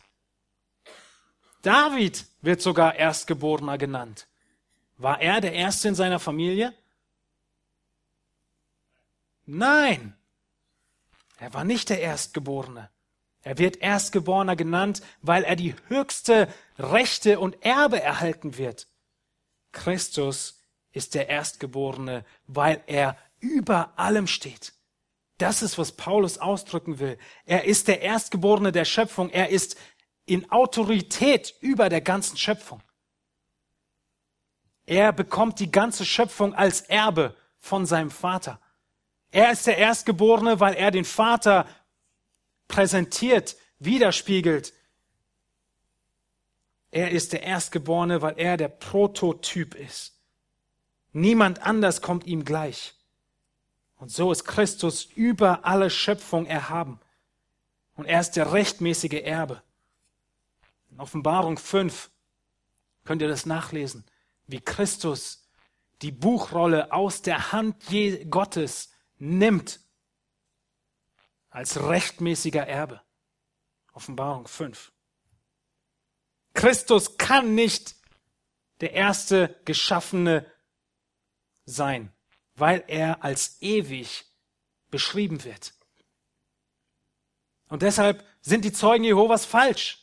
David 1.62 2.26
wird 2.42 2.60
sogar 2.60 2.94
Erstgeborener 2.94 3.78
genannt. 3.78 4.26
War 4.98 5.20
er 5.20 5.40
der 5.40 5.54
Erste 5.54 5.88
in 5.88 5.94
seiner 5.94 6.20
Familie? 6.20 6.74
Nein, 9.46 10.14
er 11.38 11.52
war 11.52 11.64
nicht 11.64 11.88
der 11.88 12.00
Erstgeborene. 12.00 12.90
Er 13.42 13.58
wird 13.58 13.76
Erstgeborener 13.76 14.56
genannt, 14.56 15.02
weil 15.20 15.44
er 15.44 15.56
die 15.56 15.74
höchste 15.88 16.48
Rechte 16.78 17.38
und 17.38 17.62
Erbe 17.62 18.00
erhalten 18.00 18.56
wird. 18.56 18.86
Christus 19.72 20.62
ist 20.92 21.14
der 21.14 21.28
Erstgeborene, 21.28 22.24
weil 22.46 22.82
er 22.86 23.18
über 23.40 23.92
allem 23.98 24.26
steht. 24.26 24.72
Das 25.38 25.62
ist, 25.62 25.78
was 25.78 25.92
Paulus 25.92 26.38
ausdrücken 26.38 26.98
will. 26.98 27.18
Er 27.44 27.64
ist 27.64 27.88
der 27.88 28.02
Erstgeborene 28.02 28.70
der 28.72 28.84
Schöpfung. 28.84 29.30
Er 29.30 29.48
ist 29.48 29.76
in 30.26 30.50
Autorität 30.50 31.54
über 31.60 31.88
der 31.88 32.00
ganzen 32.00 32.36
Schöpfung. 32.36 32.82
Er 34.86 35.12
bekommt 35.12 35.60
die 35.60 35.70
ganze 35.70 36.04
Schöpfung 36.04 36.54
als 36.54 36.82
Erbe 36.82 37.36
von 37.58 37.86
seinem 37.86 38.10
Vater. 38.10 38.60
Er 39.30 39.50
ist 39.50 39.66
der 39.66 39.78
Erstgeborene, 39.78 40.60
weil 40.60 40.74
er 40.74 40.90
den 40.90 41.04
Vater 41.04 41.66
präsentiert, 42.68 43.56
widerspiegelt. 43.78 44.72
Er 46.90 47.10
ist 47.10 47.32
der 47.32 47.42
Erstgeborene, 47.42 48.22
weil 48.22 48.38
er 48.38 48.56
der 48.56 48.68
Prototyp 48.68 49.74
ist. 49.74 50.20
Niemand 51.12 51.62
anders 51.62 52.02
kommt 52.02 52.26
ihm 52.26 52.44
gleich. 52.44 52.93
Und 53.96 54.10
so 54.10 54.32
ist 54.32 54.44
Christus 54.44 55.04
über 55.04 55.64
alle 55.64 55.90
Schöpfung 55.90 56.46
erhaben. 56.46 57.00
Und 57.96 58.06
er 58.06 58.20
ist 58.20 58.32
der 58.32 58.52
rechtmäßige 58.52 59.22
Erbe. 59.24 59.62
In 60.90 61.00
Offenbarung 61.00 61.58
5 61.58 62.10
könnt 63.04 63.22
ihr 63.22 63.28
das 63.28 63.46
nachlesen, 63.46 64.04
wie 64.46 64.60
Christus 64.60 65.48
die 66.02 66.12
Buchrolle 66.12 66.92
aus 66.92 67.22
der 67.22 67.52
Hand 67.52 67.84
Gottes 68.30 68.90
nimmt 69.18 69.80
als 71.50 71.80
rechtmäßiger 71.80 72.66
Erbe. 72.66 73.00
Offenbarung 73.92 74.46
5. 74.46 74.92
Christus 76.52 77.16
kann 77.16 77.54
nicht 77.54 77.96
der 78.80 78.92
erste 78.92 79.60
Geschaffene 79.64 80.46
sein, 81.64 82.13
weil 82.56 82.84
er 82.86 83.24
als 83.24 83.58
ewig 83.60 84.24
beschrieben 84.90 85.44
wird. 85.44 85.74
Und 87.68 87.82
deshalb 87.82 88.24
sind 88.40 88.64
die 88.64 88.72
Zeugen 88.72 89.04
Jehovas 89.04 89.44
falsch 89.44 89.98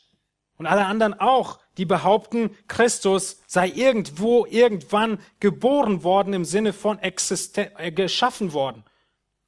und 0.58 0.66
alle 0.66 0.84
anderen 0.84 1.18
auch, 1.18 1.58
die 1.78 1.86
behaupten, 1.86 2.54
Christus 2.68 3.40
sei 3.46 3.68
irgendwo, 3.68 4.44
irgendwann 4.44 5.18
geboren 5.40 6.04
worden 6.04 6.34
im 6.34 6.44
Sinne 6.44 6.72
von 6.72 6.98
existen 6.98 7.68
äh, 7.78 7.90
geschaffen 7.90 8.52
worden. 8.52 8.84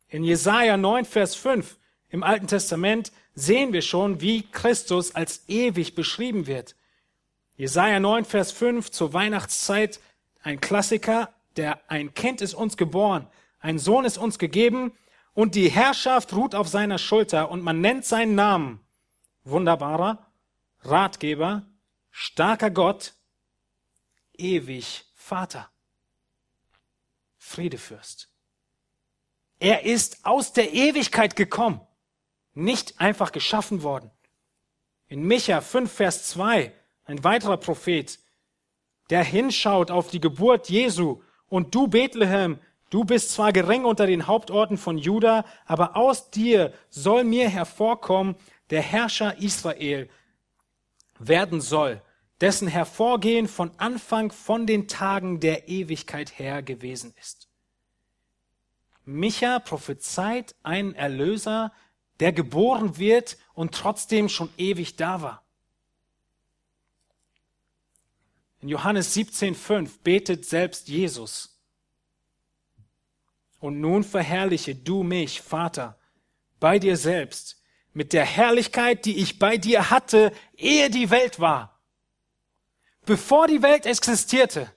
In 0.08 0.24
Jesaja 0.24 0.76
9, 0.76 1.04
Vers 1.04 1.34
5 1.34 1.76
im 2.08 2.22
Alten 2.22 2.46
Testament 2.46 3.12
sehen 3.34 3.72
wir 3.72 3.82
schon, 3.82 4.20
wie 4.20 4.42
Christus 4.50 5.14
als 5.14 5.44
ewig 5.48 5.94
beschrieben 5.94 6.46
wird. 6.46 6.76
Jesaja 7.56 8.00
9, 8.00 8.24
Vers 8.24 8.52
5 8.52 8.90
zur 8.90 9.12
Weihnachtszeit, 9.12 10.00
ein 10.42 10.60
Klassiker, 10.60 11.33
der 11.56 11.90
ein 11.90 12.14
Kind 12.14 12.40
ist 12.40 12.54
uns 12.54 12.76
geboren, 12.76 13.28
ein 13.60 13.78
Sohn 13.78 14.04
ist 14.04 14.18
uns 14.18 14.38
gegeben 14.38 14.92
und 15.32 15.54
die 15.54 15.70
Herrschaft 15.70 16.32
ruht 16.34 16.54
auf 16.54 16.68
seiner 16.68 16.98
Schulter 16.98 17.50
und 17.50 17.62
man 17.62 17.80
nennt 17.80 18.04
seinen 18.04 18.34
Namen 18.34 18.80
wunderbarer, 19.44 20.26
Ratgeber, 20.82 21.66
starker 22.10 22.70
Gott, 22.70 23.14
ewig 24.34 25.04
Vater, 25.14 25.70
Friedefürst. 27.38 28.28
Er 29.58 29.84
ist 29.84 30.24
aus 30.26 30.52
der 30.52 30.72
Ewigkeit 30.72 31.36
gekommen, 31.36 31.80
nicht 32.52 33.00
einfach 33.00 33.32
geschaffen 33.32 33.82
worden. 33.82 34.10
In 35.08 35.22
Micha 35.26 35.60
5, 35.60 35.90
Vers 35.90 36.28
2, 36.28 36.72
ein 37.04 37.24
weiterer 37.24 37.56
Prophet, 37.56 38.18
der 39.10 39.24
hinschaut 39.24 39.90
auf 39.90 40.10
die 40.10 40.20
Geburt 40.20 40.68
Jesu 40.68 41.22
und 41.48 41.74
du 41.74 41.88
Bethlehem, 41.88 42.58
du 42.90 43.04
bist 43.04 43.30
zwar 43.30 43.52
gering 43.52 43.84
unter 43.84 44.06
den 44.06 44.26
Hauptorten 44.26 44.78
von 44.78 44.98
Juda, 44.98 45.44
aber 45.66 45.96
aus 45.96 46.30
dir 46.30 46.72
soll 46.90 47.24
mir 47.24 47.48
hervorkommen 47.48 48.36
der 48.70 48.82
Herrscher 48.82 49.38
Israel 49.38 50.08
werden 51.18 51.60
soll, 51.60 52.02
dessen 52.40 52.68
Hervorgehen 52.68 53.46
von 53.48 53.70
Anfang 53.78 54.32
von 54.32 54.66
den 54.66 54.88
Tagen 54.88 55.40
der 55.40 55.68
Ewigkeit 55.68 56.38
her 56.38 56.62
gewesen 56.62 57.14
ist. 57.20 57.48
Micha 59.04 59.58
prophezeit 59.58 60.54
einen 60.62 60.94
Erlöser, 60.94 61.72
der 62.20 62.32
geboren 62.32 62.96
wird 62.96 63.36
und 63.52 63.74
trotzdem 63.74 64.28
schon 64.28 64.48
ewig 64.56 64.96
da 64.96 65.20
war. 65.20 65.43
In 68.64 68.70
Johannes 68.70 69.14
17,5 69.14 69.90
betet 70.02 70.46
selbst 70.46 70.88
Jesus. 70.88 71.60
Und 73.58 73.78
nun 73.78 74.02
verherrliche 74.02 74.74
du 74.74 75.02
mich, 75.02 75.42
Vater, 75.42 75.98
bei 76.60 76.78
dir 76.78 76.96
selbst, 76.96 77.62
mit 77.92 78.14
der 78.14 78.24
Herrlichkeit, 78.24 79.04
die 79.04 79.18
ich 79.18 79.38
bei 79.38 79.58
dir 79.58 79.90
hatte, 79.90 80.32
ehe 80.56 80.88
die 80.88 81.10
Welt 81.10 81.40
war. 81.40 81.78
Bevor 83.04 83.48
die 83.48 83.60
Welt 83.60 83.84
existierte, 83.84 84.72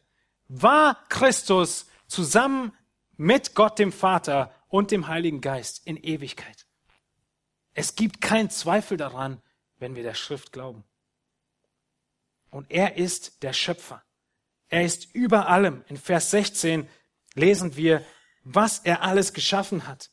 war 0.49 1.01
Christus 1.07 1.87
zusammen 2.07 2.73
mit 3.15 3.55
Gott 3.55 3.79
dem 3.79 3.93
Vater 3.93 4.53
und 4.67 4.91
dem 4.91 5.07
Heiligen 5.07 5.39
Geist 5.39 5.87
in 5.87 5.95
Ewigkeit. 5.95 6.67
Es 7.73 7.95
gibt 7.95 8.19
keinen 8.19 8.49
Zweifel 8.49 8.97
daran, 8.97 9.41
wenn 9.79 9.95
wir 9.95 10.03
der 10.03 10.13
Schrift 10.13 10.51
glauben. 10.51 10.83
Und 12.57 12.71
er 12.71 12.97
ist 12.97 13.43
der 13.43 13.53
Schöpfer. 13.53 14.01
Er 14.67 14.83
ist 14.83 15.13
über 15.13 15.47
allem. 15.47 15.83
In 15.89 15.95
Vers 15.95 16.31
16 16.31 16.89
lesen 17.35 17.75
wir, 17.75 18.03
was 18.43 18.79
er 18.79 19.03
alles 19.03 19.33
geschaffen 19.33 19.85
hat. 19.85 20.09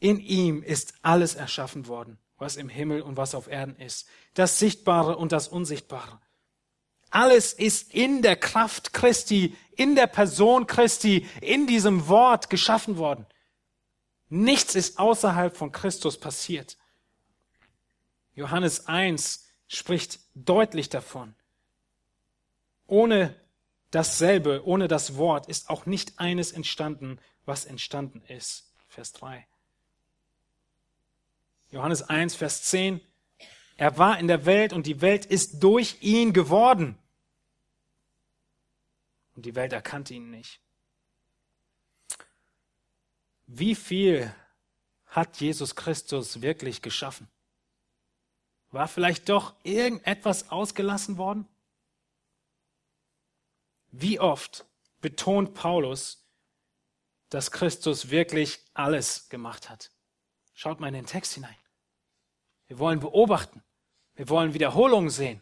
In 0.00 0.18
ihm 0.18 0.62
ist 0.62 0.94
alles 1.02 1.34
erschaffen 1.34 1.86
worden, 1.86 2.18
was 2.38 2.56
im 2.56 2.70
Himmel 2.70 3.02
und 3.02 3.18
was 3.18 3.34
auf 3.34 3.46
Erden 3.46 3.76
ist. 3.76 4.08
Das 4.32 4.58
Sichtbare 4.58 5.18
und 5.18 5.32
das 5.32 5.48
Unsichtbare. 5.48 6.18
Alles 7.10 7.52
ist 7.52 7.92
in 7.92 8.22
der 8.22 8.36
Kraft 8.36 8.94
Christi, 8.94 9.54
in 9.76 9.96
der 9.96 10.06
Person 10.06 10.66
Christi, 10.66 11.28
in 11.42 11.66
diesem 11.66 12.08
Wort 12.08 12.48
geschaffen 12.48 12.96
worden. 12.96 13.26
Nichts 14.30 14.74
ist 14.76 14.98
außerhalb 14.98 15.54
von 15.54 15.72
Christus 15.72 16.18
passiert. 16.18 16.78
Johannes 18.34 18.86
1 18.86 19.44
spricht 19.68 20.20
deutlich 20.44 20.88
davon. 20.88 21.34
Ohne 22.86 23.34
dasselbe, 23.90 24.66
ohne 24.66 24.88
das 24.88 25.16
Wort 25.16 25.46
ist 25.48 25.70
auch 25.70 25.86
nicht 25.86 26.18
eines 26.18 26.52
entstanden, 26.52 27.18
was 27.44 27.64
entstanden 27.64 28.22
ist. 28.28 28.72
Vers 28.88 29.12
3. 29.12 29.46
Johannes 31.70 32.02
1, 32.02 32.34
Vers 32.34 32.64
10. 32.64 33.00
Er 33.76 33.96
war 33.98 34.18
in 34.18 34.26
der 34.26 34.46
Welt 34.46 34.72
und 34.72 34.86
die 34.86 35.00
Welt 35.00 35.26
ist 35.26 35.62
durch 35.62 35.98
ihn 36.00 36.32
geworden. 36.32 36.98
Und 39.36 39.46
die 39.46 39.54
Welt 39.54 39.72
erkannte 39.72 40.14
ihn 40.14 40.30
nicht. 40.30 40.60
Wie 43.46 43.74
viel 43.74 44.34
hat 45.06 45.40
Jesus 45.40 45.74
Christus 45.74 46.42
wirklich 46.42 46.82
geschaffen? 46.82 47.28
War 48.70 48.88
vielleicht 48.88 49.28
doch 49.28 49.54
irgendetwas 49.62 50.50
ausgelassen 50.50 51.16
worden? 51.16 51.48
Wie 53.90 54.20
oft 54.20 54.66
betont 55.00 55.54
Paulus, 55.54 56.24
dass 57.30 57.50
Christus 57.50 58.10
wirklich 58.10 58.60
alles 58.74 59.28
gemacht 59.28 59.70
hat? 59.70 59.90
Schaut 60.54 60.80
mal 60.80 60.88
in 60.88 60.94
den 60.94 61.06
Text 61.06 61.34
hinein. 61.34 61.56
Wir 62.66 62.78
wollen 62.78 63.00
beobachten. 63.00 63.62
Wir 64.16 64.28
wollen 64.28 64.52
Wiederholungen 64.52 65.10
sehen. 65.10 65.40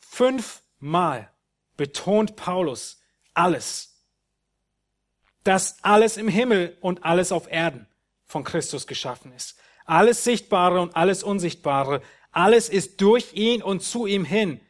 Fünfmal 0.00 1.32
betont 1.76 2.36
Paulus 2.36 3.00
alles. 3.32 4.00
Dass 5.44 5.82
alles 5.82 6.16
im 6.16 6.28
Himmel 6.28 6.76
und 6.80 7.04
alles 7.04 7.32
auf 7.32 7.50
Erden 7.50 7.86
von 8.26 8.44
Christus 8.44 8.86
geschaffen 8.86 9.32
ist. 9.32 9.58
Alles 9.84 10.24
Sichtbare 10.24 10.80
und 10.80 10.96
alles 10.96 11.22
Unsichtbare. 11.22 12.02
Alles 12.32 12.68
ist 12.68 13.00
durch 13.00 13.34
ihn 13.34 13.62
und 13.62 13.82
zu 13.82 14.06
ihm 14.06 14.24
hin. 14.24 14.60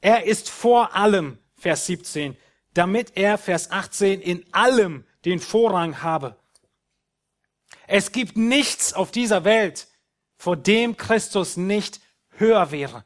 Er 0.00 0.24
ist 0.24 0.50
vor 0.50 0.94
allem, 0.94 1.38
Vers 1.56 1.86
17, 1.86 2.36
damit 2.74 3.12
er, 3.16 3.38
Vers 3.38 3.70
18, 3.70 4.20
in 4.20 4.44
allem 4.52 5.04
den 5.24 5.40
Vorrang 5.40 6.02
habe. 6.02 6.36
Es 7.86 8.12
gibt 8.12 8.36
nichts 8.36 8.92
auf 8.92 9.10
dieser 9.10 9.44
Welt, 9.44 9.88
vor 10.36 10.56
dem 10.56 10.96
Christus 10.96 11.56
nicht 11.56 12.00
höher 12.30 12.70
wäre, 12.70 13.04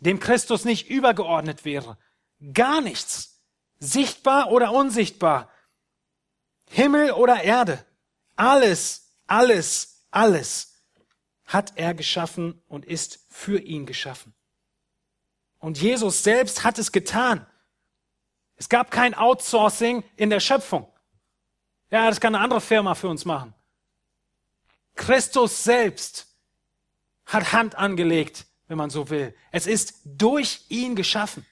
dem 0.00 0.20
Christus 0.20 0.64
nicht 0.64 0.90
übergeordnet 0.90 1.64
wäre. 1.64 1.96
Gar 2.52 2.80
nichts. 2.80 3.40
Sichtbar 3.78 4.50
oder 4.50 4.72
unsichtbar. 4.72 5.50
Himmel 6.68 7.12
oder 7.12 7.42
Erde. 7.42 7.84
Alles, 8.36 9.10
alles, 9.26 9.89
alles 10.10 10.84
hat 11.46 11.76
er 11.76 11.94
geschaffen 11.94 12.62
und 12.68 12.84
ist 12.84 13.26
für 13.28 13.60
ihn 13.60 13.86
geschaffen. 13.86 14.34
Und 15.58 15.80
Jesus 15.80 16.22
selbst 16.22 16.64
hat 16.64 16.78
es 16.78 16.92
getan. 16.92 17.46
Es 18.56 18.68
gab 18.68 18.90
kein 18.90 19.14
Outsourcing 19.14 20.04
in 20.16 20.30
der 20.30 20.40
Schöpfung. 20.40 20.86
Ja, 21.90 22.08
das 22.08 22.20
kann 22.20 22.34
eine 22.34 22.44
andere 22.44 22.60
Firma 22.60 22.94
für 22.94 23.08
uns 23.08 23.24
machen. 23.24 23.54
Christus 24.94 25.64
selbst 25.64 26.28
hat 27.26 27.52
Hand 27.52 27.74
angelegt, 27.74 28.46
wenn 28.68 28.78
man 28.78 28.90
so 28.90 29.10
will. 29.10 29.34
Es 29.50 29.66
ist 29.66 29.94
durch 30.04 30.64
ihn 30.68 30.94
geschaffen. 30.94 31.46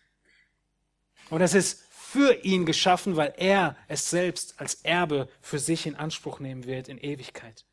Und 1.31 1.41
es 1.41 1.55
ist 1.55 1.85
für 1.91 2.45
ihn 2.45 2.65
geschaffen, 2.65 3.17
weil 3.17 3.35
er 3.37 3.77
es 3.87 4.09
selbst 4.09 4.59
als 4.61 4.77
Erbe 4.77 5.29
für 5.41 5.59
sich 5.59 5.87
in 5.87 5.97
Anspruch 5.97 6.41
nehmen 6.41 6.65
wird 6.65 6.89
in 6.89 6.99
Ewigkeit. 6.99 7.68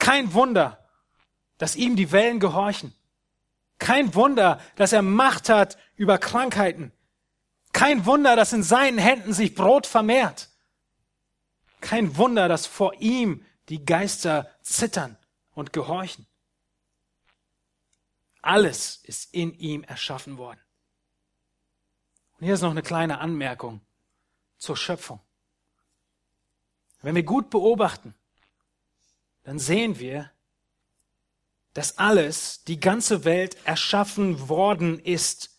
Kein 0.00 0.32
Wunder, 0.32 0.84
dass 1.58 1.76
ihm 1.76 1.94
die 1.94 2.10
Wellen 2.10 2.40
gehorchen. 2.40 2.92
Kein 3.78 4.14
Wunder, 4.14 4.60
dass 4.74 4.92
er 4.92 5.02
Macht 5.02 5.48
hat 5.48 5.78
über 5.94 6.18
Krankheiten. 6.18 6.90
Kein 7.72 8.04
Wunder, 8.06 8.34
dass 8.34 8.52
in 8.52 8.64
seinen 8.64 8.98
Händen 8.98 9.32
sich 9.32 9.54
Brot 9.54 9.86
vermehrt. 9.86 10.48
Kein 11.80 12.16
Wunder, 12.16 12.48
dass 12.48 12.66
vor 12.66 12.94
ihm 12.94 13.44
die 13.68 13.84
Geister 13.84 14.50
zittern 14.62 15.16
und 15.54 15.72
gehorchen. 15.72 16.26
Alles 18.42 18.96
ist 19.04 19.32
in 19.34 19.54
ihm 19.58 19.84
erschaffen 19.84 20.38
worden. 20.38 20.60
Und 22.38 22.46
hier 22.46 22.54
ist 22.54 22.62
noch 22.62 22.70
eine 22.70 22.82
kleine 22.82 23.18
Anmerkung 23.18 23.82
zur 24.56 24.76
Schöpfung. 24.76 25.20
Wenn 27.02 27.14
wir 27.14 27.22
gut 27.22 27.50
beobachten, 27.50 28.14
dann 29.50 29.58
sehen 29.58 29.98
wir, 29.98 30.30
dass 31.72 31.98
alles, 31.98 32.62
die 32.62 32.78
ganze 32.78 33.24
Welt 33.24 33.56
erschaffen 33.64 34.48
worden 34.48 35.00
ist. 35.00 35.50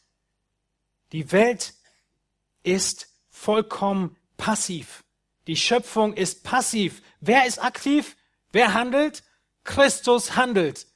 Die 1.12 1.34
Welt 1.34 1.74
ist 2.64 3.10
vollkommen 3.28 4.16
passiv. 4.38 5.04
Die 5.48 5.58
Schöpfung 5.58 6.14
ist 6.14 6.46
passiv. 6.46 7.02
Wer 7.20 7.46
ist 7.46 7.62
aktiv? 7.62 8.16
Wer 8.54 8.74
handelt? 8.74 9.26
Christus 9.66 10.38
handelt. 10.38 10.88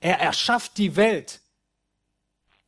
Er 0.00 0.18
erschafft 0.18 0.78
die 0.78 0.96
Welt. 0.96 1.42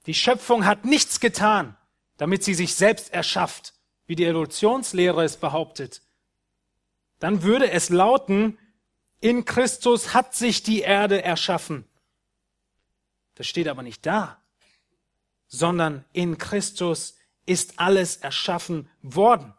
Die 0.07 0.15
Schöpfung 0.15 0.67
hat 0.67 0.85
nichts 0.85 1.19
getan, 1.19 1.77
damit 2.17 2.45
sie 2.45 2.55
sich 2.55 2.77
selbst 2.77 3.13
erschafft. 3.13 3.75
wie 4.07 4.15
die 4.15 4.25
Evolutionslehre 4.25 5.25
es 5.25 5.37
behauptet, 5.37 6.01
dann 7.19 7.43
würde 7.43 7.73
es 7.73 7.89
lauten, 7.89 8.57
in 9.21 9.45
Christus 9.45 10.15
hat 10.15 10.35
sich 10.35 10.63
die 10.63 10.81
Erde 10.81 11.23
erschaffen. 11.23 11.89
Das 13.35 13.47
steht 13.47 13.69
aber 13.69 13.83
nicht 13.83 14.05
da, 14.07 14.43
sondern 15.47 16.05
in 16.13 16.39
Christus 16.39 17.17
ist 17.45 17.79
alles 17.79 18.17
erschaffen 18.17 18.91
worden. 19.03 19.55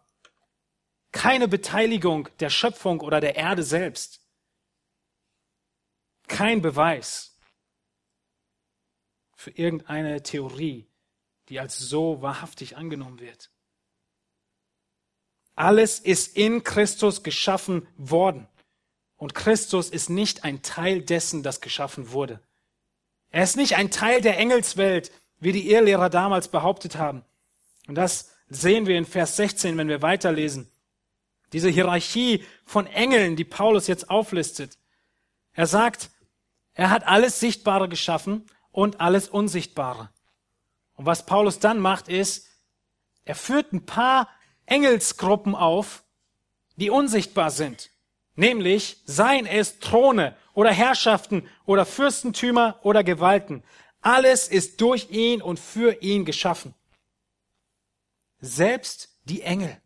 Keine 1.11 1.47
Beteiligung 1.47 2.29
der 2.39 2.49
Schöpfung 2.49 2.99
oder 3.01 3.21
der 3.21 3.35
Erde 3.35 3.63
selbst. 3.63 4.21
Kein 6.27 6.61
Beweis 6.61 7.37
für 9.35 9.51
irgendeine 9.51 10.21
Theorie, 10.23 10.87
die 11.49 11.59
als 11.59 11.77
so 11.77 12.21
wahrhaftig 12.21 12.75
angenommen 12.75 13.19
wird. 13.19 13.51
Alles 15.55 15.99
ist 15.99 16.35
in 16.35 16.63
Christus 16.63 17.23
geschaffen 17.23 17.87
worden. 17.97 18.47
Und 19.17 19.33
Christus 19.33 19.89
ist 19.89 20.09
nicht 20.09 20.43
ein 20.43 20.61
Teil 20.61 21.01
dessen, 21.01 21.43
das 21.43 21.59
geschaffen 21.59 22.11
wurde. 22.11 22.39
Er 23.31 23.43
ist 23.43 23.57
nicht 23.57 23.75
ein 23.75 23.91
Teil 23.91 24.21
der 24.21 24.37
Engelswelt, 24.37 25.11
wie 25.39 25.51
die 25.51 25.69
Irrlehrer 25.69 26.09
damals 26.09 26.47
behauptet 26.47 26.97
haben. 26.97 27.23
Und 27.87 27.95
das 27.95 28.31
sehen 28.47 28.85
wir 28.85 28.97
in 28.97 29.05
Vers 29.05 29.35
16, 29.35 29.77
wenn 29.77 29.89
wir 29.89 30.01
weiterlesen. 30.01 30.69
Diese 31.53 31.69
Hierarchie 31.69 32.43
von 32.65 32.87
Engeln, 32.87 33.35
die 33.35 33.43
Paulus 33.43 33.87
jetzt 33.87 34.09
auflistet. 34.09 34.77
Er 35.53 35.67
sagt, 35.67 36.09
er 36.73 36.89
hat 36.89 37.07
alles 37.07 37.39
Sichtbare 37.39 37.89
geschaffen 37.89 38.45
und 38.71 39.01
alles 39.01 39.29
Unsichtbare. 39.29 40.09
Und 40.95 41.05
was 41.05 41.25
Paulus 41.25 41.59
dann 41.59 41.79
macht, 41.79 42.09
ist, 42.09 42.47
er 43.25 43.35
führt 43.35 43.73
ein 43.73 43.85
paar 43.85 44.29
Engelsgruppen 44.65 45.55
auf, 45.55 46.03
die 46.75 46.89
unsichtbar 46.89 47.49
sind. 47.49 47.89
Nämlich 48.37 49.01
seien 49.05 49.47
es 49.47 49.79
Throne 49.79 50.37
oder 50.53 50.71
Herrschaften 50.71 51.49
oder 51.65 51.87
Fürstentümer 51.87 52.79
oder 52.83 53.03
Gewalten. 53.03 53.63
Alles 53.99 54.47
ist 54.47 54.79
durch 54.79 55.09
ihn 55.09 55.41
und 55.41 55.59
für 55.59 56.01
ihn 56.03 56.23
geschaffen. 56.23 56.75
Selbst 58.39 59.09
die 59.23 59.41
Engel. 59.41 59.81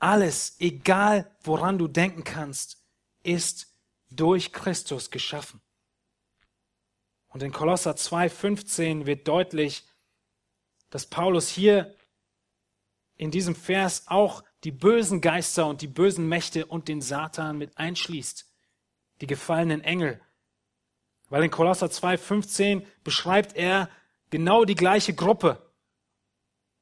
Alles, 0.00 0.56
egal 0.58 1.30
woran 1.42 1.78
du 1.78 1.86
denken 1.86 2.24
kannst, 2.24 2.82
ist 3.22 3.72
durch 4.10 4.52
Christus 4.52 5.12
geschaffen. 5.12 5.60
Und 7.28 7.44
in 7.44 7.52
Kolosser 7.52 7.92
2,15 7.92 9.06
wird 9.06 9.28
deutlich, 9.28 9.84
dass 10.90 11.06
Paulus 11.06 11.48
hier 11.48 11.94
in 13.16 13.30
diesem 13.30 13.54
Vers 13.54 14.08
auch 14.08 14.42
die 14.64 14.72
bösen 14.72 15.20
Geister 15.20 15.66
und 15.66 15.80
die 15.82 15.86
bösen 15.86 16.28
Mächte 16.28 16.66
und 16.66 16.88
den 16.88 17.00
Satan 17.00 17.58
mit 17.58 17.78
einschließt, 17.78 18.46
die 19.20 19.26
gefallenen 19.26 19.82
Engel. 19.82 20.20
Weil 21.28 21.44
in 21.44 21.50
Kolosser 21.50 21.86
2,15 21.86 22.84
beschreibt 23.04 23.56
er 23.56 23.88
genau 24.30 24.64
die 24.64 24.74
gleiche 24.74 25.14
Gruppe, 25.14 25.70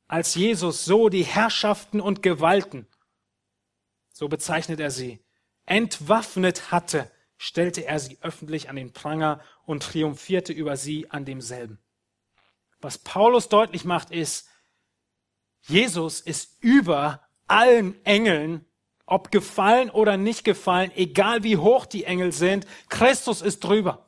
als 0.07 0.35
Jesus 0.35 0.85
so 0.85 1.09
die 1.09 1.25
Herrschaften 1.25 2.01
und 2.01 2.23
Gewalten, 2.23 2.87
so 4.13 4.29
bezeichnet 4.29 4.81
er 4.81 4.91
sie, 4.91 5.23
entwaffnet 5.67 6.73
hatte, 6.73 7.11
stellte 7.37 7.85
er 7.85 8.01
sie 8.01 8.19
öffentlich 8.23 8.69
an 8.69 8.77
den 8.77 8.93
Pranger 8.93 9.41
und 9.65 9.83
triumphierte 9.83 10.53
über 10.53 10.77
sie 10.77 11.11
an 11.11 11.25
demselben. 11.25 11.79
Was 12.81 12.99
Paulus 12.99 13.49
deutlich 13.49 13.85
macht, 13.85 14.11
ist, 14.11 14.49
Jesus 15.63 16.21
ist 16.21 16.63
über 16.63 17.28
allen 17.49 18.05
Engeln, 18.05 18.65
ob 19.07 19.31
gefallen 19.31 19.91
oder 19.91 20.17
nicht 20.17 20.45
gefallen, 20.45 20.93
egal 20.95 21.43
wie 21.43 21.57
hoch 21.57 21.87
die 21.87 22.05
Engel 22.05 22.33
sind, 22.33 22.67
Christus 22.89 23.43
ist 23.43 23.65
drüber. 23.65 24.07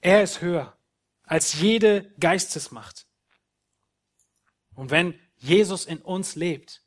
Er 0.00 0.22
ist 0.22 0.40
höher 0.40 0.76
als 1.22 1.54
jede 1.54 2.12
Geistesmacht. 2.18 3.06
Und 4.74 4.90
wenn 4.90 5.18
Jesus 5.36 5.86
in 5.86 5.98
uns 5.98 6.34
lebt, 6.34 6.82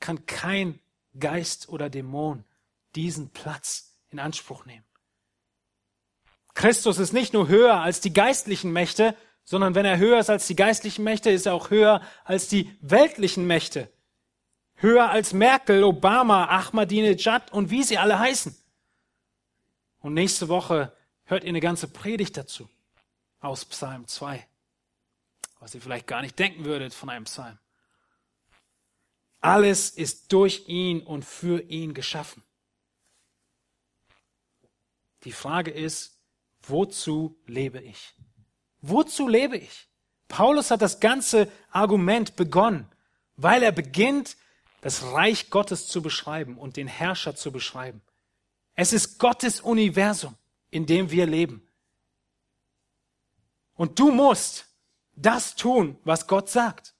kann 0.00 0.26
kein 0.26 0.80
Geist 1.18 1.68
oder 1.68 1.88
Dämon 1.90 2.44
diesen 2.94 3.30
Platz 3.30 3.94
in 4.10 4.18
Anspruch 4.18 4.64
nehmen. 4.66 4.84
Christus 6.54 6.98
ist 6.98 7.12
nicht 7.12 7.32
nur 7.32 7.48
höher 7.48 7.80
als 7.80 8.00
die 8.00 8.12
geistlichen 8.12 8.72
Mächte, 8.72 9.16
sondern 9.44 9.74
wenn 9.74 9.86
er 9.86 9.98
höher 9.98 10.18
ist 10.18 10.28
als 10.28 10.46
die 10.46 10.56
geistlichen 10.56 11.04
Mächte, 11.04 11.30
ist 11.30 11.46
er 11.46 11.54
auch 11.54 11.70
höher 11.70 12.02
als 12.24 12.48
die 12.48 12.76
weltlichen 12.80 13.46
Mächte. 13.46 13.90
Höher 14.80 15.10
als 15.10 15.32
Merkel, 15.32 15.82
Obama, 15.82 16.46
Ahmadinejad 16.46 17.52
und 17.52 17.70
wie 17.70 17.82
sie 17.82 17.98
alle 17.98 18.18
heißen. 18.18 18.56
Und 20.00 20.14
nächste 20.14 20.48
Woche 20.48 20.92
hört 21.24 21.42
ihr 21.42 21.48
eine 21.48 21.60
ganze 21.60 21.88
Predigt 21.88 22.36
dazu 22.36 22.68
aus 23.40 23.64
Psalm 23.64 24.06
2, 24.06 24.46
was 25.58 25.74
ihr 25.74 25.80
vielleicht 25.80 26.06
gar 26.06 26.22
nicht 26.22 26.38
denken 26.38 26.64
würdet 26.64 26.94
von 26.94 27.10
einem 27.10 27.24
Psalm. 27.24 27.58
Alles 29.40 29.90
ist 29.90 30.32
durch 30.32 30.68
ihn 30.68 31.02
und 31.02 31.24
für 31.24 31.60
ihn 31.62 31.94
geschaffen. 31.94 32.42
Die 35.24 35.32
Frage 35.32 35.72
ist, 35.72 36.20
wozu 36.62 37.36
lebe 37.46 37.80
ich? 37.80 38.14
Wozu 38.80 39.28
lebe 39.28 39.56
ich? 39.56 39.88
Paulus 40.28 40.70
hat 40.70 40.82
das 40.82 41.00
ganze 41.00 41.50
Argument 41.70 42.36
begonnen, 42.36 42.88
weil 43.36 43.62
er 43.62 43.72
beginnt, 43.72 44.36
das 44.80 45.02
Reich 45.12 45.50
Gottes 45.50 45.88
zu 45.88 46.02
beschreiben 46.02 46.56
und 46.56 46.76
den 46.76 46.86
Herrscher 46.86 47.34
zu 47.34 47.52
beschreiben. 47.52 48.00
Es 48.74 48.92
ist 48.92 49.18
Gottes 49.18 49.60
Universum, 49.60 50.36
in 50.70 50.86
dem 50.86 51.10
wir 51.10 51.26
leben. 51.26 51.66
Und 53.74 53.98
du 53.98 54.10
musst 54.10 54.66
das 55.14 55.56
tun, 55.56 55.98
was 56.04 56.26
Gott 56.26 56.48
sagt. 56.48 56.94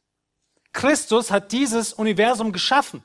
Christus 0.73 1.31
hat 1.31 1.53
dieses 1.53 1.93
Universum 1.93 2.53
geschaffen. 2.53 3.05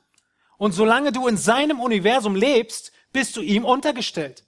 Und 0.58 0.74
solange 0.74 1.12
du 1.12 1.28
in 1.28 1.38
seinem 1.38 1.80
Universum 1.80 2.36
lebst, 2.36 2.92
bist 3.12 3.36
du 3.36 3.42
ihm 3.42 3.66
untergestellt. 3.66 4.46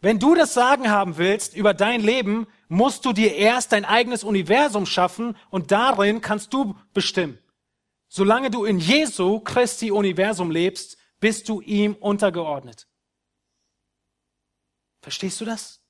Wenn 0.00 0.18
du 0.18 0.34
das 0.34 0.52
Sagen 0.52 0.90
haben 0.90 1.16
willst 1.16 1.56
über 1.56 1.74
dein 1.74 2.02
Leben, 2.02 2.46
musst 2.68 3.04
du 3.04 3.12
dir 3.12 3.34
erst 3.34 3.72
dein 3.72 3.84
eigenes 3.84 4.24
Universum 4.24 4.84
schaffen 4.86 5.36
und 5.50 5.70
darin 5.70 6.20
kannst 6.20 6.52
du 6.52 6.76
bestimmen. 6.92 7.38
Solange 8.16 8.50
du 8.50 8.64
in 8.64 8.78
Jesu 8.78 9.40
Christi 9.40 9.90
Universum 9.90 10.50
lebst, 10.50 10.96
bist 11.20 11.50
du 11.50 11.60
ihm 11.60 11.94
untergeordnet. 11.94 12.88
Verstehst 15.02 15.38
du 15.42 15.44
das? 15.44 15.82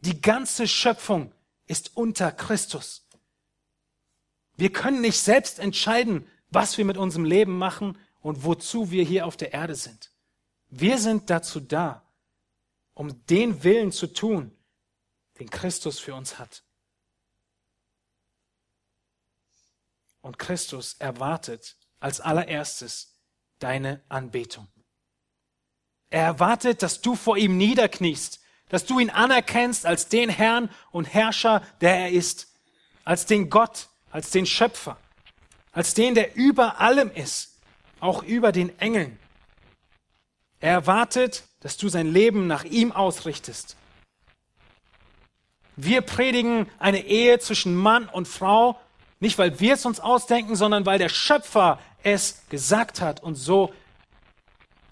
Die 0.00 0.20
ganze 0.20 0.68
Schöpfung 0.68 1.32
ist 1.64 1.96
unter 1.96 2.30
Christus. 2.32 3.08
Wir 4.56 4.70
können 4.70 5.00
nicht 5.00 5.18
selbst 5.18 5.58
entscheiden, 5.58 6.28
was 6.50 6.76
wir 6.76 6.84
mit 6.84 6.98
unserem 6.98 7.24
Leben 7.24 7.56
machen 7.56 7.96
und 8.20 8.44
wozu 8.44 8.90
wir 8.90 9.02
hier 9.02 9.24
auf 9.24 9.38
der 9.38 9.54
Erde 9.54 9.74
sind. 9.74 10.12
Wir 10.68 10.98
sind 10.98 11.30
dazu 11.30 11.60
da, 11.60 12.06
um 12.92 13.24
den 13.24 13.64
Willen 13.64 13.90
zu 13.90 14.08
tun, 14.08 14.54
den 15.38 15.48
Christus 15.48 15.98
für 15.98 16.14
uns 16.14 16.38
hat. 16.38 16.65
Und 20.26 20.40
Christus 20.40 20.94
erwartet 20.98 21.76
als 22.00 22.20
allererstes 22.20 23.14
deine 23.60 24.02
Anbetung. 24.08 24.66
Er 26.10 26.24
erwartet, 26.24 26.82
dass 26.82 27.00
du 27.00 27.14
vor 27.14 27.36
ihm 27.36 27.56
niederkniest, 27.56 28.40
dass 28.68 28.84
du 28.86 28.98
ihn 28.98 29.10
anerkennst 29.10 29.86
als 29.86 30.08
den 30.08 30.28
Herrn 30.28 30.68
und 30.90 31.04
Herrscher, 31.04 31.62
der 31.80 31.96
er 31.96 32.10
ist, 32.10 32.48
als 33.04 33.26
den 33.26 33.50
Gott, 33.50 33.88
als 34.10 34.30
den 34.30 34.46
Schöpfer, 34.46 34.96
als 35.70 35.94
den, 35.94 36.16
der 36.16 36.34
über 36.34 36.80
allem 36.80 37.12
ist, 37.12 37.60
auch 38.00 38.24
über 38.24 38.50
den 38.50 38.76
Engeln. 38.80 39.20
Er 40.58 40.72
erwartet, 40.72 41.44
dass 41.60 41.76
du 41.76 41.88
sein 41.88 42.08
Leben 42.12 42.48
nach 42.48 42.64
ihm 42.64 42.90
ausrichtest 42.90 43.76
wir 45.76 46.00
predigen 46.00 46.70
eine 46.78 47.04
Ehe 47.04 47.38
zwischen 47.38 47.74
Mann 47.74 48.08
und 48.08 48.26
Frau, 48.26 48.80
nicht 49.20 49.38
weil 49.38 49.58
wir 49.60 49.74
es 49.74 49.86
uns 49.86 50.00
ausdenken, 50.00 50.56
sondern 50.56 50.86
weil 50.86 50.98
der 50.98 51.08
Schöpfer 51.08 51.78
es 52.02 52.42
gesagt 52.48 53.00
hat 53.00 53.22
und 53.22 53.34
so 53.34 53.72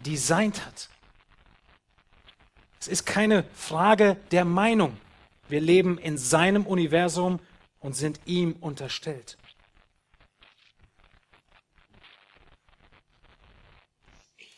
designt 0.00 0.64
hat. 0.64 0.88
Es 2.80 2.88
ist 2.88 3.06
keine 3.06 3.44
Frage 3.54 4.16
der 4.30 4.44
Meinung. 4.44 4.98
Wir 5.48 5.60
leben 5.60 5.98
in 5.98 6.18
seinem 6.18 6.66
Universum 6.66 7.40
und 7.80 7.94
sind 7.94 8.20
ihm 8.24 8.56
unterstellt. 8.60 9.38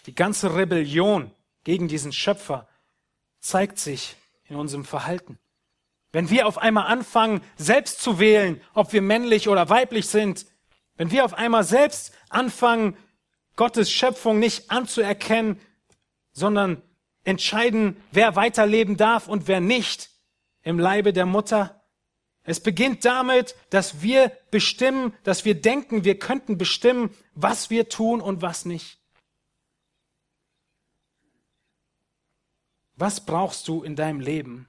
Die 0.06 0.14
ganze 0.14 0.54
Rebellion 0.54 1.32
gegen 1.64 1.88
diesen 1.88 2.12
Schöpfer 2.12 2.68
zeigt 3.40 3.78
sich 3.78 4.16
in 4.44 4.56
unserem 4.56 4.84
Verhalten. 4.84 5.38
Wenn 6.16 6.30
wir 6.30 6.46
auf 6.46 6.56
einmal 6.56 6.86
anfangen, 6.86 7.42
selbst 7.58 8.00
zu 8.00 8.18
wählen, 8.18 8.62
ob 8.72 8.94
wir 8.94 9.02
männlich 9.02 9.50
oder 9.50 9.68
weiblich 9.68 10.06
sind, 10.06 10.46
Wenn 10.96 11.10
wir 11.10 11.26
auf 11.26 11.34
einmal 11.34 11.62
selbst 11.62 12.14
anfangen, 12.30 12.96
Gottes 13.54 13.92
Schöpfung 13.92 14.38
nicht 14.38 14.70
anzuerkennen, 14.70 15.60
sondern 16.32 16.80
entscheiden, 17.24 18.02
wer 18.12 18.34
weiterleben 18.34 18.96
darf 18.96 19.28
und 19.28 19.46
wer 19.46 19.60
nicht 19.60 20.08
im 20.62 20.78
Leibe 20.78 21.12
der 21.12 21.26
Mutter. 21.26 21.82
Es 22.44 22.60
beginnt 22.60 23.04
damit, 23.04 23.54
dass 23.68 24.00
wir 24.00 24.32
bestimmen, 24.50 25.12
dass 25.22 25.44
wir 25.44 25.60
denken, 25.60 26.04
wir 26.04 26.18
könnten 26.18 26.56
bestimmen, 26.56 27.14
was 27.34 27.68
wir 27.68 27.90
tun 27.90 28.22
und 28.22 28.40
was 28.40 28.64
nicht. 28.64 28.98
Was 32.94 33.26
brauchst 33.26 33.68
du 33.68 33.82
in 33.82 33.96
deinem 33.96 34.20
Leben 34.20 34.66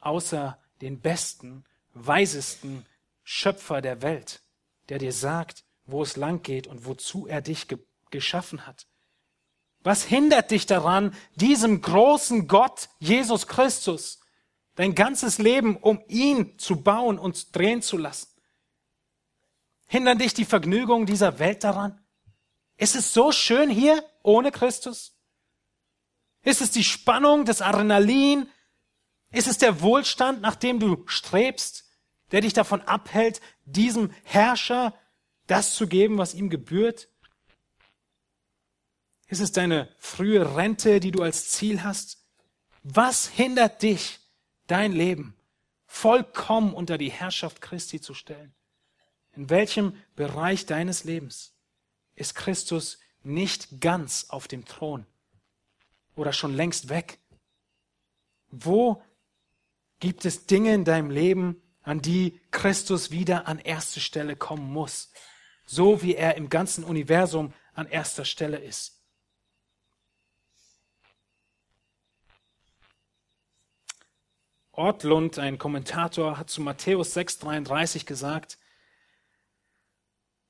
außer 0.00 0.57
den 0.80 1.00
besten, 1.00 1.64
weisesten 1.94 2.86
Schöpfer 3.22 3.80
der 3.80 4.02
Welt, 4.02 4.40
der 4.88 4.98
dir 4.98 5.12
sagt, 5.12 5.64
wo 5.84 6.02
es 6.02 6.16
lang 6.16 6.42
geht 6.42 6.66
und 6.66 6.86
wozu 6.86 7.26
er 7.26 7.40
dich 7.40 7.68
ge 7.68 7.78
geschaffen 8.10 8.66
hat? 8.66 8.86
Was 9.82 10.02
hindert 10.02 10.50
dich 10.50 10.64
daran, 10.64 11.14
diesem 11.34 11.82
großen 11.82 12.48
Gott, 12.48 12.88
Jesus 12.98 13.46
Christus, 13.46 14.20
dein 14.76 14.94
ganzes 14.94 15.36
Leben 15.36 15.76
um 15.76 16.02
ihn 16.08 16.58
zu 16.58 16.82
bauen 16.82 17.18
und 17.18 17.54
drehen 17.54 17.82
zu 17.82 17.98
lassen? 17.98 18.28
Hindern 19.86 20.18
dich 20.18 20.34
die 20.34 20.46
Vergnügungen 20.46 21.06
dieser 21.06 21.38
Welt 21.38 21.64
daran? 21.64 22.02
Ist 22.78 22.94
es 22.94 23.12
so 23.12 23.32
schön 23.32 23.68
hier 23.68 24.02
ohne 24.22 24.52
Christus? 24.52 25.18
Ist 26.42 26.60
es 26.60 26.70
die 26.70 26.84
Spannung, 26.84 27.44
das 27.44 27.60
Adrenalin? 27.60 28.48
Ist 29.30 29.46
es 29.46 29.58
der 29.58 29.80
Wohlstand, 29.82 30.40
nach 30.40 30.56
dem 30.56 30.80
du 30.80 31.04
strebst, 31.06 31.84
der 32.30 32.40
dich 32.40 32.52
davon 32.52 32.82
abhält, 32.82 33.40
diesem 33.64 34.10
Herrscher 34.24 34.94
das 35.46 35.74
zu 35.74 35.86
geben, 35.86 36.18
was 36.18 36.34
ihm 36.34 36.50
gebührt? 36.50 37.08
Ist 39.26 39.40
es 39.40 39.52
deine 39.52 39.94
frühe 39.98 40.56
Rente, 40.56 41.00
die 41.00 41.10
du 41.10 41.22
als 41.22 41.50
Ziel 41.50 41.82
hast? 41.82 42.24
Was 42.82 43.28
hindert 43.28 43.82
dich, 43.82 44.20
dein 44.66 44.92
Leben 44.92 45.36
vollkommen 45.84 46.72
unter 46.72 46.96
die 46.96 47.10
Herrschaft 47.10 47.60
Christi 47.60 48.00
zu 48.00 48.14
stellen? 48.14 48.54
In 49.32 49.50
welchem 49.50 49.94
Bereich 50.16 50.66
deines 50.66 51.04
Lebens 51.04 51.54
ist 52.14 52.34
Christus 52.34 52.98
nicht 53.22 53.80
ganz 53.80 54.26
auf 54.30 54.48
dem 54.48 54.64
Thron 54.64 55.06
oder 56.16 56.32
schon 56.32 56.54
längst 56.54 56.88
weg? 56.88 57.18
Wo 58.50 59.02
gibt 60.00 60.24
es 60.24 60.46
Dinge 60.46 60.74
in 60.74 60.84
deinem 60.84 61.10
Leben, 61.10 61.62
an 61.82 62.02
die 62.02 62.40
Christus 62.50 63.10
wieder 63.10 63.48
an 63.48 63.58
erste 63.58 64.00
Stelle 64.00 64.36
kommen 64.36 64.70
muss, 64.70 65.10
so 65.64 66.02
wie 66.02 66.14
er 66.14 66.36
im 66.36 66.48
ganzen 66.48 66.84
Universum 66.84 67.54
an 67.74 67.86
erster 67.86 68.24
Stelle 68.24 68.58
ist? 68.58 68.98
Ortlund, 74.72 75.38
ein 75.40 75.58
Kommentator, 75.58 76.38
hat 76.38 76.50
zu 76.50 76.60
Matthäus 76.60 77.16
6,33 77.16 78.06
gesagt, 78.06 78.58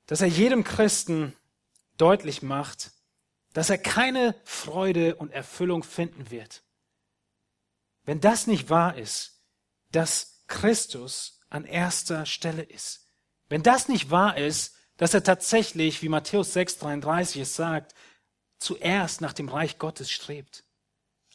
dass 0.05 0.21
er 0.21 0.27
jedem 0.27 0.63
Christen 0.63 1.35
deutlich 1.97 2.43
macht, 2.43 2.91
dass 3.53 3.71
er 3.71 3.79
keine 3.79 4.35
Freude 4.43 5.15
und 5.15 5.31
Erfüllung 5.31 5.83
finden 5.83 6.29
wird. 6.29 6.63
Wenn 8.03 8.21
das 8.21 8.45
nicht 8.45 8.69
wahr 8.69 8.97
ist, 8.97 9.38
dass 9.91 10.43
Christus 10.47 11.39
an 11.49 11.65
erster 11.65 12.25
Stelle 12.25 12.63
ist. 12.63 13.07
Wenn 13.47 13.63
das 13.63 13.87
nicht 13.87 14.11
wahr 14.11 14.37
ist, 14.37 14.75
dass 14.97 15.13
er 15.13 15.23
tatsächlich, 15.23 16.01
wie 16.01 16.09
Matthäus 16.09 16.55
6,33 16.55 17.41
es 17.41 17.55
sagt, 17.55 17.95
zuerst 18.59 19.21
nach 19.21 19.33
dem 19.33 19.49
Reich 19.49 19.77
Gottes 19.79 20.11
strebt. 20.11 20.63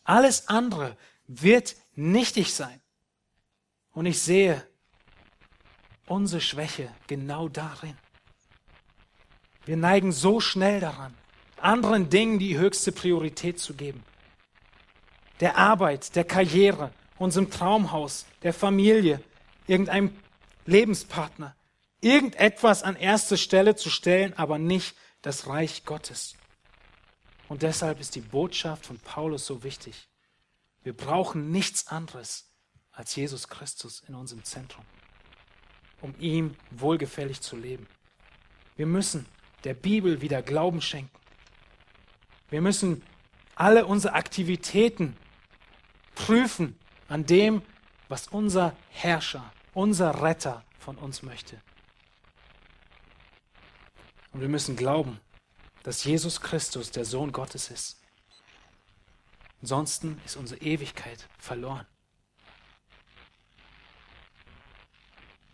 Alles 0.05 0.49
andere 0.49 0.97
wird 1.27 1.77
nichtig 1.95 2.53
sein. 2.55 2.81
Und 3.93 4.07
ich 4.07 4.21
sehe 4.21 4.67
unsere 6.07 6.43
Schwäche 6.43 6.91
genau 7.07 7.49
darin. 7.49 7.97
Wir 9.65 9.79
neigen 9.79 10.13
so 10.13 10.41
schnell 10.41 10.81
daran, 10.81 11.15
anderen 11.57 12.11
Dingen 12.11 12.39
die 12.39 12.59
höchste 12.59 12.93
Priorität 12.93 13.59
zu 13.59 13.75
geben. 13.75 14.05
Der 15.41 15.57
Arbeit, 15.57 16.15
der 16.17 16.25
Karriere, 16.25 16.93
unserem 17.25 17.51
Traumhaus, 17.51 18.27
der 18.43 18.55
Familie, 18.55 19.21
irgendeinem 19.67 20.17
Lebenspartner, 20.67 21.57
irgendetwas 22.01 22.83
an 22.83 22.97
erste 22.97 23.37
Stelle 23.37 23.75
zu 23.77 23.91
stellen, 23.91 24.35
aber 24.37 24.59
nicht 24.59 24.95
das 25.23 25.47
Reich 25.47 25.85
Gottes. 25.85 26.37
Und 27.49 27.63
deshalb 27.63 28.01
ist 28.01 28.15
die 28.15 28.21
Botschaft 28.21 28.87
von 28.87 28.99
Paulus 28.99 29.47
so 29.47 29.65
wichtig. 29.65 30.09
Wir 30.83 30.93
brauchen 30.93 31.51
nichts 31.51 31.89
anderes 31.89 32.51
als 32.93 33.17
Jesus 33.17 33.49
Christus 33.49 34.03
in 34.07 34.15
unserem 34.15 34.45
Zentrum, 34.45 34.85
um 36.01 36.15
ihm 36.19 36.55
wohlgefällig 36.71 37.41
zu 37.41 37.57
leben. 37.57 37.87
Wir 38.77 38.87
müssen 38.87 39.27
der 39.65 39.75
Bibel 39.75 40.21
wieder 40.21 40.43
Glauben 40.43 40.81
schenken. 40.81 41.19
Wir 42.51 42.61
müssen 42.61 43.03
alle 43.55 43.87
unsere 43.87 44.15
Aktivitäten 44.15 45.17
prüfen 46.15 46.79
an 47.09 47.27
dem, 47.27 47.63
was 48.09 48.29
unser 48.29 48.77
Herrscher, 48.91 49.53
unser 49.73 50.23
Retter 50.23 50.65
von 50.79 50.97
uns 50.97 51.23
möchte. 51.23 51.61
Und 54.33 54.41
wir 54.41 54.49
müssen 54.49 54.77
glauben, 54.77 55.21
dass 55.85 56.05
Jesus 56.05 56.41
Christus 56.41 56.91
der 56.91 57.05
Sohn 57.05 57.33
Gottes 57.33 57.71
ist. 57.71 58.01
Ansonsten 59.63 60.21
ist 60.25 60.37
unsere 60.37 60.61
Ewigkeit 60.61 61.29
verloren. 61.39 61.87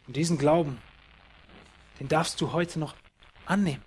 Und 0.07 0.17
diesen 0.17 0.39
Glauben, 0.39 0.81
den 2.01 2.09
darfst 2.09 2.41
du 2.41 2.53
heute 2.53 2.79
noch 2.79 2.97
annehmen. 3.47 3.85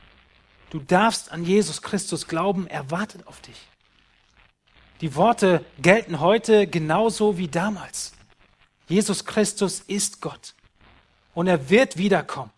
Du 0.70 0.80
darfst 0.80 1.32
an 1.32 1.44
Jesus 1.44 1.82
Christus 1.82 2.28
glauben, 2.28 2.68
er 2.68 2.90
wartet 2.92 3.28
auf 3.28 3.42
dich. 3.42 3.68
Die 5.04 5.16
Worte 5.16 5.66
gelten 5.82 6.22
heute 6.22 6.66
genauso 6.66 7.38
wie 7.38 7.50
damals. 7.50 8.14
Jesus 8.88 9.26
Christus 9.26 9.82
ist 9.82 10.22
Gott 10.22 10.56
und 11.34 11.48
er 11.48 11.70
wird 11.70 11.98
wiederkommen 11.98 12.52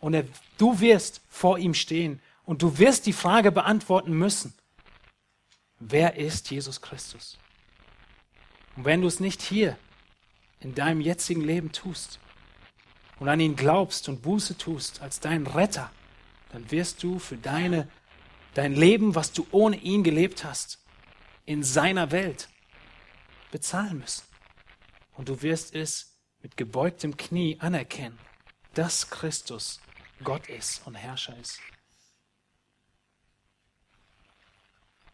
und 0.00 0.12
er, 0.14 0.24
du 0.58 0.80
wirst 0.80 1.20
vor 1.28 1.58
ihm 1.58 1.74
stehen 1.74 2.20
und 2.44 2.62
du 2.62 2.78
wirst 2.80 3.06
die 3.06 3.12
Frage 3.12 3.52
beantworten 3.52 4.12
müssen, 4.14 4.52
wer 5.78 6.16
ist 6.16 6.50
Jesus 6.50 6.80
Christus? 6.80 7.38
Und 8.74 8.84
wenn 8.84 9.00
du 9.00 9.06
es 9.06 9.20
nicht 9.20 9.40
hier 9.40 9.78
in 10.58 10.74
deinem 10.74 11.00
jetzigen 11.00 11.42
Leben 11.42 11.70
tust, 11.70 12.18
und 13.20 13.28
an 13.28 13.38
ihn 13.38 13.54
glaubst 13.54 14.08
und 14.08 14.22
Buße 14.22 14.58
tust 14.58 15.02
als 15.02 15.20
dein 15.20 15.46
Retter, 15.46 15.92
dann 16.50 16.68
wirst 16.72 17.04
du 17.04 17.20
für 17.20 17.36
deine, 17.36 17.86
dein 18.54 18.74
Leben, 18.74 19.14
was 19.14 19.30
du 19.30 19.46
ohne 19.52 19.76
ihn 19.76 20.02
gelebt 20.02 20.42
hast, 20.42 20.80
in 21.46 21.62
seiner 21.62 22.10
Welt 22.10 22.48
bezahlen 23.50 23.98
müssen. 24.00 24.24
Und 25.14 25.28
du 25.28 25.40
wirst 25.42 25.74
es 25.74 26.18
mit 26.42 26.56
gebeugtem 26.56 27.16
Knie 27.16 27.58
anerkennen, 27.60 28.18
dass 28.74 29.08
Christus 29.08 29.80
Gott 30.22 30.48
ist 30.48 30.86
und 30.86 30.94
Herrscher 30.94 31.36
ist. 31.38 31.60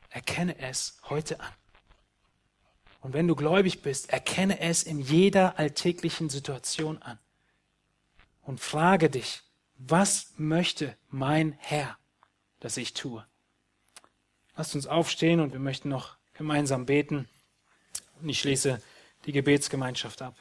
Erkenne 0.08 0.58
es 0.58 1.00
heute 1.08 1.40
an. 1.40 1.52
Und 3.00 3.14
wenn 3.14 3.26
du 3.26 3.34
gläubig 3.34 3.82
bist, 3.82 4.10
erkenne 4.10 4.60
es 4.60 4.82
in 4.82 5.00
jeder 5.00 5.58
alltäglichen 5.58 6.28
Situation 6.28 7.00
an 7.02 7.18
und 8.42 8.60
frage 8.60 9.10
dich, 9.10 9.42
was 9.74 10.32
möchte 10.36 10.96
mein 11.08 11.52
Herr, 11.58 11.98
dass 12.60 12.76
ich 12.76 12.94
tue? 12.94 13.26
Lasst 14.54 14.74
uns 14.74 14.86
aufstehen 14.86 15.40
und 15.40 15.52
wir 15.52 15.58
möchten 15.58 15.88
noch 15.88 16.16
gemeinsam 16.42 16.86
beten. 16.86 17.28
Und 18.20 18.28
ich 18.28 18.40
schließe 18.40 18.82
die 19.26 19.32
Gebetsgemeinschaft 19.32 20.22
ab. 20.22 20.36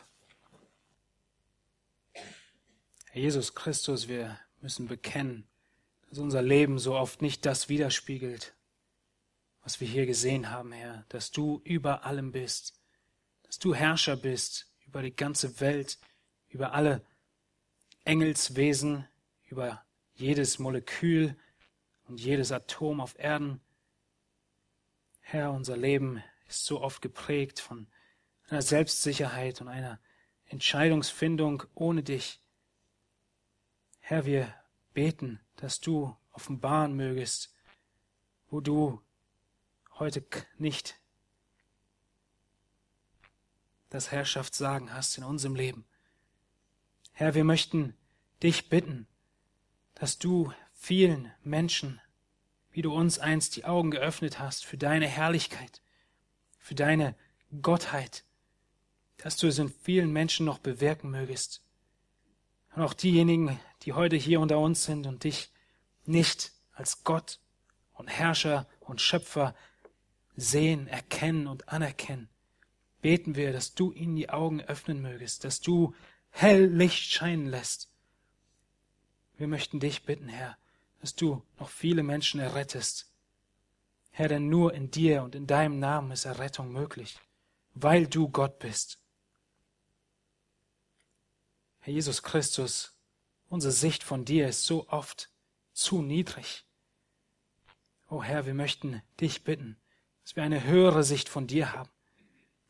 Herr 3.11 3.21
Jesus 3.21 3.53
Christus, 3.53 4.07
wir 4.07 4.39
müssen 4.61 4.87
bekennen, 4.87 5.47
dass 6.09 6.17
unser 6.17 6.41
Leben 6.41 6.79
so 6.79 6.95
oft 6.95 7.21
nicht 7.21 7.45
das 7.45 7.69
widerspiegelt, 7.69 8.55
was 9.61 9.79
wir 9.79 9.87
hier 9.87 10.07
gesehen 10.07 10.49
haben, 10.49 10.71
Herr, 10.71 11.05
dass 11.09 11.29
du 11.29 11.61
über 11.65 12.03
allem 12.03 12.31
bist, 12.31 12.73
dass 13.43 13.59
du 13.59 13.75
Herrscher 13.75 14.17
bist 14.17 14.71
über 14.87 15.03
die 15.03 15.15
ganze 15.15 15.59
Welt, 15.59 15.99
über 16.49 16.73
alle 16.73 17.05
Engelswesen, 18.05 19.07
über 19.45 19.85
jedes 20.15 20.57
Molekül 20.57 21.35
und 22.05 22.19
jedes 22.19 22.51
Atom 22.51 23.01
auf 23.01 23.19
Erden. 23.19 23.61
Herr, 25.32 25.53
unser 25.53 25.77
Leben 25.77 26.21
ist 26.49 26.65
so 26.65 26.82
oft 26.82 27.01
geprägt 27.01 27.61
von 27.61 27.88
einer 28.49 28.61
Selbstsicherheit 28.61 29.61
und 29.61 29.69
einer 29.69 29.97
Entscheidungsfindung 30.47 31.63
ohne 31.73 32.03
dich. 32.03 32.41
Herr, 34.01 34.25
wir 34.25 34.53
beten, 34.93 35.39
dass 35.55 35.79
du 35.79 36.17
offenbaren 36.34 36.97
mögest, 36.97 37.55
wo 38.49 38.59
du 38.59 39.01
heute 39.99 40.21
nicht 40.57 40.99
das 43.89 44.11
Herrschaftssagen 44.11 44.93
hast 44.93 45.17
in 45.17 45.23
unserem 45.23 45.55
Leben. 45.55 45.86
Herr, 47.13 47.36
wir 47.36 47.45
möchten 47.45 47.95
dich 48.43 48.67
bitten, 48.67 49.07
dass 49.93 50.19
du 50.19 50.51
vielen 50.73 51.32
Menschen, 51.41 52.01
wie 52.72 52.82
du 52.82 52.93
uns 52.93 53.19
einst 53.19 53.55
die 53.55 53.65
Augen 53.65 53.91
geöffnet 53.91 54.39
hast 54.39 54.65
für 54.65 54.78
deine 54.78 55.07
Herrlichkeit, 55.07 55.82
für 56.57 56.76
deine 56.76 57.15
Gottheit, 57.61 58.24
dass 59.17 59.38
du 59.38 59.47
es 59.47 59.59
in 59.59 59.69
vielen 59.69 60.11
Menschen 60.11 60.45
noch 60.45 60.59
bewirken 60.59 61.11
mögest. 61.11 61.61
Und 62.76 62.84
auch 62.84 62.93
diejenigen, 62.93 63.59
die 63.84 63.93
heute 63.93 64.15
hier 64.15 64.39
unter 64.39 64.57
uns 64.59 64.86
sind 64.86 65.05
und 65.05 65.24
dich 65.24 65.51
nicht 66.05 66.51
als 66.74 67.03
Gott 67.03 67.39
und 67.93 68.07
Herrscher 68.07 68.67
und 68.80 69.01
Schöpfer 69.01 69.53
sehen, 70.36 70.88
erkennen 70.88 71.47
und 71.47 71.69
anerkennen, 71.69 72.30
beten 73.01 73.36
wir, 73.36 73.51
dass 73.51 73.74
du 73.74 73.91
ihnen 73.91 74.15
die 74.15 74.30
Augen 74.30 74.61
öffnen 74.61 75.01
mögest, 75.01 75.43
dass 75.43 75.59
du 75.59 75.93
hell 76.30 76.65
Licht 76.65 77.11
scheinen 77.11 77.47
lässt. 77.47 77.89
Wir 79.38 79.47
möchten 79.47 79.80
dich 79.80 80.03
bitten, 80.03 80.30
Herr, 80.30 80.57
dass 81.01 81.15
du 81.15 81.43
noch 81.59 81.69
viele 81.69 82.03
Menschen 82.03 82.39
errettest. 82.39 83.11
Herr, 84.11 84.27
denn 84.27 84.49
nur 84.49 84.73
in 84.73 84.91
dir 84.91 85.23
und 85.23 85.35
in 85.35 85.47
deinem 85.47 85.79
Namen 85.79 86.11
ist 86.11 86.25
Errettung 86.25 86.71
möglich, 86.71 87.19
weil 87.73 88.07
du 88.07 88.29
Gott 88.29 88.59
bist. 88.59 88.99
Herr 91.79 91.93
Jesus 91.93 92.21
Christus, 92.21 92.95
unsere 93.49 93.73
Sicht 93.73 94.03
von 94.03 94.25
dir 94.25 94.47
ist 94.47 94.65
so 94.65 94.87
oft 94.89 95.29
zu 95.73 96.03
niedrig. 96.03 96.65
O 98.09 98.21
Herr, 98.21 98.45
wir 98.45 98.53
möchten 98.53 99.01
dich 99.19 99.43
bitten, 99.43 99.77
dass 100.21 100.35
wir 100.35 100.43
eine 100.43 100.63
höhere 100.63 101.03
Sicht 101.03 101.29
von 101.29 101.47
dir 101.47 101.73
haben, 101.73 101.89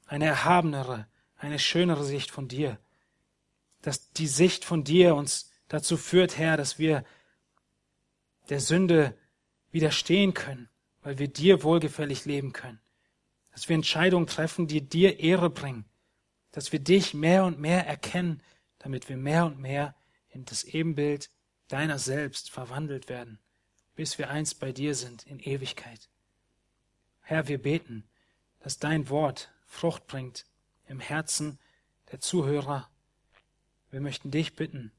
eine 0.06 0.26
erhabenere, 0.26 1.08
eine 1.36 1.60
schönere 1.60 2.06
Sicht 2.06 2.32
von 2.32 2.48
dir, 2.48 2.80
dass 3.82 4.12
die 4.12 4.28
Sicht 4.28 4.64
von 4.64 4.86
dir 4.86 5.16
uns 5.16 5.52
dazu 5.68 5.98
führt, 5.98 6.38
Herr, 6.38 6.56
dass 6.56 6.80
wir 6.80 7.04
der 8.50 8.60
Sünde 8.60 9.18
widerstehen 9.72 10.34
können, 10.34 10.70
weil 11.02 11.20
wir 11.20 11.28
dir 11.28 11.64
wohlgefällig 11.64 12.26
leben 12.26 12.54
können, 12.54 12.80
dass 13.52 13.70
wir 13.70 13.76
Entscheidungen 13.76 14.28
treffen, 14.28 14.68
die 14.68 14.82
dir 14.82 15.20
Ehre 15.20 15.50
bringen, 15.50 15.86
dass 16.52 16.72
wir 16.72 16.80
dich 16.80 17.14
mehr 17.14 17.46
und 17.46 17.60
mehr 17.60 17.88
erkennen, 17.88 18.42
damit 18.80 19.10
wir 19.10 19.18
mehr 19.18 19.46
und 19.46 19.60
mehr 19.60 19.96
in 20.30 20.46
das 20.46 20.64
Ebenbild 20.64 21.30
deiner 21.68 22.00
selbst 22.00 22.50
verwandelt 22.50 23.10
werden, 23.10 23.40
bis 23.96 24.18
wir 24.18 24.30
einst 24.30 24.60
bei 24.60 24.72
dir 24.72 24.96
sind 24.96 25.26
in 25.26 25.40
Ewigkeit. 25.40 26.10
Herr, 27.22 27.48
wir 27.48 27.62
beten, 27.62 28.08
dass 28.60 28.80
dein 28.80 29.10
Wort 29.10 29.52
Frucht 29.66 30.08
bringt 30.08 30.46
im 30.88 31.00
Herzen 31.00 31.60
der 32.12 32.20
Zuhörer. 32.20 32.90
Wir 33.90 34.02
möchten 34.02 34.32
dich 34.32 34.56
bitten, 34.56 34.92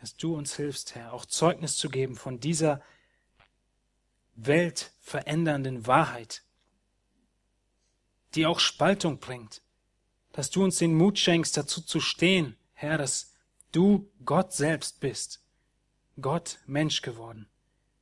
dass 0.00 0.16
du 0.16 0.34
uns 0.34 0.56
hilfst, 0.56 0.94
Herr, 0.94 1.12
auch 1.12 1.26
Zeugnis 1.26 1.76
zu 1.76 1.90
geben 1.90 2.16
von 2.16 2.40
dieser 2.40 2.80
weltverändernden 4.34 5.86
Wahrheit, 5.86 6.42
die 8.34 8.46
auch 8.46 8.60
Spaltung 8.60 9.18
bringt, 9.18 9.62
dass 10.32 10.50
du 10.50 10.64
uns 10.64 10.78
den 10.78 10.94
Mut 10.94 11.18
schenkst, 11.18 11.56
dazu 11.56 11.82
zu 11.82 12.00
stehen, 12.00 12.56
Herr, 12.72 12.96
dass 12.96 13.34
du 13.72 14.10
Gott 14.24 14.54
selbst 14.54 15.00
bist, 15.00 15.44
Gott 16.20 16.58
Mensch 16.66 17.02
geworden, 17.02 17.48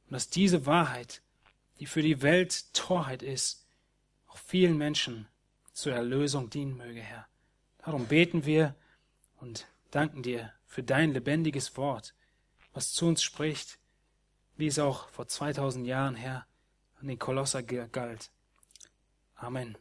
und 0.06 0.12
dass 0.12 0.30
diese 0.30 0.66
Wahrheit, 0.66 1.22
die 1.80 1.86
für 1.86 2.02
die 2.02 2.22
Welt 2.22 2.72
Torheit 2.74 3.22
ist, 3.22 3.66
auch 4.28 4.38
vielen 4.38 4.78
Menschen 4.78 5.26
zur 5.72 5.94
Erlösung 5.94 6.48
dienen 6.50 6.76
möge, 6.76 7.00
Herr. 7.00 7.26
Darum 7.78 8.06
beten 8.06 8.44
wir 8.44 8.76
und 9.40 9.66
danken 9.90 10.22
dir 10.22 10.52
für 10.68 10.84
dein 10.84 11.12
lebendiges 11.12 11.76
Wort, 11.76 12.14
was 12.72 12.92
zu 12.92 13.06
uns 13.06 13.22
spricht, 13.22 13.80
wie 14.56 14.68
es 14.68 14.78
auch 14.78 15.08
vor 15.08 15.26
2000 15.26 15.86
Jahren, 15.86 16.14
Herr, 16.14 16.46
an 17.00 17.08
den 17.08 17.18
Kolosser 17.18 17.62
galt. 17.62 18.30
Amen. 19.34 19.76